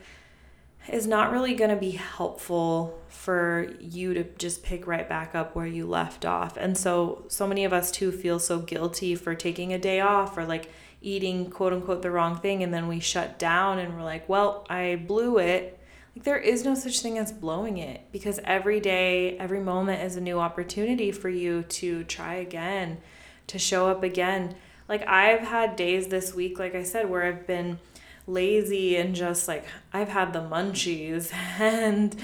is 0.89 1.07
not 1.07 1.31
really 1.31 1.55
to 1.55 1.77
be 1.77 1.93
helpful 1.93 2.99
for 3.09 3.71
you 3.81 4.15
to 4.15 4.25
just 4.39 4.63
pick 4.63 4.87
right 4.87 5.09
back 5.09 5.35
up 5.35 5.55
where 5.55 5.67
you 5.67 5.87
left 5.87 6.25
off. 6.25 6.57
And 6.57 6.77
so, 6.77 7.25
so 7.29 7.47
many 7.47 7.65
of 7.65 7.73
us 7.73 7.91
too 7.91 8.11
feel 8.11 8.39
so 8.39 8.61
guilty 8.61 9.15
for 9.15 9.35
taking 9.35 9.73
a 9.73 9.79
day 9.79 10.01
off 10.01 10.39
or 10.39 10.45
like 10.47 10.71
eating 11.03 11.51
quote 11.51 11.73
unquote 11.73 12.03
the 12.03 12.11
wrong 12.11 12.37
thing. 12.37 12.63
And 12.63 12.73
then 12.73 12.89
we 12.89 13.01
shut 13.01 13.39
down 13.39 13.79
and 13.79 13.97
we're 13.97 14.05
like, 14.05 14.29
well, 14.29 14.67
I 14.69 15.03
blew 15.07 15.39
it. 15.39 15.79
Like, 16.15 16.25
there 16.25 16.39
is 16.39 16.65
no 16.65 16.75
such 16.75 17.01
thing 17.01 17.19
as 17.19 17.33
blowing 17.33 17.79
it 17.79 18.01
because 18.13 18.41
every 18.45 18.81
day, 18.81 19.39
every 19.39 19.61
moment 19.61 20.03
is 20.03 20.17
a 20.17 20.21
new 20.21 20.41
opportunity 20.41 21.13
for 21.13 21.29
you 21.29 21.63
to 21.63 22.05
try 22.05 22.35
again, 22.35 22.99
to 23.47 23.59
show 23.59 23.89
up 23.89 24.03
again. 24.03 24.57
Like, 24.89 25.07
I've 25.07 25.41
had 25.41 25.77
days 25.77 26.09
this 26.09 26.35
week, 26.35 26.59
like 26.59 26.75
I 26.75 26.83
said, 26.83 27.09
where 27.09 27.25
I've 27.25 27.47
been 27.47 27.79
lazy 28.27 28.97
and 28.97 29.15
just 29.15 29.49
like 29.49 29.65
I've 29.93 30.09
had 30.09 30.33
the 30.33 30.41
munchies 30.41 31.33
and 31.59 32.15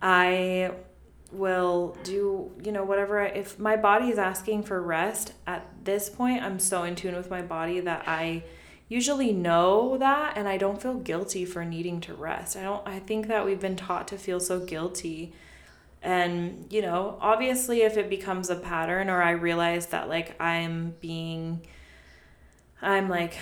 I 0.00 0.72
will 1.32 1.96
do, 2.04 2.50
you 2.62 2.72
know, 2.72 2.84
whatever. 2.84 3.20
I, 3.20 3.28
if 3.28 3.58
my 3.58 3.76
body 3.76 4.08
is 4.08 4.18
asking 4.18 4.64
for 4.64 4.80
rest 4.82 5.32
at 5.46 5.66
this 5.84 6.08
point, 6.08 6.42
I'm 6.42 6.58
so 6.58 6.84
in 6.84 6.94
tune 6.94 7.16
with 7.16 7.30
my 7.30 7.42
body 7.42 7.80
that 7.80 8.04
I 8.06 8.44
usually 8.88 9.32
know 9.32 9.96
that 9.96 10.36
and 10.36 10.46
I 10.46 10.58
don't 10.58 10.80
feel 10.80 10.94
guilty 10.94 11.46
for 11.46 11.64
needing 11.64 12.00
to 12.02 12.14
rest. 12.14 12.56
I 12.56 12.62
don't 12.62 12.86
I 12.86 12.98
think 12.98 13.28
that 13.28 13.44
we've 13.46 13.60
been 13.60 13.76
taught 13.76 14.08
to 14.08 14.18
feel 14.18 14.38
so 14.38 14.60
guilty. 14.60 15.32
And, 16.02 16.66
you 16.70 16.82
know, 16.82 17.16
obviously 17.20 17.82
if 17.82 17.96
it 17.96 18.10
becomes 18.10 18.50
a 18.50 18.56
pattern 18.56 19.08
or 19.08 19.22
I 19.22 19.30
realize 19.30 19.86
that 19.86 20.08
like 20.08 20.40
I'm 20.40 20.94
being 21.00 21.66
I'm 22.82 23.08
like 23.08 23.38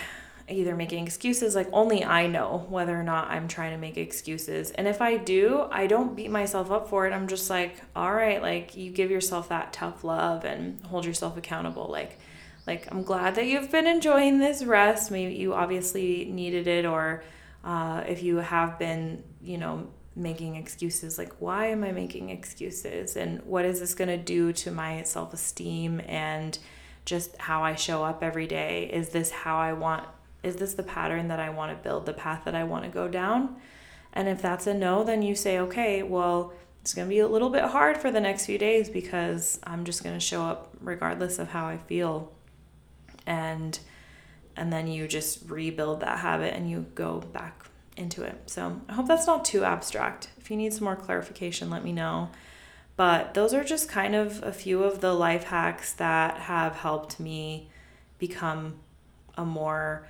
either 0.50 0.76
making 0.76 1.06
excuses 1.06 1.54
like 1.54 1.68
only 1.72 2.04
I 2.04 2.26
know 2.26 2.66
whether 2.68 2.98
or 2.98 3.02
not 3.02 3.30
I'm 3.30 3.48
trying 3.48 3.72
to 3.72 3.78
make 3.78 3.96
excuses. 3.96 4.70
And 4.72 4.86
if 4.88 5.00
I 5.00 5.16
do, 5.16 5.66
I 5.70 5.86
don't 5.86 6.16
beat 6.16 6.30
myself 6.30 6.70
up 6.70 6.88
for 6.88 7.06
it. 7.06 7.12
I'm 7.12 7.28
just 7.28 7.48
like, 7.50 7.80
all 7.94 8.12
right, 8.12 8.42
like 8.42 8.76
you 8.76 8.90
give 8.90 9.10
yourself 9.10 9.48
that 9.48 9.72
tough 9.72 10.04
love 10.04 10.44
and 10.44 10.80
hold 10.86 11.04
yourself 11.04 11.36
accountable. 11.36 11.88
Like 11.90 12.18
like 12.66 12.86
I'm 12.92 13.02
glad 13.02 13.34
that 13.36 13.46
you've 13.46 13.70
been 13.70 13.86
enjoying 13.86 14.38
this 14.38 14.64
rest. 14.64 15.10
Maybe 15.10 15.34
you 15.34 15.54
obviously 15.54 16.26
needed 16.26 16.66
it 16.66 16.84
or 16.84 17.22
uh, 17.64 18.04
if 18.06 18.22
you 18.22 18.36
have 18.36 18.78
been, 18.78 19.22
you 19.42 19.58
know, 19.58 19.88
making 20.16 20.56
excuses 20.56 21.18
like 21.18 21.32
why 21.38 21.66
am 21.66 21.84
I 21.84 21.92
making 21.92 22.30
excuses 22.30 23.16
and 23.16 23.40
what 23.44 23.64
is 23.64 23.80
this 23.80 23.94
going 23.94 24.08
to 24.08 24.18
do 24.18 24.52
to 24.52 24.70
my 24.70 25.02
self-esteem 25.04 26.02
and 26.06 26.58
just 27.04 27.36
how 27.38 27.62
I 27.62 27.74
show 27.74 28.04
up 28.04 28.22
every 28.22 28.46
day? 28.46 28.90
Is 28.92 29.10
this 29.10 29.30
how 29.30 29.58
I 29.58 29.72
want 29.72 30.06
is 30.42 30.56
this 30.56 30.74
the 30.74 30.82
pattern 30.82 31.28
that 31.28 31.40
I 31.40 31.50
want 31.50 31.76
to 31.76 31.82
build, 31.82 32.06
the 32.06 32.12
path 32.12 32.42
that 32.44 32.54
I 32.54 32.64
want 32.64 32.84
to 32.84 32.90
go 32.90 33.08
down? 33.08 33.56
And 34.12 34.28
if 34.28 34.42
that's 34.42 34.66
a 34.66 34.74
no, 34.74 35.04
then 35.04 35.22
you 35.22 35.34
say, 35.34 35.58
okay, 35.58 36.02
well, 36.02 36.52
it's 36.80 36.94
going 36.94 37.06
to 37.06 37.10
be 37.10 37.18
a 37.18 37.28
little 37.28 37.50
bit 37.50 37.64
hard 37.64 37.98
for 37.98 38.10
the 38.10 38.20
next 38.20 38.46
few 38.46 38.58
days 38.58 38.88
because 38.88 39.60
I'm 39.64 39.84
just 39.84 40.02
going 40.02 40.16
to 40.16 40.20
show 40.20 40.42
up 40.42 40.70
regardless 40.80 41.38
of 41.38 41.48
how 41.48 41.66
I 41.66 41.76
feel. 41.76 42.32
And 43.26 43.78
and 44.56 44.72
then 44.72 44.88
you 44.88 45.06
just 45.06 45.48
rebuild 45.48 46.00
that 46.00 46.18
habit 46.18 46.54
and 46.54 46.68
you 46.68 46.86
go 46.94 47.20
back 47.20 47.64
into 47.96 48.24
it. 48.24 48.42
So, 48.46 48.80
I 48.88 48.94
hope 48.94 49.06
that's 49.06 49.26
not 49.26 49.44
too 49.44 49.64
abstract. 49.64 50.30
If 50.38 50.50
you 50.50 50.56
need 50.56 50.74
some 50.74 50.84
more 50.84 50.96
clarification, 50.96 51.70
let 51.70 51.84
me 51.84 51.92
know. 51.92 52.30
But 52.96 53.32
those 53.34 53.54
are 53.54 53.64
just 53.64 53.88
kind 53.88 54.14
of 54.14 54.42
a 54.42 54.52
few 54.52 54.82
of 54.82 55.00
the 55.00 55.14
life 55.14 55.44
hacks 55.44 55.92
that 55.94 56.38
have 56.38 56.76
helped 56.76 57.18
me 57.18 57.70
become 58.18 58.74
a 59.36 59.44
more 59.44 60.06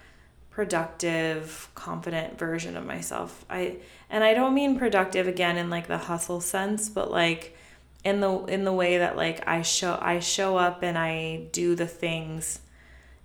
productive, 0.60 1.70
confident 1.74 2.38
version 2.38 2.76
of 2.76 2.84
myself. 2.84 3.46
I 3.48 3.76
and 4.10 4.22
I 4.22 4.34
don't 4.34 4.52
mean 4.52 4.78
productive 4.78 5.26
again 5.26 5.56
in 5.56 5.70
like 5.70 5.86
the 5.86 5.96
hustle 5.96 6.42
sense, 6.42 6.90
but 6.90 7.10
like 7.10 7.56
in 8.04 8.20
the 8.20 8.30
in 8.44 8.64
the 8.64 8.72
way 8.74 8.98
that 8.98 9.16
like 9.16 9.42
I 9.48 9.62
show 9.62 9.98
I 9.98 10.18
show 10.18 10.58
up 10.58 10.82
and 10.82 10.98
I 10.98 11.46
do 11.52 11.74
the 11.74 11.86
things 11.86 12.58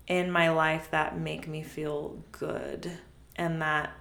in 0.08 0.32
my 0.32 0.50
life 0.50 0.90
that 0.92 1.20
make 1.20 1.46
me 1.46 1.62
feel 1.62 2.24
good 2.32 2.90
and 3.36 3.62
that 3.62 3.92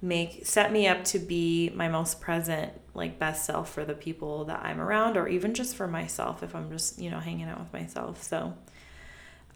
make 0.00 0.46
set 0.46 0.70
me 0.70 0.86
up 0.86 1.02
to 1.06 1.18
be 1.18 1.72
my 1.74 1.88
most 1.88 2.20
present 2.20 2.70
like 2.94 3.18
best 3.18 3.44
self 3.44 3.74
for 3.74 3.84
the 3.84 3.94
people 3.94 4.44
that 4.44 4.60
I'm 4.64 4.80
around 4.80 5.16
or 5.16 5.26
even 5.26 5.52
just 5.52 5.74
for 5.74 5.88
myself 5.88 6.44
if 6.44 6.54
I'm 6.54 6.70
just, 6.70 7.00
you 7.00 7.10
know, 7.10 7.18
hanging 7.18 7.48
out 7.48 7.58
with 7.58 7.72
myself. 7.72 8.22
So 8.22 8.54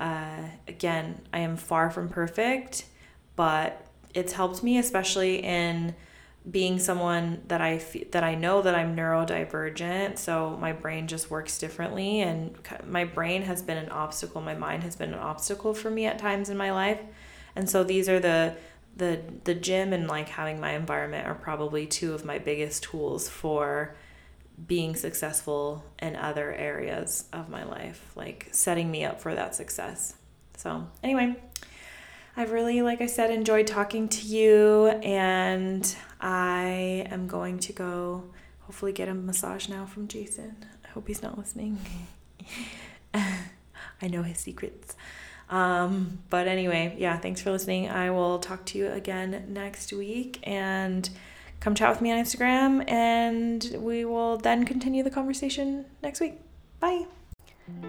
uh, 0.01 0.43
again, 0.67 1.21
I 1.33 1.39
am 1.39 1.57
far 1.57 1.89
from 1.89 2.09
perfect 2.09 2.87
but 3.39 3.87
it's 4.15 4.33
helped 4.33 4.65
me 4.65 4.79
especially 4.79 5.37
in 5.37 5.95
being 6.51 6.79
someone 6.79 7.41
that 7.47 7.61
I 7.61 7.81
that 8.11 8.25
I 8.25 8.35
know 8.35 8.63
that 8.63 8.75
I'm 8.75 8.97
neurodivergent, 8.97 10.19
so 10.19 10.57
my 10.61 10.73
brain 10.73 11.07
just 11.07 11.31
works 11.31 11.59
differently 11.59 12.21
and 12.21 12.57
my 12.87 13.05
brain 13.05 13.43
has 13.43 13.63
been 13.63 13.79
an 13.79 13.91
obstacle, 13.91 14.41
my 14.41 14.55
mind 14.55 14.83
has 14.83 14.97
been 14.97 15.13
an 15.13 15.19
obstacle 15.21 15.73
for 15.73 15.91
me 15.91 16.07
at 16.07 16.19
times 16.19 16.49
in 16.51 16.57
my 16.57 16.73
life. 16.73 17.01
And 17.55 17.71
so 17.71 17.85
these 17.85 18.09
are 18.09 18.19
the 18.19 18.57
the 18.97 19.21
the 19.45 19.55
gym 19.55 19.93
and 19.93 20.09
like 20.09 20.29
having 20.31 20.59
my 20.59 20.73
environment 20.73 21.29
are 21.29 21.35
probably 21.35 21.87
two 21.87 22.15
of 22.15 22.25
my 22.25 22.39
biggest 22.39 22.83
tools 22.83 23.29
for 23.29 23.95
being 24.67 24.97
successful 24.97 25.85
in 26.01 26.17
other 26.17 26.53
areas 26.53 27.27
of 27.33 27.49
my 27.49 27.63
life, 27.63 28.11
like 28.17 28.49
setting 28.51 28.91
me 28.91 29.05
up 29.05 29.21
for 29.21 29.35
that 29.35 29.55
success. 29.55 30.15
So, 30.57 30.89
anyway, 31.05 31.37
I've 32.39 32.53
really, 32.53 32.83
like 32.83 33.01
I 33.01 33.07
said, 33.07 33.33
enjoyed 33.33 33.67
talking 33.67 34.09
to 34.11 34.21
you, 34.25 34.87
and 35.03 35.97
I 36.21 37.05
am 37.11 37.27
going 37.27 37.59
to 37.59 37.73
go 37.73 38.31
hopefully 38.61 38.93
get 38.93 39.09
a 39.09 39.15
massage 39.15 39.69
now 39.69 39.87
from 39.87 40.07
Jason. 40.07 40.65
I 40.85 40.89
hope 40.91 41.09
he's 41.09 41.21
not 41.21 41.37
listening. 41.37 41.81
I 43.15 44.07
know 44.09 44.23
his 44.23 44.39
secrets. 44.39 44.95
Um, 45.51 46.21
but 46.31 46.47
anyway, 46.47 46.95
yeah, 46.97 47.19
thanks 47.19 47.43
for 47.43 47.51
listening. 47.51 47.89
I 47.89 48.11
will 48.11 48.39
talk 48.39 48.65
to 48.67 48.79
you 48.79 48.87
again 48.87 49.47
next 49.49 49.93
week 49.93 50.39
and 50.45 51.11
come 51.59 51.75
chat 51.75 51.91
with 51.91 52.01
me 52.01 52.13
on 52.13 52.25
Instagram, 52.25 52.89
and 52.89 53.69
we 53.81 54.05
will 54.05 54.37
then 54.37 54.65
continue 54.65 55.03
the 55.03 55.11
conversation 55.11 55.87
next 56.05 56.21
week. 56.21 56.35
Bye. 56.79 57.07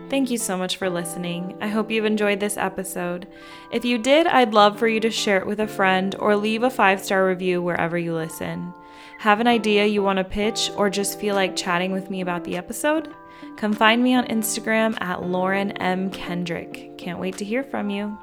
Thank 0.09 0.31
you 0.31 0.39
so 0.39 0.57
much 0.57 0.77
for 0.77 0.89
listening. 0.89 1.55
I 1.61 1.67
hope 1.67 1.91
you've 1.91 2.05
enjoyed 2.05 2.39
this 2.39 2.57
episode. 2.57 3.27
If 3.71 3.85
you 3.85 3.99
did, 3.99 4.25
I'd 4.25 4.53
love 4.53 4.79
for 4.79 4.87
you 4.87 4.99
to 5.01 5.11
share 5.11 5.37
it 5.37 5.45
with 5.45 5.59
a 5.59 5.67
friend 5.67 6.15
or 6.17 6.35
leave 6.35 6.63
a 6.63 6.69
five 6.69 7.03
star 7.03 7.27
review 7.27 7.61
wherever 7.61 7.97
you 7.97 8.15
listen. 8.15 8.73
Have 9.19 9.39
an 9.39 9.47
idea 9.47 9.85
you 9.85 10.01
want 10.01 10.17
to 10.17 10.23
pitch 10.23 10.71
or 10.75 10.89
just 10.89 11.19
feel 11.19 11.35
like 11.35 11.55
chatting 11.55 11.91
with 11.91 12.09
me 12.09 12.21
about 12.21 12.43
the 12.43 12.57
episode? 12.57 13.13
Come 13.57 13.73
find 13.73 14.01
me 14.01 14.15
on 14.15 14.25
Instagram 14.27 14.99
at 15.01 15.23
Lauren 15.23 15.71
M. 15.73 16.09
Kendrick. 16.09 16.97
Can't 16.97 17.19
wait 17.19 17.37
to 17.37 17.45
hear 17.45 17.63
from 17.63 17.89
you. 17.89 18.17